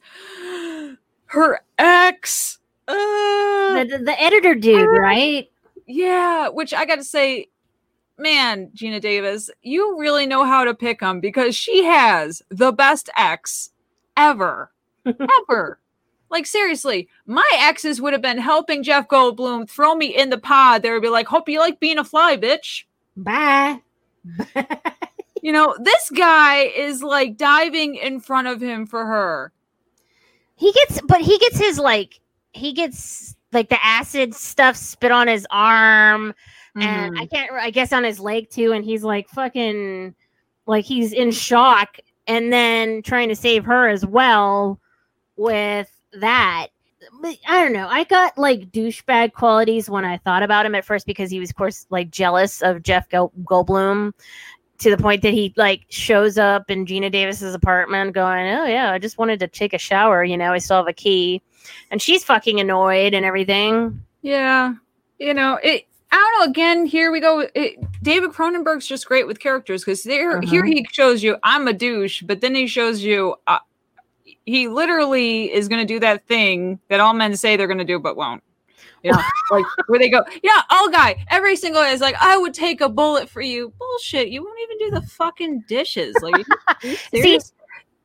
her 1.27 1.61
ex. 1.79 2.58
Uh, 2.89 3.85
The, 3.85 3.99
the, 4.05 4.21
editor 4.21 4.55
dude, 4.55 4.89
right? 4.99 5.51
Yeah, 5.87 6.49
which 6.49 6.73
I 6.75 6.85
got 6.87 6.97
to 6.97 7.05
say, 7.05 7.49
man, 8.19 8.71
Geena 8.75 9.01
Davis, 9.01 9.51
you 9.63 9.99
really 9.99 10.27
know 10.27 10.45
how 10.45 10.65
to 10.65 10.75
pick 10.75 11.01
them 11.01 11.21
because 11.21 11.55
she 11.55 11.85
has 11.85 12.43
the 12.49 12.73
best 12.73 13.11
ex 13.17 13.71
ever, 14.17 14.73
ever. 15.49 15.79
Like 16.31 16.47
seriously, 16.47 17.09
my 17.27 17.49
exes 17.55 18.01
would 18.01 18.13
have 18.13 18.23
been 18.23 18.39
helping 18.39 18.83
Jeff 18.83 19.09
Goldblum 19.09 19.69
throw 19.69 19.95
me 19.95 20.07
in 20.07 20.31
the 20.31 20.39
pod. 20.39 20.83
They 20.83 20.91
would 20.91 21.03
be 21.03 21.09
like, 21.09 21.27
"Hope 21.27 21.49
you 21.49 21.59
like 21.59 21.81
being 21.81 21.99
a 21.99 22.05
fly, 22.05 22.37
bitch." 22.37 22.85
Bye. 23.17 23.81
You 25.43 25.53
know, 25.53 25.77
this 25.81 26.11
guy 26.11 26.63
is 26.63 27.03
like 27.03 27.37
diving 27.37 27.95
in 27.95 28.21
front 28.21 28.49
of 28.49 28.61
him 28.61 28.87
for 28.87 29.07
her. 29.07 29.53
He 30.57 30.73
gets, 30.73 31.01
but 31.03 31.21
he 31.21 31.39
gets 31.39 31.59
his 31.59 31.79
like, 31.79 32.21
he 32.53 32.73
gets 32.73 33.37
like 33.53 33.69
the 33.69 33.85
acid 33.85 34.35
stuff 34.35 34.77
spit 34.77 35.11
on 35.11 35.27
his 35.29 35.47
arm, 35.51 36.35
and 36.77 37.15
Mhm. 37.15 37.21
I 37.21 37.27
can't, 37.27 37.51
I 37.53 37.71
guess 37.71 37.93
on 37.93 38.05
his 38.05 38.21
leg 38.21 38.51
too, 38.51 38.73
and 38.73 38.85
he's 38.85 39.03
like 39.05 39.29
fucking, 39.31 40.15
like 40.67 40.85
he's 40.85 41.13
in 41.13 41.31
shock, 41.31 41.99
and 42.27 42.53
then 42.53 43.03
trying 43.03 43.29
to 43.31 43.37
save 43.37 43.65
her 43.65 43.89
as 43.89 44.05
well 44.05 44.79
with 45.37 45.91
that. 46.13 46.69
But 47.23 47.37
I 47.49 47.63
don't 47.63 47.73
know. 47.73 47.89
I 47.89 48.05
got 48.05 48.37
like 48.37 48.71
douchebag 48.71 49.33
qualities 49.33 49.89
when 49.89 50.05
I 50.05 50.19
thought 50.19 50.43
about 50.43 50.67
him 50.67 50.75
at 50.75 50.85
first 50.85 51.07
because 51.07 51.31
he 51.31 51.41
was, 51.41 51.51
of 51.51 51.57
course, 51.57 51.87
like 51.91 52.11
jealous 52.11 52.61
of 52.61 52.83
Jeff 52.83 53.09
Gol- 53.09 53.33
Goldblum 53.45 54.13
to 54.79 54.91
the 54.91 55.03
point 55.03 55.23
that 55.23 55.33
he 55.33 55.53
like 55.57 55.87
shows 55.89 56.39
up 56.39 56.71
in 56.71 56.85
Geena 56.87 57.11
Davis's 57.11 57.55
apartment 57.55 58.13
going, 58.15 58.47
"Oh 58.49 58.67
yeah, 58.67 58.93
I 58.93 58.99
just 58.99 59.17
wanted 59.19 59.41
to 59.41 59.49
take 59.49 59.73
a 59.73 59.79
shower, 59.79 60.23
you 60.23 60.37
know, 60.37 60.53
I 60.53 60.59
still 60.59 60.77
have 60.77 60.87
a 60.89 60.93
key." 60.93 61.41
And 61.91 62.01
she's 62.03 62.25
fucking 62.25 62.61
annoyed 62.61 63.15
and 63.15 63.25
everything. 63.25 64.03
Yeah, 64.23 64.75
you 65.19 65.35
know 65.35 65.59
it. 65.63 65.85
I 66.11 66.17
don't 66.17 66.47
know. 66.47 66.51
Again, 66.51 66.87
here 66.87 67.11
we 67.13 67.21
go. 67.21 67.47
It, 67.55 67.77
David 68.03 68.31
Cronenberg's 68.31 68.87
just 68.87 69.07
great 69.07 69.27
with 69.27 69.39
characters 69.41 69.83
because 69.85 70.03
there, 70.05 70.41
here 70.41 70.63
Mhm. 70.65 70.73
he 70.73 70.87
shows 70.91 71.23
you 71.23 71.37
I'm 71.43 71.69
a 71.69 71.73
douche, 71.75 72.23
but 72.23 72.41
then 72.41 72.55
he 72.55 72.67
shows 72.67 73.03
you 73.03 73.35
uh, 73.47 73.59
he 74.47 74.69
literally 74.69 75.53
is 75.53 75.69
going 75.69 75.87
to 75.87 75.93
do 75.95 76.01
that 76.01 76.27
thing 76.27 76.79
that 76.89 77.01
all 77.01 77.13
men 77.13 77.37
say 77.37 77.57
they're 77.57 77.67
going 77.67 77.77
to 77.79 77.85
do 77.85 77.99
but 77.99 78.17
won't. 78.17 78.43
You 79.03 79.13
know, 79.13 79.21
like 79.51 79.65
where 79.87 79.99
they 79.99 80.09
go, 80.09 80.25
yeah, 80.43 80.63
all 80.71 80.89
guy, 80.89 81.23
every 81.29 81.55
single 81.57 81.83
guy 81.83 81.91
is 81.91 82.01
like, 82.01 82.17
I 82.21 82.37
would 82.39 82.55
take 82.55 82.81
a 82.81 82.89
bullet 82.89 83.29
for 83.29 83.43
you. 83.43 83.73
Bullshit. 83.79 84.29
You 84.29 84.43
won't 84.43 84.59
even 84.63 84.79
do 84.79 84.91
the 85.01 85.07
fucking 85.07 85.65
dishes. 85.69 86.17
Like, 86.23 86.47
See- 87.13 87.39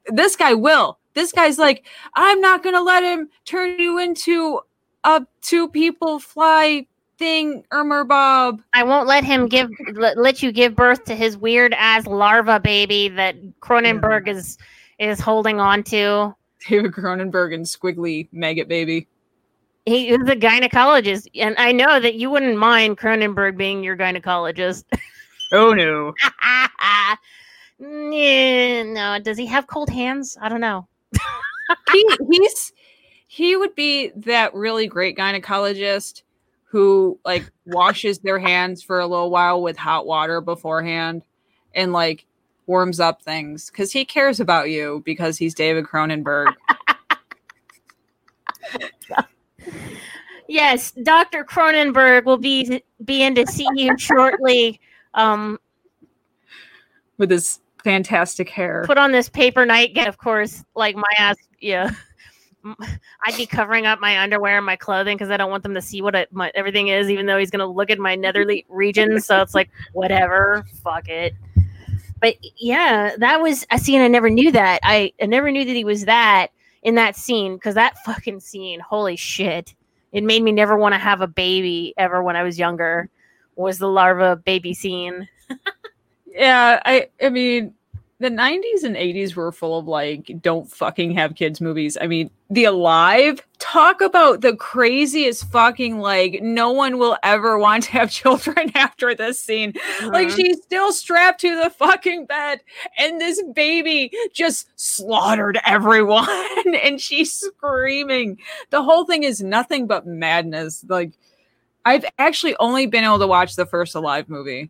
this 0.07 0.35
guy 0.35 0.53
will. 0.53 0.99
This 1.13 1.31
guy's 1.31 1.57
like, 1.57 1.85
I'm 2.15 2.41
not 2.41 2.63
gonna 2.63 2.81
let 2.81 3.03
him 3.03 3.29
turn 3.45 3.79
you 3.79 3.99
into 3.99 4.61
a 5.03 5.25
two 5.41 5.67
people 5.69 6.19
fly 6.19 6.85
thing, 7.17 7.63
Irmer 7.71 8.07
Bob. 8.07 8.61
I 8.73 8.83
won't 8.83 9.07
let 9.07 9.23
him 9.23 9.47
give 9.47 9.69
let, 9.93 10.17
let 10.17 10.41
you 10.43 10.51
give 10.51 10.75
birth 10.75 11.05
to 11.05 11.15
his 11.15 11.37
weird 11.37 11.73
ass 11.77 12.07
larva 12.07 12.59
baby 12.59 13.09
that 13.09 13.35
Cronenberg 13.59 14.27
is 14.27 14.57
is 14.99 15.19
holding 15.19 15.59
on 15.59 15.83
to. 15.83 16.35
David 16.67 16.93
Cronenberg 16.93 17.53
and 17.53 17.65
squiggly 17.65 18.27
maggot 18.31 18.67
baby. 18.67 19.07
He 19.85 20.09
is 20.09 20.29
a 20.29 20.35
gynecologist, 20.35 21.27
and 21.35 21.55
I 21.57 21.73
know 21.73 21.99
that 21.99 22.15
you 22.15 22.29
wouldn't 22.29 22.57
mind 22.57 22.97
Cronenberg 22.97 23.57
being 23.57 23.83
your 23.83 23.97
gynecologist. 23.97 24.83
Oh 25.55 25.71
no. 25.71 26.15
Yeah, 27.79 28.83
no, 28.83 29.19
does 29.19 29.37
he 29.37 29.45
have 29.47 29.67
cold 29.67 29.89
hands? 29.89 30.37
I 30.41 30.47
don't 30.47 30.61
know. 30.61 30.87
he, 31.91 32.09
he's 32.31 32.73
he 33.27 33.55
would 33.55 33.75
be 33.75 34.11
that 34.15 34.53
really 34.53 34.87
great 34.87 35.17
gynecologist 35.17 36.23
who 36.65 37.19
like 37.25 37.49
washes 37.65 38.19
their 38.19 38.39
hands 38.39 38.83
for 38.83 38.99
a 38.99 39.07
little 39.07 39.29
while 39.29 39.61
with 39.61 39.77
hot 39.77 40.05
water 40.05 40.41
beforehand 40.41 41.23
and 41.73 41.93
like 41.93 42.25
warms 42.67 42.99
up 42.99 43.21
things 43.21 43.69
because 43.69 43.91
he 43.91 44.05
cares 44.05 44.39
about 44.39 44.69
you 44.69 45.01
because 45.05 45.37
he's 45.37 45.53
David 45.53 45.85
Cronenberg. 45.85 46.53
Yes, 50.47 50.91
Dr. 50.91 51.43
Cronenberg 51.43 52.25
will 52.25 52.37
be 52.37 52.83
be 53.03 53.23
in 53.23 53.35
to 53.35 53.47
see 53.47 53.67
you 53.73 53.97
shortly. 53.97 54.79
Um, 55.15 55.59
with 57.17 57.31
his 57.31 57.59
fantastic 57.83 58.49
hair. 58.49 58.83
put 58.85 58.97
on 58.97 59.11
this 59.11 59.29
paper 59.29 59.65
nightgown, 59.65 60.07
of 60.07 60.17
course, 60.17 60.63
like 60.75 60.95
my 60.95 61.03
ass. 61.17 61.37
Yeah, 61.59 61.91
I'd 63.25 63.37
be 63.37 63.45
covering 63.45 63.85
up 63.85 63.99
my 63.99 64.19
underwear 64.19 64.57
and 64.57 64.65
my 64.65 64.75
clothing 64.75 65.17
because 65.17 65.29
I 65.29 65.37
don't 65.37 65.51
want 65.51 65.63
them 65.63 65.73
to 65.73 65.81
see 65.81 66.01
what 66.01 66.15
I, 66.15 66.27
my 66.31 66.51
everything 66.55 66.87
is, 66.87 67.09
even 67.09 67.25
though 67.25 67.37
he's 67.37 67.51
gonna 67.51 67.67
look 67.67 67.89
at 67.89 67.99
my 67.99 68.15
netherly 68.15 68.65
region. 68.69 69.19
So 69.21 69.41
it's 69.41 69.53
like 69.53 69.69
whatever, 69.93 70.65
fuck 70.83 71.09
it. 71.09 71.33
But 72.19 72.37
yeah, 72.57 73.15
that 73.17 73.41
was 73.41 73.63
uh, 73.63 73.75
a 73.75 73.79
scene 73.79 74.01
I 74.01 74.07
never 74.07 74.29
knew 74.29 74.51
that. 74.51 74.79
I, 74.83 75.11
I 75.21 75.25
never 75.25 75.51
knew 75.51 75.65
that 75.65 75.75
he 75.75 75.83
was 75.83 76.05
that 76.05 76.47
in 76.81 76.95
that 76.95 77.17
scene 77.17 77.55
because 77.55 77.75
that 77.75 77.97
fucking 78.05 78.39
scene, 78.39 78.79
holy 78.79 79.17
shit, 79.17 79.75
it 80.13 80.23
made 80.23 80.41
me 80.41 80.53
never 80.53 80.77
want 80.77 80.93
to 80.93 80.99
have 80.99 81.19
a 81.19 81.27
baby 81.27 81.93
ever 81.97 82.23
when 82.23 82.37
I 82.37 82.43
was 82.43 82.57
younger. 82.57 83.09
Was 83.55 83.77
the 83.77 83.89
larva 83.89 84.37
baby 84.37 84.73
scene? 84.73 85.27
Yeah, 86.33 86.81
I 86.85 87.07
I 87.21 87.29
mean 87.29 87.73
the 88.19 88.29
90s 88.29 88.83
and 88.83 88.95
80s 88.95 89.35
were 89.35 89.51
full 89.51 89.77
of 89.77 89.85
like 89.87 90.31
don't 90.41 90.71
fucking 90.71 91.11
have 91.11 91.35
kids 91.35 91.59
movies. 91.59 91.97
I 91.99 92.07
mean, 92.07 92.29
The 92.49 92.63
Alive 92.65 93.45
talk 93.59 93.99
about 93.99 94.39
the 94.39 94.55
craziest 94.55 95.51
fucking 95.51 95.99
like 95.99 96.41
no 96.41 96.71
one 96.71 96.97
will 96.99 97.17
ever 97.21 97.57
want 97.57 97.83
to 97.85 97.91
have 97.91 98.09
children 98.21 98.71
after 98.75 99.13
this 99.13 99.39
scene. 99.41 99.73
Like 100.03 100.29
Mhm. 100.29 100.35
she's 100.37 100.63
still 100.63 100.93
strapped 100.93 101.41
to 101.41 101.61
the 101.61 101.69
fucking 101.71 102.25
bed 102.25 102.61
and 102.97 103.19
this 103.19 103.43
baby 103.55 104.11
just 104.31 104.67
slaughtered 104.77 105.59
everyone 105.65 106.27
and 106.81 107.01
she's 107.01 107.33
screaming. 107.33 108.37
The 108.69 108.83
whole 108.83 109.05
thing 109.05 109.23
is 109.23 109.43
nothing 109.43 109.85
but 109.85 110.07
madness. 110.07 110.85
Like 110.87 111.11
I've 111.83 112.05
actually 112.17 112.55
only 112.61 112.85
been 112.85 113.03
able 113.03 113.19
to 113.19 113.27
watch 113.27 113.55
the 113.57 113.65
first 113.65 113.95
Alive 113.95 114.29
movie. 114.29 114.69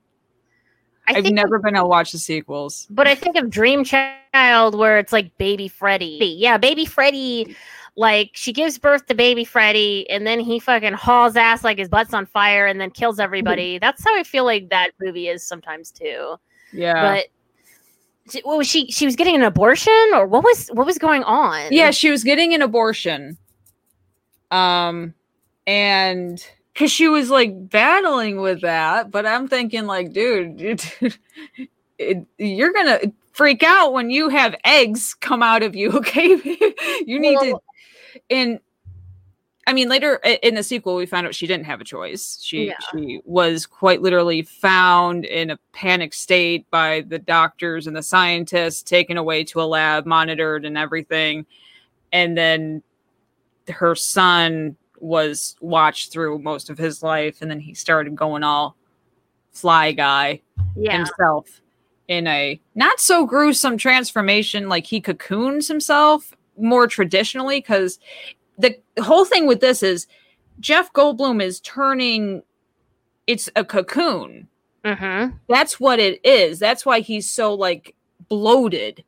I 1.08 1.16
I've 1.16 1.32
never 1.32 1.60
been 1.60 1.76
able 1.76 1.86
to 1.86 1.89
watch 1.89 2.12
the 2.12 2.18
sequels. 2.18 2.88
But 2.89 3.08
I 3.08 3.16
think 3.16 3.36
of 3.36 3.49
Dream 3.49 3.84
Child 3.84 4.76
where 4.76 4.97
it's 4.97 5.12
like 5.12 5.38
baby 5.38 5.68
Freddy. 5.68 6.36
Yeah, 6.38 6.58
baby 6.58 6.86
Freddy, 6.86 7.56
like 7.95 8.32
she 8.34 8.54
gives 8.54 8.78
birth 8.78 9.06
to 9.08 9.16
baby 9.16 9.43
Freddy 9.43 10.10
and 10.10 10.26
then 10.26 10.39
he 10.39 10.60
fucking 10.60 10.93
hauls 10.93 11.36
ass 11.36 11.64
like 11.64 11.78
his 11.78 11.89
butt's 11.89 12.14
on 12.14 12.26
fire 12.26 12.66
and 12.66 12.80
then 12.80 12.89
kills 12.89 13.20
everybody. 13.20 13.78
That's 13.82 14.04
how 14.04 14.18
I 14.18 14.24
feel 14.24 14.45
like 14.45 14.70
that 14.70 14.91
movie 15.01 15.28
is 15.28 15.45
sometimes 15.45 15.91
too. 15.91 16.36
Yeah. 16.72 17.24
But 18.24 18.45
what 18.45 18.58
was 18.58 18.68
she? 18.68 18.89
She 18.89 19.06
was 19.06 19.18
getting 19.18 19.36
an 19.36 19.43
abortion 19.43 20.10
or 20.14 20.26
what 20.26 20.43
was 20.43 20.70
what 20.70 20.86
was 20.86 20.97
going 20.97 21.24
on? 21.24 21.72
yeah, 21.72 21.91
she 21.91 22.10
was 22.10 22.24
getting 22.24 22.54
an 22.54 22.62
abortion. 22.62 23.38
Um 24.51 25.14
and 25.68 26.45
cuz 26.76 26.92
she 26.92 27.08
was 27.08 27.30
like 27.30 27.70
battling 27.70 28.42
with 28.42 28.62
that, 28.62 29.12
but 29.12 29.26
I'm 29.26 29.48
thinking 29.48 29.86
like 29.86 30.14
dude, 30.14 30.62
it, 31.02 31.18
it, 31.98 32.26
you're 32.38 32.74
going 32.74 32.88
to 32.88 33.14
freak 33.34 33.64
out 33.64 33.94
when 33.94 34.10
you 34.10 34.30
have 34.30 34.56
eggs 34.64 35.14
come 35.14 35.44
out 35.44 35.64
of 35.64 35.76
you, 35.76 35.92
okay? 35.98 36.40
you 37.06 37.20
need 37.20 37.40
to 37.40 37.60
and 38.30 38.60
I 39.66 39.72
mean, 39.72 39.88
later 39.88 40.16
in 40.16 40.56
the 40.56 40.64
sequel, 40.64 40.96
we 40.96 41.06
found 41.06 41.26
out 41.26 41.36
she 41.36 41.48
didn't 41.48 41.66
have 41.68 41.80
a 41.80 41.86
choice. 41.86 42.40
She 42.44 42.68
Yeah. 42.68 42.74
she 42.92 43.22
was 43.24 43.66
quite 43.66 44.02
literally 44.02 44.42
found 44.42 45.24
in 45.24 45.52
a 45.52 45.60
panic 45.72 46.14
state 46.14 46.70
by 46.70 47.02
the 47.08 47.20
doctors 47.20 47.88
and 47.88 47.96
the 47.96 48.04
scientists, 48.04 48.84
taken 48.84 49.16
away 49.16 49.46
to 49.46 49.62
a 49.62 49.64
lab, 49.64 50.06
monitored, 50.06 50.66
and 50.66 50.78
everything. 50.78 51.46
And 52.12 52.38
then 52.38 52.84
her 53.70 53.96
son 53.96 54.76
was 55.04 55.56
watched 55.60 56.12
through 56.12 56.39
most 56.39 56.70
of 56.70 56.78
his 56.78 57.04
life, 57.04 57.41
and 57.41 57.51
then 57.51 57.60
he 57.60 57.74
started 57.74 58.16
going 58.16 58.43
all 58.43 58.76
fly 59.51 59.91
guy 59.91 60.41
yeah. 60.76 60.97
himself 60.97 61.62
in 62.08 62.26
a 62.26 62.60
not 62.74 62.99
so 62.99 63.26
gruesome 63.26 63.78
transformation 63.78 64.68
like 64.68 64.86
he 64.86 64.99
cocoons 64.99 65.68
himself 65.68 66.34
more 66.58 66.88
traditionally 66.88 67.60
because 67.60 67.99
the 68.58 68.76
whole 68.99 69.26
thing 69.26 69.45
with 69.47 69.62
this 69.62 69.84
is 69.84 70.08
Jeff 70.60 70.91
Goldblum 70.93 71.41
is 71.41 71.60
turning 71.60 72.41
it's 73.28 73.49
a 73.56 73.64
cocoon. 73.64 74.47
Mm-hmm. 74.84 75.38
That's 75.47 75.80
what 75.80 75.99
it 75.99 76.20
is. 76.26 76.60
That's 76.60 76.86
why 76.86 76.99
he's 76.99 77.30
so 77.30 77.54
like 77.54 77.95
bloated 78.28 79.04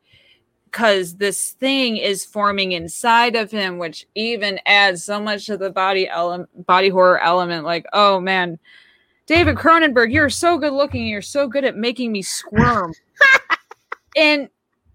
because 0.76 1.16
this 1.16 1.52
thing 1.52 1.96
is 1.96 2.26
forming 2.26 2.74
inside 2.74 3.38
of 3.38 3.50
him, 3.50 3.78
which 3.78 4.06
even 4.14 4.60
adds 4.66 5.06
so 5.06 5.22
much 5.22 5.46
to 5.46 5.56
the 5.56 5.70
body 5.70 6.06
element, 6.10 6.50
body 6.68 6.90
horror 6.90 7.18
element. 7.20 7.64
Like, 7.64 7.86
oh 7.94 8.20
man, 8.20 8.60
David 9.26 9.56
Cronenberg, 9.56 10.12
you're 10.12 10.30
so 10.30 10.58
good 10.58 10.74
looking. 10.74 11.08
You're 11.08 11.22
so 11.22 11.48
good 11.48 11.64
at 11.64 11.78
making 11.78 12.12
me 12.12 12.22
squirm. 12.22 12.94
and 14.18 14.50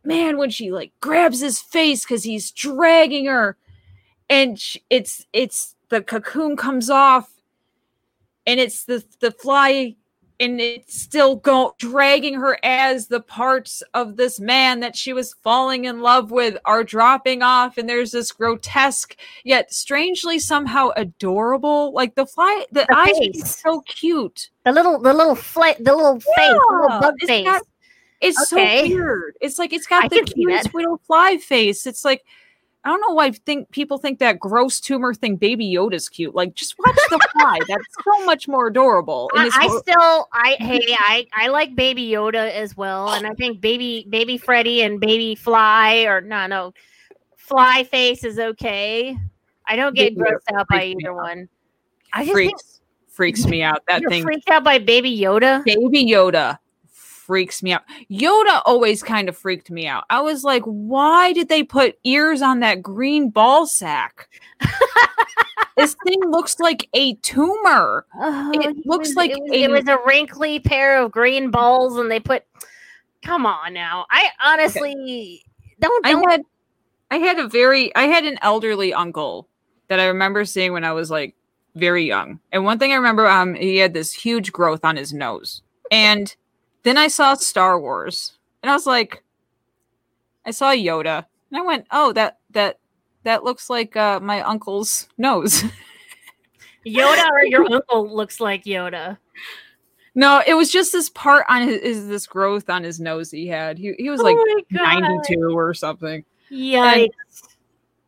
man, 0.04 0.36
when 0.36 0.50
she 0.50 0.70
like 0.70 0.92
grabs 1.00 1.40
his 1.40 1.62
face 1.62 2.04
because 2.04 2.24
he's 2.24 2.50
dragging 2.50 3.24
her, 3.24 3.56
and 4.28 4.60
sh- 4.60 4.76
it's 4.90 5.24
it's 5.32 5.76
the 5.88 6.02
cocoon 6.02 6.58
comes 6.58 6.90
off, 6.90 7.32
and 8.46 8.60
it's 8.60 8.84
the 8.84 9.02
the 9.20 9.30
fly 9.30 9.96
and 10.40 10.60
it's 10.60 10.98
still 10.98 11.36
go 11.36 11.74
dragging 11.78 12.34
her 12.34 12.58
as 12.64 13.06
the 13.08 13.20
parts 13.20 13.82
of 13.94 14.16
this 14.16 14.40
man 14.40 14.80
that 14.80 14.96
she 14.96 15.12
was 15.12 15.34
falling 15.44 15.84
in 15.84 16.00
love 16.00 16.30
with 16.30 16.56
are 16.64 16.82
dropping 16.82 17.42
off 17.42 17.76
and 17.78 17.88
there's 17.88 18.10
this 18.10 18.32
grotesque 18.32 19.16
yet 19.44 19.72
strangely 19.72 20.38
somehow 20.38 20.88
adorable 20.96 21.92
like 21.92 22.14
the 22.14 22.26
fly 22.26 22.64
the, 22.72 22.86
The 22.88 22.96
eyes 22.96 23.10
are 23.10 23.14
face. 23.32 23.56
so 23.56 23.80
cute 23.82 24.50
The 24.64 24.72
little 24.72 24.98
the 24.98 25.12
little 25.12 25.34
fla- 25.36 25.76
the 25.78 25.94
little 25.94 26.18
face, 26.20 26.34
the 26.36 26.66
little 26.82 27.00
bug 27.00 27.14
it's 27.18 27.26
face. 27.26 27.44
got- 27.44 27.62
it's 28.22 28.52
Okay. 28.52 28.88
so 28.88 28.94
weird 28.96 29.34
it's 29.40 29.58
like 29.58 29.72
it's 29.72 29.86
got 29.86 30.04
I 30.04 30.08
the 30.08 30.16
can 30.16 30.26
see 30.26 30.32
cutest 30.34 30.64
that. 30.64 30.74
little 30.74 30.98
fly 31.06 31.36
face 31.36 31.86
it's 31.86 32.04
like 32.04 32.22
I 32.82 32.88
don't 32.88 33.00
know 33.06 33.14
why 33.14 33.26
I 33.26 33.30
think 33.32 33.70
people 33.70 33.98
think 33.98 34.20
that 34.20 34.40
gross 34.40 34.80
tumor 34.80 35.12
thing 35.12 35.36
baby 35.36 35.66
Yoda's 35.70 36.08
cute. 36.08 36.34
Like 36.34 36.54
just 36.54 36.74
watch 36.78 36.96
the 37.10 37.18
fly. 37.32 37.58
That's 37.68 37.84
so 38.04 38.24
much 38.24 38.48
more 38.48 38.68
adorable. 38.68 39.30
I, 39.34 39.50
I 39.54 39.66
whole- 39.66 39.80
still 39.80 40.28
I 40.32 40.56
mhm. 40.60 40.66
hey 40.66 40.96
I 40.98 41.26
I 41.34 41.48
like 41.48 41.74
Baby 41.74 42.08
Yoda 42.08 42.50
as 42.50 42.76
well, 42.76 43.10
and 43.10 43.26
I 43.26 43.34
think 43.34 43.60
Baby 43.60 44.06
Baby 44.08 44.38
Freddy 44.38 44.82
and 44.82 44.98
Baby 44.98 45.34
Fly 45.34 46.04
or 46.04 46.22
no 46.22 46.46
no 46.46 46.72
Fly 47.36 47.84
Face 47.84 48.24
is 48.24 48.38
okay. 48.38 49.16
I 49.66 49.76
don't 49.76 49.94
get 49.94 50.14
Baby 50.16 50.30
Yoda 50.30 50.32
grossed 50.32 50.58
out 50.58 50.68
by 50.68 50.76
freaks 50.78 50.96
me 50.96 51.02
either 51.02 51.10
out. 51.10 51.16
one. 51.16 51.48
I 52.14 52.24
just 52.24 52.34
think 52.34 52.50
freaks 52.52 52.80
freaks 53.08 53.44
me 53.46 53.62
out. 53.62 53.82
That 53.88 54.00
you're 54.00 54.10
thing 54.10 54.22
freaked 54.22 54.48
out 54.48 54.64
by 54.64 54.78
Baby 54.78 55.18
Yoda. 55.18 55.62
Baby 55.64 56.06
Yoda 56.06 56.58
freaks 57.30 57.62
me 57.62 57.72
out. 57.72 57.82
Yoda 58.10 58.60
always 58.66 59.04
kind 59.04 59.28
of 59.28 59.36
freaked 59.38 59.70
me 59.70 59.86
out. 59.86 60.02
I 60.10 60.20
was 60.20 60.42
like, 60.42 60.64
why 60.64 61.32
did 61.32 61.48
they 61.48 61.62
put 61.62 61.96
ears 62.02 62.42
on 62.42 62.58
that 62.58 62.82
green 62.82 63.30
ball 63.30 63.68
sack? 63.68 64.28
this 65.76 65.94
thing 66.04 66.18
looks 66.26 66.58
like 66.58 66.88
a 66.92 67.14
tumor. 67.22 68.04
Oh, 68.18 68.50
It 68.52 68.84
looks 68.84 69.10
was- 69.10 69.16
like 69.16 69.30
it 69.30 69.38
was, 69.40 69.50
a- 69.52 69.62
it 69.62 69.70
was 69.70 69.86
a 69.86 69.98
wrinkly 70.04 70.58
pair 70.58 71.00
of 71.00 71.12
green 71.12 71.52
balls, 71.52 71.96
and 71.98 72.10
they 72.10 72.18
put. 72.18 72.42
Come 73.22 73.46
on 73.46 73.74
now, 73.74 74.06
I 74.10 74.28
honestly 74.42 75.44
don't. 75.78 76.04
I 76.06 76.10
don't 76.12 76.28
had 76.30 76.42
I 77.12 77.18
had 77.18 77.38
a 77.38 77.46
very 77.46 77.94
I 77.94 78.04
had 78.04 78.24
an 78.24 78.38
elderly 78.42 78.92
uncle 78.92 79.46
that 79.86 80.00
I 80.00 80.06
remember 80.06 80.44
seeing 80.44 80.72
when 80.72 80.82
I 80.84 80.92
was 80.92 81.12
like 81.12 81.36
very 81.76 82.04
young. 82.06 82.40
And 82.50 82.64
one 82.64 82.80
thing 82.80 82.90
I 82.90 82.96
remember 82.96 83.28
um 83.28 83.54
he 83.54 83.76
had 83.76 83.92
this 83.94 84.12
huge 84.12 84.50
growth 84.52 84.84
on 84.86 84.96
his 84.96 85.12
nose. 85.12 85.62
And 85.92 86.34
then 86.82 86.96
I 86.96 87.08
saw 87.08 87.34
Star 87.34 87.80
Wars 87.80 88.38
and 88.62 88.70
I 88.70 88.74
was 88.74 88.86
like 88.86 89.22
I 90.44 90.50
saw 90.50 90.70
Yoda 90.70 91.26
And 91.50 91.60
I 91.60 91.62
went, 91.62 91.86
"Oh, 91.90 92.12
that 92.12 92.38
that 92.50 92.78
that 93.24 93.44
looks 93.44 93.68
like 93.68 93.96
uh, 93.96 94.20
my 94.20 94.40
uncle's 94.42 95.08
nose." 95.18 95.62
Yoda 96.86 97.30
or 97.30 97.44
your 97.44 97.70
uncle 97.70 98.08
looks 98.14 98.40
like 98.40 98.64
Yoda. 98.64 99.18
no, 100.14 100.42
it 100.46 100.54
was 100.54 100.72
just 100.72 100.92
this 100.92 101.10
part 101.10 101.44
on 101.48 101.62
his 101.68 101.76
is 101.78 102.08
this 102.08 102.26
growth 102.26 102.70
on 102.70 102.82
his 102.82 102.98
nose 103.00 103.30
he 103.30 103.46
had. 103.46 103.78
He 103.78 103.94
he 103.98 104.08
was 104.08 104.20
Oh 104.20 104.24
like 104.24 104.36
my 104.70 104.98
92 104.98 105.56
or 105.56 105.74
something. 105.74 106.24
Yikes. 106.50 107.10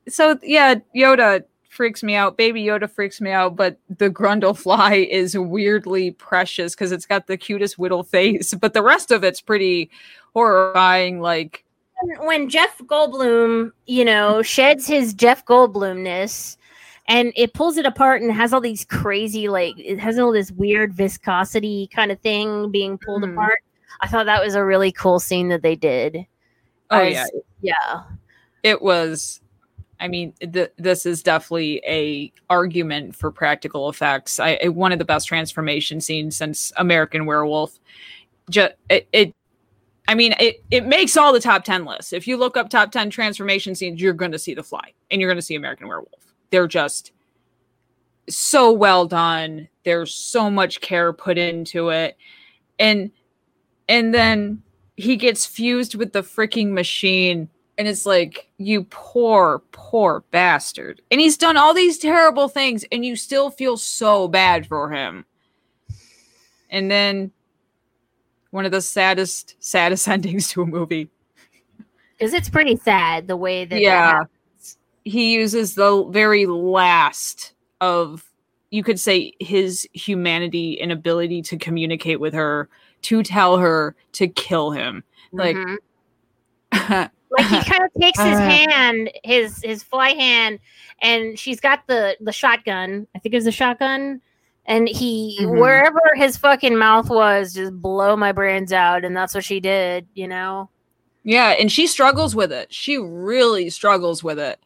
So 0.08 0.38
yeah, 0.42 0.76
Yoda 0.96 1.44
freaks 1.72 2.02
me 2.02 2.14
out. 2.14 2.36
Baby 2.36 2.62
Yoda 2.64 2.88
freaks 2.90 3.20
me 3.20 3.30
out, 3.30 3.56
but 3.56 3.78
the 3.88 4.10
Grundle 4.10 4.56
fly 4.56 4.94
is 5.10 5.36
weirdly 5.36 6.10
precious 6.12 6.74
because 6.74 6.92
it's 6.92 7.06
got 7.06 7.26
the 7.26 7.36
cutest 7.36 7.78
whittle 7.78 8.02
face, 8.04 8.54
but 8.54 8.74
the 8.74 8.82
rest 8.82 9.10
of 9.10 9.24
it's 9.24 9.40
pretty 9.40 9.90
horrifying. 10.34 11.20
Like, 11.20 11.64
when 12.20 12.48
Jeff 12.48 12.78
Goldblum, 12.78 13.70
you 13.86 14.04
know, 14.04 14.42
sheds 14.42 14.86
his 14.86 15.14
Jeff 15.14 15.44
Goldblumness 15.46 16.56
and 17.08 17.32
it 17.36 17.54
pulls 17.54 17.76
it 17.76 17.86
apart 17.86 18.22
and 18.22 18.32
has 18.32 18.52
all 18.52 18.60
these 18.60 18.84
crazy, 18.84 19.48
like, 19.48 19.74
it 19.78 19.98
has 19.98 20.18
all 20.18 20.32
this 20.32 20.50
weird 20.52 20.92
viscosity 20.92 21.88
kind 21.94 22.12
of 22.12 22.20
thing 22.20 22.70
being 22.70 22.98
pulled 22.98 23.22
Mhm. 23.22 23.32
apart. 23.32 23.60
I 24.00 24.08
thought 24.08 24.26
that 24.26 24.42
was 24.44 24.54
a 24.54 24.64
really 24.64 24.92
cool 24.92 25.20
scene 25.20 25.48
that 25.48 25.62
they 25.62 25.76
did. 25.76 26.26
oh 26.90 26.98
I 26.98 27.08
yeah, 27.08 27.26
Yeah. 27.62 28.02
it 28.62 28.82
was. 28.82 29.40
I 30.02 30.08
mean, 30.08 30.34
th- 30.40 30.72
this 30.76 31.06
is 31.06 31.22
definitely 31.22 31.80
a 31.86 32.32
argument 32.50 33.14
for 33.14 33.30
practical 33.30 33.88
effects. 33.88 34.40
I, 34.40 34.58
I 34.64 34.68
one 34.68 34.90
of 34.90 34.98
the 34.98 35.04
best 35.04 35.28
transformation 35.28 36.00
scenes 36.00 36.36
since 36.36 36.72
American 36.76 37.24
Werewolf. 37.24 37.78
Just 38.50 38.74
it, 38.90 39.08
it 39.12 39.32
I 40.08 40.16
mean, 40.16 40.34
it, 40.40 40.64
it 40.72 40.86
makes 40.86 41.16
all 41.16 41.32
the 41.32 41.38
top 41.38 41.62
10 41.62 41.84
lists. 41.84 42.12
If 42.12 42.26
you 42.26 42.36
look 42.36 42.56
up 42.56 42.68
top 42.68 42.90
10 42.90 43.10
transformation 43.10 43.76
scenes, 43.76 44.00
you're 44.00 44.12
going 44.12 44.32
to 44.32 44.40
see 44.40 44.54
The 44.54 44.64
Fly 44.64 44.92
and 45.10 45.20
you're 45.20 45.30
going 45.30 45.38
to 45.38 45.42
see 45.42 45.54
American 45.54 45.86
Werewolf. 45.86 46.34
They're 46.50 46.66
just 46.66 47.12
so 48.28 48.72
well 48.72 49.06
done. 49.06 49.68
There's 49.84 50.12
so 50.12 50.50
much 50.50 50.80
care 50.80 51.12
put 51.12 51.38
into 51.38 51.90
it. 51.90 52.16
And 52.80 53.12
and 53.88 54.12
then 54.12 54.62
he 54.96 55.16
gets 55.16 55.46
fused 55.46 55.94
with 55.94 56.12
the 56.12 56.22
freaking 56.22 56.72
machine 56.72 57.48
and 57.78 57.88
it's 57.88 58.04
like 58.06 58.48
you 58.58 58.84
poor 58.90 59.60
poor 59.72 60.24
bastard. 60.30 61.00
And 61.10 61.20
he's 61.20 61.36
done 61.36 61.56
all 61.56 61.72
these 61.74 61.98
terrible 61.98 62.48
things 62.48 62.84
and 62.92 63.04
you 63.04 63.16
still 63.16 63.50
feel 63.50 63.76
so 63.76 64.28
bad 64.28 64.66
for 64.66 64.90
him. 64.90 65.24
And 66.70 66.90
then 66.90 67.32
one 68.50 68.64
of 68.66 68.72
the 68.72 68.80
saddest 68.82 69.56
saddest 69.60 70.06
endings 70.16 70.48
to 70.50 70.62
a 70.62 70.66
movie 70.66 71.08
Because 72.18 72.34
it's 72.34 72.48
pretty 72.50 72.76
sad 72.76 73.26
the 73.28 73.36
way 73.36 73.64
that. 73.64 73.70
that 73.70 73.80
yeah 73.80 74.10
happens. 74.12 74.78
he 75.04 75.32
uses 75.34 75.74
the 75.74 76.04
very 76.10 76.46
last 76.46 77.54
of 77.80 78.24
you 78.70 78.82
could 78.82 78.98
say 79.00 79.32
his 79.40 79.86
humanity 79.92 80.80
and 80.80 80.92
ability 80.92 81.42
to 81.42 81.58
communicate 81.58 82.20
with 82.20 82.32
her 82.34 82.68
to 83.02 83.22
tell 83.22 83.58
her 83.58 83.94
to 84.12 84.28
kill 84.28 84.70
him 84.70 85.02
like 85.32 85.56
Mhm. 85.56 87.10
like 87.36 87.46
he 87.46 87.62
kind 87.70 87.82
of 87.84 87.90
takes 88.00 88.18
his 88.20 88.36
Uh. 88.38 88.40
hand, 88.40 89.10
his 89.24 89.62
his 89.62 89.82
fly 89.82 90.10
hand, 90.10 90.58
and 91.02 91.38
she's 91.38 91.60
got 91.60 91.86
the 91.86 92.16
the 92.20 92.32
shotgun. 92.32 93.06
I 93.14 93.18
think 93.18 93.34
it 93.34 93.38
was 93.38 93.46
a 93.46 93.52
shotgun. 93.52 94.20
And 94.66 94.88
he 94.88 95.38
Mhm. 95.40 95.60
wherever 95.60 96.00
his 96.14 96.36
fucking 96.36 96.76
mouth 96.78 97.10
was, 97.10 97.54
just 97.54 97.72
blow 97.80 98.16
my 98.16 98.30
brains 98.32 98.72
out, 98.72 99.04
and 99.04 99.16
that's 99.16 99.34
what 99.34 99.44
she 99.44 99.58
did. 99.60 100.06
You 100.14 100.28
know. 100.28 100.68
yeah 101.24 101.50
and 101.50 101.70
she 101.70 101.86
struggles 101.86 102.34
with 102.34 102.50
it 102.50 102.72
she 102.74 102.96
really 102.98 103.70
struggles 103.70 104.24
with 104.24 104.40
it 104.40 104.58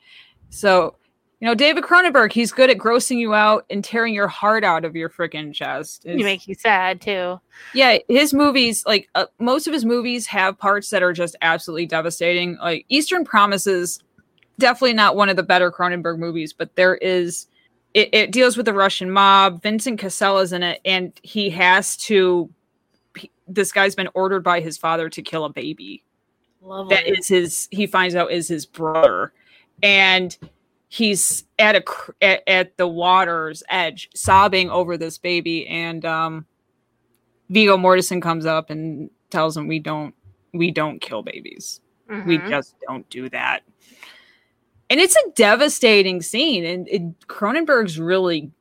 so 0.49 0.95
you 1.41 1.47
know 1.47 1.55
david 1.55 1.85
cronenberg 1.85 2.33
he's 2.33 2.51
good 2.53 2.71
at 2.71 2.79
grossing 2.79 3.19
you 3.19 3.35
out 3.35 3.65
and 3.71 3.85
tearing 3.85 4.15
your 4.15 4.29
heart 4.29 4.65
out 4.65 4.85
of 4.85 4.97
your 4.97 5.09
freaking 5.11 5.53
chest 5.53 6.05
It 6.07 6.11
It's- 6.13 6.25
makes 6.25 6.49
you 6.49 6.55
sad 6.55 7.01
too. 7.01 7.41
yeah 7.75 7.99
his 8.09 8.33
movies 8.33 8.85
like 8.87 9.09
uh, 9.15 9.27
most 9.39 9.67
of 9.67 9.73
his 9.73 9.85
movies 9.85 10.27
have 10.29 10.59
parts 10.59 10.91
that 10.91 11.03
are 11.03 11.13
just 11.13 11.37
absolutely 11.43 11.87
devastating 11.87 12.57
like 12.63 12.87
eastern 12.89 13.25
promises 13.25 14.01
definitely 14.59 14.95
not 14.95 15.17
one 15.17 15.29
of 15.29 15.37
the 15.37 15.43
better 15.43 15.71
cronenberg 15.71 16.19
movies 16.19 16.53
but 16.53 16.75
there 16.77 16.97
is 16.97 17.47
it, 17.95 18.09
it 18.15 18.31
deals 18.33 18.57
with 18.57 18.65
the 18.67 18.73
russian 18.75 19.11
mob 19.11 19.63
vincent 19.63 19.99
casella's 20.01 20.53
in 20.53 20.63
it 20.63 20.81
and 20.85 21.13
he 21.23 21.51
has 21.51 21.97
to 21.99 22.49
he- 23.17 23.31
this 23.47 23.73
guy's 23.73 23.95
been 23.95 24.09
ordered 24.15 24.41
by 24.43 24.61
his 24.61 24.79
father 24.79 25.11
to 25.11 25.21
kill 25.23 25.45
a 25.45 25.51
baby 25.51 26.03
Lovely. 26.63 26.97
that 26.97 27.07
is 27.07 27.29
his 27.29 27.69
he 27.71 27.87
finds 27.87 28.15
out 28.15 28.33
is 28.33 28.49
his 28.49 28.65
brother 28.67 29.33
and 29.83 30.37
he's 30.89 31.45
at 31.59 31.75
a 31.77 31.81
cr- 31.81 32.13
at, 32.23 32.43
at 32.47 32.77
the 32.77 32.87
water's 32.87 33.63
edge 33.69 34.09
sobbing 34.15 34.71
over 34.71 34.97
this 34.97 35.19
baby 35.19 35.67
and 35.67 36.05
um 36.05 36.47
viggo 37.51 37.77
mortensen 37.77 38.23
comes 38.23 38.47
up 38.47 38.71
and 38.71 39.11
tells 39.31 39.57
him 39.57 39.67
we 39.67 39.79
don't 39.79 40.15
we 40.53 40.71
don't 40.71 41.01
kill 41.01 41.23
babies. 41.23 41.81
We 42.09 42.39
Mhm. 42.39 42.49
just 42.49 42.75
don't 42.87 43.09
do 43.11 43.29
that. 43.31 43.63
And 44.89 45.01
it's 45.01 45.17
a 45.17 45.31
devastating 45.35 46.23
scene 46.23 46.65
and, 46.65 46.87
and 46.89 47.15
cronenberg's 47.27 47.99
really 47.99 48.53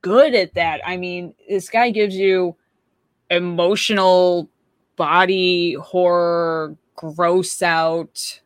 good 0.00 0.34
at 0.34 0.54
that. 0.54 0.80
I 0.86 0.96
mean 0.96 1.34
this 1.48 1.68
guy 1.68 1.90
gives 1.90 2.16
you 2.16 2.56
emotional 3.30 4.48
body 4.96 5.74
horror 5.74 6.76
gross 6.96 7.62
out 7.62 8.40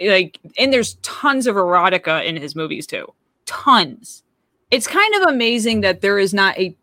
like 0.00 0.38
and 0.58 0.72
there's 0.72 0.94
tons 1.02 1.46
of 1.46 1.56
erotica 1.56 2.24
in 2.24 2.36
his 2.36 2.54
movies 2.54 2.86
too. 2.86 3.12
Tons. 3.46 4.22
It's 4.70 4.86
kind 4.86 5.14
of 5.16 5.22
amazing 5.22 5.80
that 5.80 6.00
there 6.00 6.18
is 6.18 6.34
not 6.34 6.58
a 6.58 6.76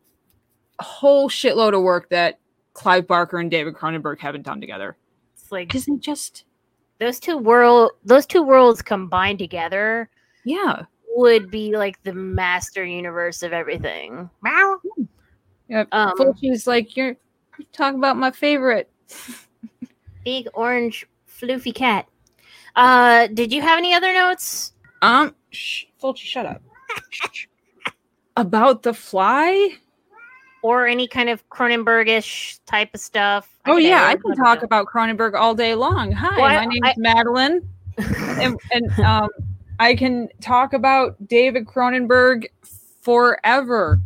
whole 0.79 1.29
shitload 1.29 1.75
of 1.75 1.81
work 1.83 2.09
that 2.09 2.39
clive 2.73 3.07
barker 3.07 3.37
and 3.39 3.49
david 3.49 3.73
cronenberg 3.73 4.19
haven't 4.19 4.43
done 4.43 4.59
together. 4.59 4.97
It's 5.35 5.51
like 5.51 5.67
because 5.67 5.85
they 5.85 5.95
just 5.97 6.45
those 6.99 7.19
two 7.19 7.37
world, 7.37 7.91
those 8.03 8.25
two 8.25 8.43
worlds 8.43 8.81
combined 8.81 9.39
together 9.39 10.09
yeah. 10.43 10.83
would 11.15 11.51
be 11.51 11.75
like 11.75 12.01
the 12.03 12.13
master 12.13 12.85
universe 12.85 13.43
of 13.43 13.53
everything. 13.53 14.29
wow 14.43 14.79
yeah. 15.67 15.85
Um, 15.91 16.13
Fulci's 16.17 16.67
like 16.67 16.95
you're, 16.95 17.15
you're 17.57 17.67
talking 17.71 17.99
about 17.99 18.17
my 18.17 18.31
favorite. 18.31 18.89
Big 20.25 20.47
orange 20.53 21.07
floofy 21.29 21.73
cat. 21.73 22.07
Uh, 22.75 23.27
did 23.27 23.53
you 23.53 23.61
have 23.61 23.77
any 23.77 23.93
other 23.93 24.13
notes? 24.13 24.73
um 25.01 25.35
shh, 25.51 25.85
Fulci, 26.01 26.19
shut 26.23 26.45
up. 26.45 26.61
About 28.37 28.83
the 28.83 28.93
fly? 28.93 29.69
Or 30.61 30.87
any 30.87 31.07
kind 31.07 31.29
of 31.29 31.47
Cronenbergish 31.49 32.59
type 32.65 32.89
of 32.93 32.99
stuff. 32.99 33.47
oh 33.67 33.77
yeah 33.77 34.05
i 34.07 34.15
can 34.15 34.35
talk 34.35 34.63
about 34.63 34.87
cronenberg 34.87 35.35
all 35.35 35.53
day 35.53 35.75
long. 35.75 36.11
Hi 36.11 36.35
Well, 36.37 36.45
I- 36.45 36.55
my 36.55 36.65
name's 36.65 36.79
I- 36.83 36.93
madeline. 36.97 37.69
And, 38.41 38.59
and 38.71 38.99
um 38.99 39.29
i 39.79 39.93
can 39.95 40.27
talk 40.41 40.73
about 40.73 41.15
david 41.27 41.65
cronenberg 41.67 42.45
forever. 43.01 44.01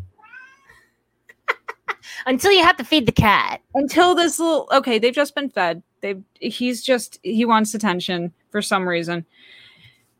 Until 2.25 2.51
you 2.51 2.61
have 2.63 2.75
to 2.77 2.83
feed 2.83 3.05
the 3.05 3.11
cat. 3.13 3.61
until 3.75 4.13
this 4.15 4.37
little 4.39 4.67
okay 4.71 4.99
they've 4.99 5.13
just 5.13 5.33
been 5.35 5.49
fed 5.49 5.81
they've 6.01 6.23
he's 6.39 6.83
just 6.83 7.19
he 7.23 7.45
wants 7.45 7.73
attention 7.73 8.33
for 8.49 8.61
some 8.61 8.87
reason 8.87 9.25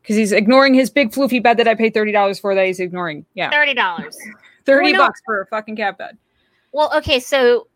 because 0.02 0.16
he's 0.16 0.32
ignoring 0.32 0.74
his 0.74 0.90
big 0.90 1.10
floofy 1.10 1.42
bed 1.42 1.56
that 1.56 1.68
i 1.68 1.74
paid 1.74 1.94
$30 1.94 2.40
for 2.40 2.54
that 2.54 2.66
he's 2.66 2.80
ignoring 2.80 3.24
yeah 3.34 3.50
Thirty 3.50 3.74
dollars. 3.74 4.16
30 4.66 4.84
Well, 4.84 4.92
no. 4.92 4.98
bucks 4.98 5.20
for 5.24 5.40
a 5.42 5.46
fucking 5.46 5.76
cat 5.76 5.98
bed 5.98 6.16
Well, 6.72 6.92
okay, 6.96 7.20
so 7.20 7.66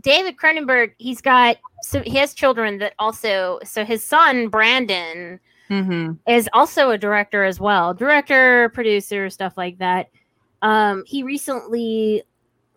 David 0.00 0.36
Cronenberg, 0.36 0.92
he's 0.98 1.20
got 1.20 1.56
so 1.82 2.02
he 2.02 2.16
has 2.16 2.34
children 2.34 2.78
that 2.78 2.94
also 2.98 3.58
so 3.64 3.84
his 3.84 4.04
son 4.04 4.48
Brandon 4.48 5.40
mm-hmm. 5.70 6.12
is 6.30 6.48
also 6.52 6.90
a 6.90 6.98
director 6.98 7.44
as 7.44 7.60
well, 7.60 7.94
director, 7.94 8.68
producer, 8.70 9.30
stuff 9.30 9.56
like 9.56 9.78
that. 9.78 10.10
Um, 10.62 11.04
he 11.06 11.22
recently 11.22 12.22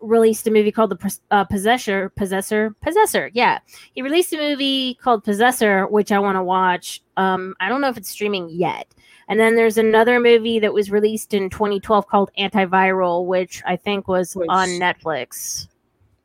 released 0.00 0.46
a 0.46 0.50
movie 0.50 0.72
called 0.72 0.90
the 0.90 1.18
uh, 1.30 1.44
Possessor, 1.44 2.10
Possessor, 2.16 2.74
Possessor. 2.80 3.30
Yeah, 3.34 3.58
he 3.92 4.02
released 4.02 4.32
a 4.32 4.36
movie 4.38 4.94
called 4.94 5.24
Possessor, 5.24 5.86
which 5.86 6.10
I 6.12 6.18
want 6.18 6.36
to 6.36 6.42
watch. 6.42 7.02
Um, 7.16 7.54
I 7.60 7.68
don't 7.68 7.80
know 7.80 7.88
if 7.88 7.96
it's 7.96 8.08
streaming 8.08 8.48
yet. 8.50 8.86
And 9.28 9.38
then 9.38 9.54
there's 9.54 9.78
another 9.78 10.18
movie 10.18 10.58
that 10.58 10.72
was 10.72 10.90
released 10.90 11.34
in 11.34 11.50
2012 11.50 12.06
called 12.08 12.30
Antiviral, 12.38 13.26
which 13.26 13.62
I 13.64 13.76
think 13.76 14.08
was 14.08 14.34
Which- 14.34 14.48
on 14.48 14.68
Netflix. 14.70 15.68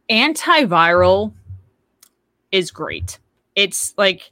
antiviral 0.09 1.33
is 2.51 2.71
great. 2.71 3.19
It's 3.55 3.93
like 3.97 4.31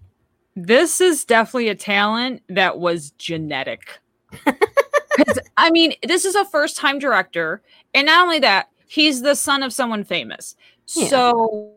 this 0.55 1.01
is 1.01 1.25
definitely 1.25 1.69
a 1.69 1.75
talent 1.75 2.41
that 2.49 2.79
was 2.79 3.11
genetic. 3.11 3.99
I 5.57 5.69
mean, 5.69 5.93
this 6.03 6.25
is 6.25 6.35
a 6.35 6.45
first 6.45 6.77
time 6.77 6.97
director, 6.99 7.61
and 7.93 8.07
not 8.07 8.23
only 8.23 8.39
that, 8.39 8.69
he's 8.93 9.23
the 9.23 9.33
son 9.35 9.63
of 9.63 9.73
someone 9.73 10.03
famous. 10.03 10.55
Yeah. 10.93 11.07
So 11.07 11.73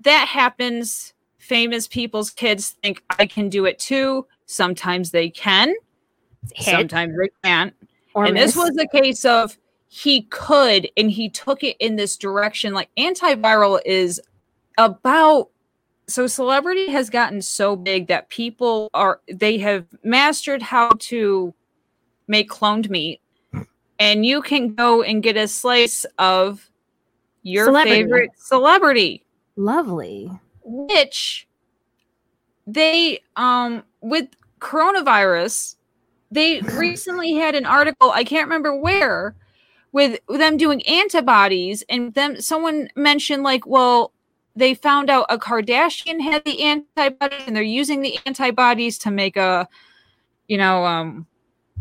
that 0.00 0.26
happens. 0.28 1.12
Famous 1.38 1.86
people's 1.86 2.30
kids 2.30 2.70
think 2.82 3.02
I 3.18 3.26
can 3.26 3.48
do 3.50 3.66
it 3.66 3.78
too. 3.78 4.26
Sometimes 4.46 5.10
they 5.10 5.28
can, 5.28 5.74
Hit 6.54 6.72
sometimes 6.74 7.14
they 7.18 7.28
can't. 7.44 7.74
or 8.14 8.24
and 8.24 8.34
miss. 8.34 8.54
this 8.54 8.56
was 8.56 8.76
a 8.78 8.86
case 8.86 9.24
of 9.26 9.56
he 9.88 10.22
could 10.22 10.88
and 10.96 11.10
he 11.10 11.28
took 11.28 11.62
it 11.62 11.76
in 11.80 11.96
this 11.96 12.16
direction 12.16 12.74
like 12.74 12.90
antiviral 12.98 13.80
is 13.86 14.20
about 14.76 15.48
so 16.06 16.26
celebrity 16.26 16.90
has 16.90 17.08
gotten 17.10 17.40
so 17.40 17.74
big 17.76 18.06
that 18.06 18.28
people 18.28 18.90
are 18.92 19.20
they 19.32 19.56
have 19.58 19.86
mastered 20.02 20.60
how 20.62 20.90
to 20.98 21.54
make 22.26 22.50
cloned 22.50 22.90
meat 22.90 23.20
and 23.98 24.24
you 24.24 24.40
can 24.42 24.74
go 24.74 25.02
and 25.02 25.22
get 25.22 25.36
a 25.36 25.48
slice 25.48 26.06
of 26.18 26.70
your 27.42 27.66
Celebrity. 27.66 28.02
favorite 28.02 28.30
celebrity 28.36 29.24
lovely. 29.56 30.30
which 30.64 31.46
they 32.66 33.20
um 33.36 33.82
with 34.00 34.28
coronavirus 34.60 35.76
they 36.30 36.60
recently 36.76 37.34
had 37.34 37.54
an 37.54 37.64
article 37.64 38.10
i 38.10 38.24
can't 38.24 38.46
remember 38.46 38.74
where 38.76 39.34
with 39.92 40.20
them 40.28 40.56
doing 40.56 40.86
antibodies 40.86 41.82
and 41.88 42.12
them 42.14 42.40
someone 42.40 42.88
mentioned 42.96 43.42
like 43.42 43.66
well 43.66 44.12
they 44.54 44.74
found 44.74 45.08
out 45.08 45.24
a 45.30 45.38
kardashian 45.38 46.20
had 46.20 46.44
the 46.44 46.60
antibodies 46.62 47.42
and 47.46 47.54
they're 47.56 47.62
using 47.62 48.02
the 48.02 48.18
antibodies 48.26 48.98
to 48.98 49.10
make 49.10 49.36
a 49.36 49.66
you 50.48 50.58
know 50.58 50.84
um 50.84 51.26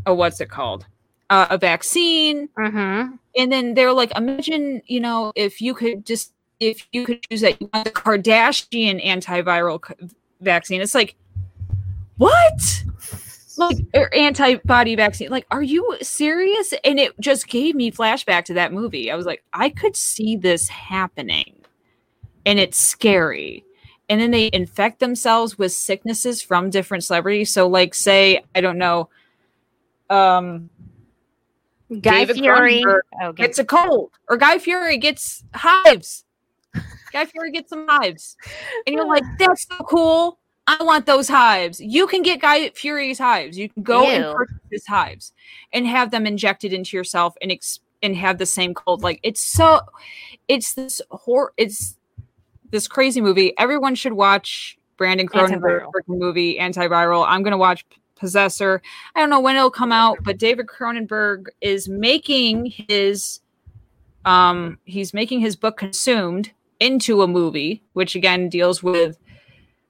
a 0.05 0.13
what's 0.13 0.39
it 0.39 0.49
called 0.49 0.85
uh, 1.29 1.47
a 1.49 1.57
vaccine. 1.57 2.49
Mm-hmm. 2.57 3.15
and 3.37 3.51
then 3.51 3.73
they're 3.73 3.93
like 3.93 4.11
imagine 4.17 4.81
you 4.87 4.99
know 4.99 5.31
if 5.35 5.61
you 5.61 5.73
could 5.73 6.05
just 6.05 6.33
if 6.59 6.87
you 6.91 7.05
could 7.05 7.19
use 7.29 7.41
that 7.41 7.61
you 7.61 7.69
want 7.73 7.85
the 7.85 7.91
kardashian 7.91 9.03
antiviral 9.05 9.79
c- 9.85 10.09
vaccine. 10.41 10.81
It's 10.81 10.95
like 10.95 11.15
what? 12.17 12.83
Like 13.57 13.77
or 13.93 14.13
antibody 14.13 14.95
vaccine. 14.95 15.29
Like 15.29 15.45
are 15.51 15.63
you 15.63 15.97
serious? 16.01 16.73
And 16.83 16.99
it 16.99 17.19
just 17.19 17.47
gave 17.47 17.75
me 17.75 17.91
flashback 17.91 18.45
to 18.45 18.53
that 18.55 18.73
movie. 18.73 19.11
I 19.11 19.15
was 19.15 19.25
like 19.25 19.43
i 19.53 19.69
could 19.69 19.95
see 19.95 20.35
this 20.35 20.67
happening. 20.67 21.55
And 22.45 22.59
it's 22.59 22.77
scary. 22.77 23.63
And 24.09 24.21
then 24.21 24.31
they 24.31 24.49
infect 24.53 24.99
themselves 24.99 25.57
with 25.57 25.73
sicknesses 25.73 26.41
from 26.41 26.69
different 26.69 27.03
celebrities. 27.03 27.51
So 27.51 27.67
like 27.67 27.93
say 27.93 28.41
i 28.55 28.61
don't 28.61 28.77
know 28.77 29.09
um 30.09 30.69
Guy 31.89 32.25
David 32.25 32.37
Fieri. 32.37 32.81
Cronenberg 32.83 32.99
Okay. 33.15 33.25
Oh, 33.25 33.31
gets 33.31 33.59
a 33.59 33.65
cold, 33.65 34.11
or 34.29 34.37
Guy 34.37 34.57
Fieri 34.57 34.97
gets 34.97 35.43
hives. 35.53 36.25
Guy 37.13 37.25
Fieri 37.25 37.51
gets 37.51 37.69
some 37.69 37.87
hives, 37.87 38.35
and 38.85 38.93
you're 38.95 39.07
like, 39.07 39.23
"That's 39.39 39.65
so 39.67 39.77
cool! 39.87 40.39
I 40.67 40.83
want 40.83 41.05
those 41.05 41.29
hives." 41.29 41.79
You 41.79 42.05
can 42.07 42.21
get 42.23 42.41
Guy 42.41 42.69
Fieri's 42.71 43.17
hives. 43.17 43.57
You 43.57 43.69
can 43.69 43.83
go 43.83 44.03
Ew. 44.03 44.09
and 44.09 44.35
purchase 44.35 44.57
his 44.69 44.85
hives 44.85 45.33
and 45.71 45.87
have 45.87 46.11
them 46.11 46.27
injected 46.27 46.73
into 46.73 46.97
yourself 46.97 47.35
and 47.41 47.51
ex- 47.51 47.79
and 48.03 48.15
have 48.17 48.37
the 48.37 48.45
same 48.45 48.73
cold. 48.73 49.01
Like 49.01 49.19
it's 49.23 49.41
so, 49.41 49.79
it's 50.49 50.73
this 50.73 51.01
hor, 51.09 51.53
it's 51.57 51.97
this 52.69 52.87
crazy 52.87 53.21
movie. 53.21 53.57
Everyone 53.57 53.95
should 53.95 54.13
watch 54.13 54.77
Brandon 54.97 55.27
Cronenberg 55.27 55.61
Antiviral. 55.61 55.91
freaking 55.93 56.19
movie 56.19 56.57
Antiviral. 56.59 57.25
I'm 57.25 57.43
gonna 57.43 57.57
watch 57.57 57.85
Possessor. 58.17 58.81
I 59.15 59.19
don't 59.19 59.29
know 59.29 59.39
when 59.39 59.55
it'll 59.55 59.71
come 59.71 59.91
out, 59.91 60.19
but 60.23 60.37
David 60.37 60.67
Cronenberg 60.67 61.47
is 61.61 61.87
making 61.87 62.73
his 62.87 63.39
um 64.25 64.77
he's 64.85 65.13
making 65.13 65.39
his 65.39 65.55
book 65.55 65.77
Consumed 65.77 66.51
into 66.79 67.21
a 67.21 67.27
movie, 67.27 67.83
which 67.93 68.15
again 68.15 68.49
deals 68.49 68.83
with 68.83 69.17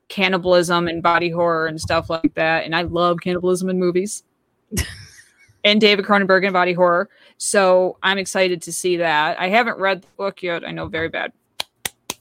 cannibalism 0.10 0.88
and 0.88 1.04
body 1.04 1.30
horror 1.30 1.68
and 1.68 1.80
stuff 1.80 2.10
like 2.10 2.34
that. 2.36 2.66
And 2.66 2.76
I 2.76 2.84
love 2.84 3.20
cannibalism 3.22 3.70
in 3.70 3.80
movies. 3.80 4.24
and 5.64 5.82
David 5.82 6.06
Cronenberg 6.06 6.46
and 6.46 6.54
body 6.54 6.74
horror. 6.74 7.10
So 7.38 7.98
I'm 8.04 8.18
excited 8.18 8.62
to 8.64 8.74
see 8.74 8.98
that. 8.98 9.40
I 9.40 9.50
haven't 9.50 9.78
read 9.78 10.02
the 10.02 10.08
book 10.18 10.42
yet. 10.42 10.66
I 10.66 10.72
know 10.72 10.88
very 10.88 11.10
bad. 11.10 11.34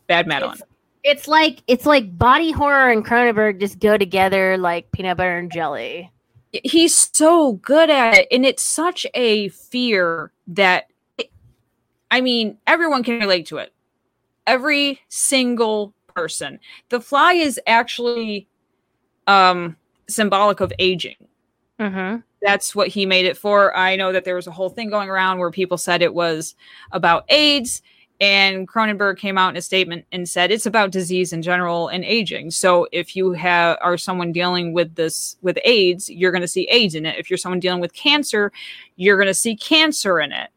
Bad 0.06 0.26
Madeline. 0.26 0.54
It's 0.54 0.62
like 1.28 1.62
it's 1.68 1.86
like 1.86 2.18
body 2.18 2.50
horror 2.50 2.90
and 2.90 3.04
Cronenberg 3.04 3.60
just 3.60 3.78
go 3.78 3.96
together 3.96 4.58
like 4.58 4.90
peanut 4.92 5.16
butter 5.16 5.38
and 5.38 5.52
jelly. 5.52 6.10
he's 6.52 6.96
so 7.12 7.52
good 7.54 7.90
at 7.90 8.14
it 8.14 8.28
and 8.30 8.44
it's 8.44 8.64
such 8.64 9.06
a 9.14 9.48
fear 9.50 10.32
that 10.48 10.86
i 12.10 12.20
mean 12.20 12.58
everyone 12.66 13.02
can 13.02 13.18
relate 13.20 13.46
to 13.46 13.58
it. 13.58 13.72
Every 14.46 15.00
single 15.08 15.92
person. 16.14 16.60
The 16.88 17.00
fly 17.00 17.34
is 17.34 17.60
actually 17.66 18.48
um 19.26 19.76
symbolic 20.08 20.60
of 20.60 20.72
aging. 20.78 21.16
Mm-hmm. 21.78 22.20
that's 22.40 22.74
what 22.74 22.88
he 22.88 23.04
made 23.04 23.26
it 23.26 23.36
for. 23.36 23.76
I 23.76 23.96
know 23.96 24.10
that 24.10 24.24
there 24.24 24.34
was 24.34 24.46
a 24.46 24.50
whole 24.50 24.70
thing 24.70 24.88
going 24.88 25.10
around 25.10 25.38
where 25.38 25.50
people 25.50 25.76
said 25.76 26.00
it 26.00 26.14
was 26.14 26.54
about 26.92 27.26
aids 27.28 27.82
and 28.20 28.66
Cronenberg 28.66 29.18
came 29.18 29.36
out 29.36 29.50
in 29.50 29.56
a 29.56 29.62
statement 29.62 30.06
and 30.10 30.28
said 30.28 30.50
it's 30.50 30.64
about 30.66 30.90
disease 30.90 31.32
in 31.32 31.42
general 31.42 31.88
and 31.88 32.04
aging. 32.04 32.50
So 32.50 32.88
if 32.92 33.14
you 33.14 33.32
have 33.32 33.76
are 33.82 33.98
someone 33.98 34.32
dealing 34.32 34.72
with 34.72 34.94
this 34.94 35.36
with 35.42 35.58
AIDS, 35.64 36.08
you're 36.08 36.32
going 36.32 36.42
to 36.42 36.48
see 36.48 36.66
AIDS 36.70 36.94
in 36.94 37.04
it. 37.04 37.18
If 37.18 37.30
you're 37.30 37.36
someone 37.36 37.60
dealing 37.60 37.80
with 37.80 37.92
cancer, 37.92 38.52
you're 38.96 39.16
going 39.16 39.26
to 39.26 39.34
see 39.34 39.54
cancer 39.54 40.18
in 40.18 40.32
it. 40.32 40.50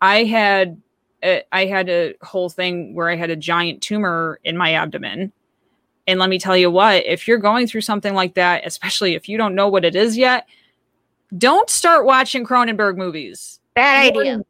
I 0.00 0.24
had 0.24 0.80
a, 1.22 1.42
I 1.52 1.66
had 1.66 1.88
a 1.88 2.14
whole 2.22 2.50
thing 2.50 2.94
where 2.94 3.08
I 3.08 3.16
had 3.16 3.30
a 3.30 3.36
giant 3.36 3.80
tumor 3.80 4.40
in 4.42 4.56
my 4.56 4.72
abdomen. 4.72 5.32
And 6.06 6.18
let 6.18 6.28
me 6.28 6.38
tell 6.38 6.56
you 6.56 6.70
what, 6.70 7.06
if 7.06 7.26
you're 7.28 7.38
going 7.38 7.66
through 7.66 7.80
something 7.80 8.12
like 8.12 8.34
that, 8.34 8.66
especially 8.66 9.14
if 9.14 9.28
you 9.28 9.38
don't 9.38 9.54
know 9.54 9.68
what 9.68 9.84
it 9.84 9.96
is 9.96 10.18
yet, 10.18 10.46
don't 11.38 11.70
start 11.70 12.04
watching 12.04 12.44
Cronenberg 12.44 12.96
movies. 12.96 13.60
Bad 13.74 14.16
idea. 14.16 14.44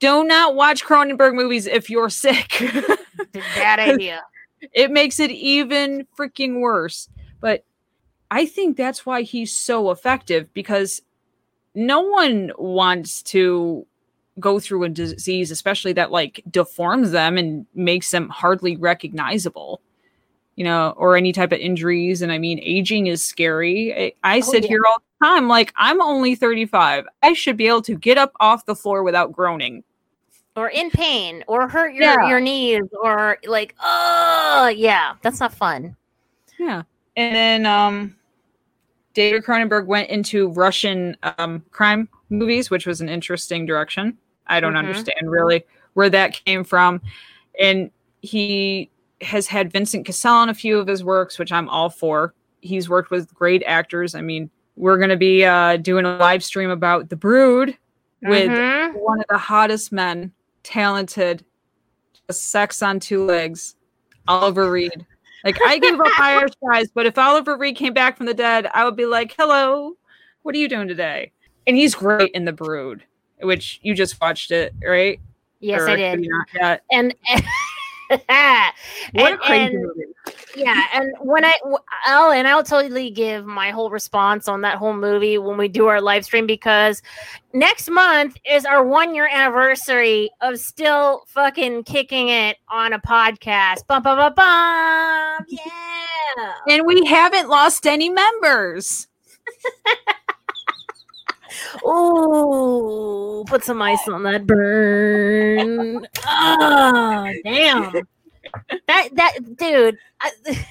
Do 0.00 0.24
not 0.24 0.54
watch 0.54 0.84
Cronenberg 0.84 1.34
movies 1.34 1.66
if 1.66 1.90
you're 1.90 2.08
sick. 2.10 2.62
Bad 3.32 3.78
idea. 3.80 4.22
it 4.72 4.90
makes 4.90 5.18
it 5.20 5.30
even 5.30 6.06
freaking 6.18 6.60
worse. 6.60 7.08
But 7.40 7.64
I 8.30 8.46
think 8.46 8.76
that's 8.76 9.04
why 9.06 9.22
he's 9.22 9.54
so 9.54 9.90
effective 9.90 10.52
because 10.54 11.02
no 11.74 12.00
one 12.00 12.52
wants 12.58 13.22
to 13.24 13.86
go 14.38 14.60
through 14.60 14.84
a 14.84 14.88
disease, 14.88 15.50
especially 15.50 15.92
that 15.94 16.12
like 16.12 16.42
deforms 16.50 17.10
them 17.10 17.36
and 17.36 17.66
makes 17.74 18.10
them 18.12 18.28
hardly 18.28 18.76
recognizable, 18.76 19.80
you 20.54 20.62
know, 20.64 20.94
or 20.96 21.16
any 21.16 21.32
type 21.32 21.50
of 21.50 21.58
injuries. 21.58 22.22
And 22.22 22.30
I 22.30 22.38
mean, 22.38 22.60
aging 22.62 23.08
is 23.08 23.24
scary. 23.24 23.92
I, 23.94 24.12
I 24.36 24.38
Oh, 24.38 24.42
sit 24.42 24.62
yeah. 24.64 24.68
here 24.68 24.82
all 24.86 24.98
the 25.20 25.26
time, 25.26 25.48
like, 25.48 25.72
I'm 25.76 26.00
only 26.00 26.36
35. 26.36 27.04
I 27.22 27.32
should 27.32 27.56
be 27.56 27.66
able 27.66 27.82
to 27.82 27.96
get 27.96 28.16
up 28.18 28.32
off 28.38 28.64
the 28.66 28.76
floor 28.76 29.02
without 29.02 29.32
groaning. 29.32 29.82
Or 30.58 30.68
in 30.70 30.90
pain, 30.90 31.44
or 31.46 31.68
hurt 31.68 31.94
your, 31.94 32.02
Yeah. 32.02 32.28
your 32.28 32.40
knees, 32.40 32.82
or 33.00 33.38
like, 33.46 33.76
oh 33.80 34.66
yeah, 34.74 35.14
that's 35.22 35.38
not 35.38 35.54
fun. 35.54 35.94
Yeah. 36.58 36.82
And 37.16 37.34
then 37.36 37.66
um 37.66 38.16
David 39.14 39.44
Cronenberg 39.44 39.86
went 39.86 40.10
into 40.10 40.48
Russian 40.50 41.16
um 41.38 41.64
crime 41.70 42.08
movies, 42.28 42.70
which 42.70 42.86
was 42.86 43.00
an 43.00 43.08
interesting 43.08 43.66
direction. 43.66 44.18
I 44.48 44.58
don't 44.58 44.74
Mhm. 44.74 44.78
understand 44.78 45.30
really 45.30 45.64
where 45.94 46.10
that 46.10 46.44
came 46.44 46.64
from. 46.64 47.00
And 47.60 47.90
he 48.22 48.90
has 49.20 49.46
had 49.46 49.72
Vincent 49.72 50.06
Cassel 50.06 50.42
in 50.42 50.48
a 50.48 50.54
few 50.54 50.78
of 50.78 50.88
his 50.88 51.04
works, 51.04 51.38
which 51.38 51.52
I'm 51.52 51.68
all 51.68 51.88
for. 51.90 52.34
He's 52.62 52.88
worked 52.88 53.10
with 53.12 53.32
great 53.32 53.62
actors. 53.64 54.14
I 54.16 54.22
mean, 54.22 54.50
we're 54.76 54.96
going 54.96 55.10
to 55.10 55.16
be 55.16 55.44
uh, 55.44 55.76
doing 55.76 56.04
a 56.04 56.16
live 56.16 56.42
stream 56.42 56.70
about 56.70 57.08
The 57.10 57.16
Brood 57.16 57.76
with 58.22 58.50
Mhm. 58.50 58.94
one 58.94 59.20
of 59.20 59.26
the 59.28 59.38
hottest 59.38 59.92
men, 59.92 60.32
talented, 60.68 61.44
sex 62.30 62.82
on 62.82 63.00
two 63.00 63.24
legs, 63.24 63.74
Oliver 64.28 64.70
Reed. 64.70 65.06
Like 65.44 65.56
I 65.66 65.78
gave 65.78 65.98
up 65.98 66.06
Irish 66.20 66.52
guys, 66.70 66.88
but 66.94 67.06
if 67.06 67.16
Oliver 67.16 67.56
Reed 67.56 67.76
came 67.76 67.94
back 67.94 68.16
from 68.18 68.26
the 68.26 68.34
dead, 68.34 68.68
I 68.74 68.84
would 68.84 68.96
be 68.96 69.06
like, 69.06 69.34
"Hello, 69.38 69.96
what 70.42 70.54
are 70.54 70.58
you 70.58 70.68
doing 70.68 70.86
today?" 70.88 71.32
And 71.66 71.76
he's 71.76 71.94
great 71.94 72.30
in 72.32 72.44
The 72.44 72.52
Brood, 72.52 73.02
which 73.40 73.80
you 73.82 73.94
just 73.94 74.20
watched 74.20 74.50
it, 74.50 74.74
right? 74.84 75.18
Yes, 75.60 75.80
Or 75.82 75.88
I 75.90 75.96
did. 75.96 76.26
yet? 76.54 76.82
And 76.92 77.14
What 79.12 79.32
a 79.32 79.36
crazy 79.38 79.74
and- 79.74 79.82
movie! 79.82 80.02
Yeah, 80.58 80.84
and 80.92 81.14
when 81.20 81.44
I 81.44 81.54
I'll 82.06 82.30
and 82.30 82.48
I'll 82.48 82.62
totally 82.62 83.10
give 83.10 83.46
my 83.46 83.70
whole 83.70 83.90
response 83.90 84.48
on 84.48 84.62
that 84.62 84.76
whole 84.76 84.94
movie 84.94 85.38
when 85.38 85.56
we 85.56 85.68
do 85.68 85.86
our 85.86 86.00
live 86.00 86.24
stream 86.24 86.46
because 86.46 87.02
next 87.52 87.88
month 87.88 88.36
is 88.44 88.64
our 88.64 88.84
one 88.84 89.14
year 89.14 89.28
anniversary 89.30 90.30
of 90.40 90.58
still 90.58 91.24
fucking 91.28 91.84
kicking 91.84 92.28
it 92.28 92.56
on 92.68 92.92
a 92.92 92.98
podcast. 92.98 93.86
Bum 93.86 94.02
bum 94.02 94.18
bum 94.18 94.34
bum. 94.34 95.46
Yeah. 95.48 96.54
And 96.68 96.86
we 96.86 97.04
haven't 97.04 97.48
lost 97.48 97.86
any 97.86 98.08
members. 98.08 99.06
oh, 101.84 103.44
put 103.46 103.64
some 103.64 103.80
ice 103.80 104.06
on 104.08 104.24
that 104.24 104.46
burn. 104.46 106.06
Oh, 106.26 107.32
damn. 107.44 107.92
That 108.86 109.08
that 109.14 109.56
dude. 109.56 109.98
I, 110.20 110.30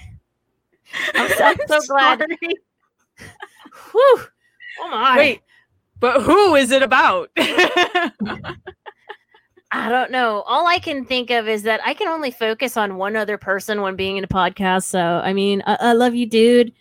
I'm 1.13 1.29
so, 1.29 1.43
I'm 1.43 1.57
so 1.67 1.79
glad. 1.87 2.25
Whew. 3.91 4.19
Oh 4.79 4.89
my. 4.89 5.17
Wait, 5.17 5.41
but 5.99 6.21
who 6.21 6.55
is 6.55 6.71
it 6.71 6.81
about? 6.83 7.29
I 9.71 9.89
don't 9.89 10.11
know. 10.11 10.43
All 10.47 10.65
I 10.65 10.79
can 10.79 11.03
think 11.05 11.29
of 11.29 11.47
is 11.47 11.63
that 11.63 11.81
I 11.85 11.93
can 11.93 12.07
only 12.07 12.31
focus 12.31 12.77
on 12.77 12.95
one 12.95 13.17
other 13.17 13.37
person 13.37 13.81
when 13.81 13.95
being 13.95 14.17
in 14.17 14.23
a 14.23 14.27
podcast. 14.27 14.85
So, 14.85 14.99
I 14.99 15.33
mean, 15.33 15.61
I, 15.65 15.77
I 15.79 15.93
love 15.93 16.15
you, 16.15 16.25
dude. 16.25 16.71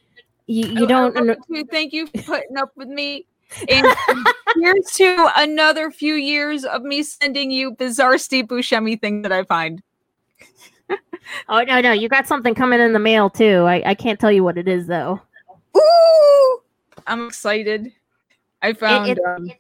You, 0.47 0.69
you 0.69 0.81
oh, 0.83 0.85
I 0.85 0.87
don't. 0.87 1.17
under- 1.17 1.37
you. 1.49 1.65
Thank 1.65 1.93
you 1.93 2.07
for 2.07 2.23
putting 2.23 2.57
up 2.57 2.71
with 2.77 2.89
me. 2.89 3.27
And 3.69 3.87
here's 4.57 4.87
to 4.95 5.31
another 5.37 5.91
few 5.91 6.15
years 6.15 6.65
of 6.65 6.83
me 6.83 7.03
sending 7.03 7.51
you 7.51 7.73
bizarre 7.73 8.19
Steve 8.19 8.47
Buscemi 8.47 9.01
thing 9.01 9.23
that 9.23 9.33
I 9.33 9.45
find. 9.45 9.83
Oh 11.49 11.63
no, 11.63 11.81
no, 11.81 11.93
you 11.93 12.09
got 12.09 12.27
something 12.27 12.55
coming 12.55 12.81
in 12.81 12.93
the 12.93 12.99
mail 12.99 13.31
too. 13.31 13.65
I, 13.65 13.83
I 13.91 13.95
can't 13.95 14.19
tell 14.21 14.33
you 14.33 14.45
what 14.45 14.59
it 14.59 14.69
is 14.69 14.87
though. 14.87 15.21
Ooh, 15.77 16.61
I'm 17.07 17.27
excited. 17.27 17.93
I 18.63 18.73
found. 18.73 19.09
it- 19.11 19.19
um, 19.27 19.51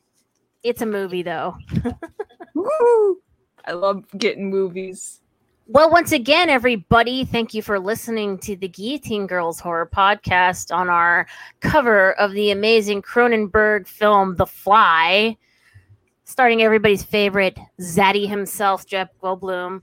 It's 0.63 0.83
a 0.83 0.87
movie 0.87 1.23
though. 1.23 1.57
woo, 2.55 3.21
I 3.65 3.73
love 3.73 4.05
getting 4.19 4.51
movies. 4.51 5.21
Well, 5.69 5.91
once 5.91 6.13
again, 6.13 6.49
everybody, 6.49 7.25
thank 7.25 7.53
you 7.53 7.61
for 7.61 7.81
listening 7.81 8.39
to 8.39 8.55
the 8.55 8.69
Guillotine 8.69 9.27
Girls 9.27 9.59
Horror 9.59 9.91
Podcast 9.93 10.73
on 10.73 10.89
our 10.89 11.27
cover 11.61 12.13
of 12.21 12.31
the 12.33 12.53
amazing 12.53 13.03
Cronenberg 13.03 13.89
film 13.89 14.37
The 14.37 14.47
Fly, 14.47 15.37
starting 16.23 16.63
everybody's 16.63 17.03
favorite 17.03 17.59
Zaddy 17.81 18.29
himself, 18.29 18.87
Jeff 18.87 19.09
Goldblum. 19.21 19.83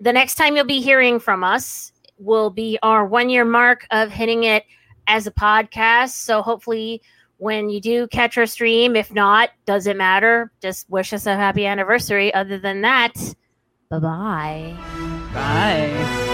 The 0.00 0.12
next 0.12 0.36
time 0.36 0.56
you'll 0.56 0.64
be 0.64 0.80
hearing 0.80 1.18
from 1.18 1.44
us 1.44 1.92
will 2.18 2.50
be 2.50 2.78
our 2.82 3.06
one 3.06 3.30
year 3.30 3.44
mark 3.44 3.86
of 3.90 4.10
hitting 4.10 4.44
it 4.44 4.64
as 5.06 5.26
a 5.26 5.30
podcast. 5.30 6.10
So 6.10 6.42
hopefully, 6.42 7.02
when 7.38 7.70
you 7.70 7.80
do 7.80 8.08
catch 8.08 8.36
our 8.36 8.46
stream, 8.46 8.96
if 8.96 9.12
not, 9.12 9.50
doesn't 9.64 9.96
matter. 9.96 10.52
Just 10.60 10.88
wish 10.90 11.12
us 11.12 11.26
a 11.26 11.36
happy 11.36 11.66
anniversary. 11.66 12.34
Other 12.34 12.58
than 12.58 12.82
that, 12.82 13.14
bye 13.90 13.98
bye. 13.98 14.76
Bye. 15.32 16.24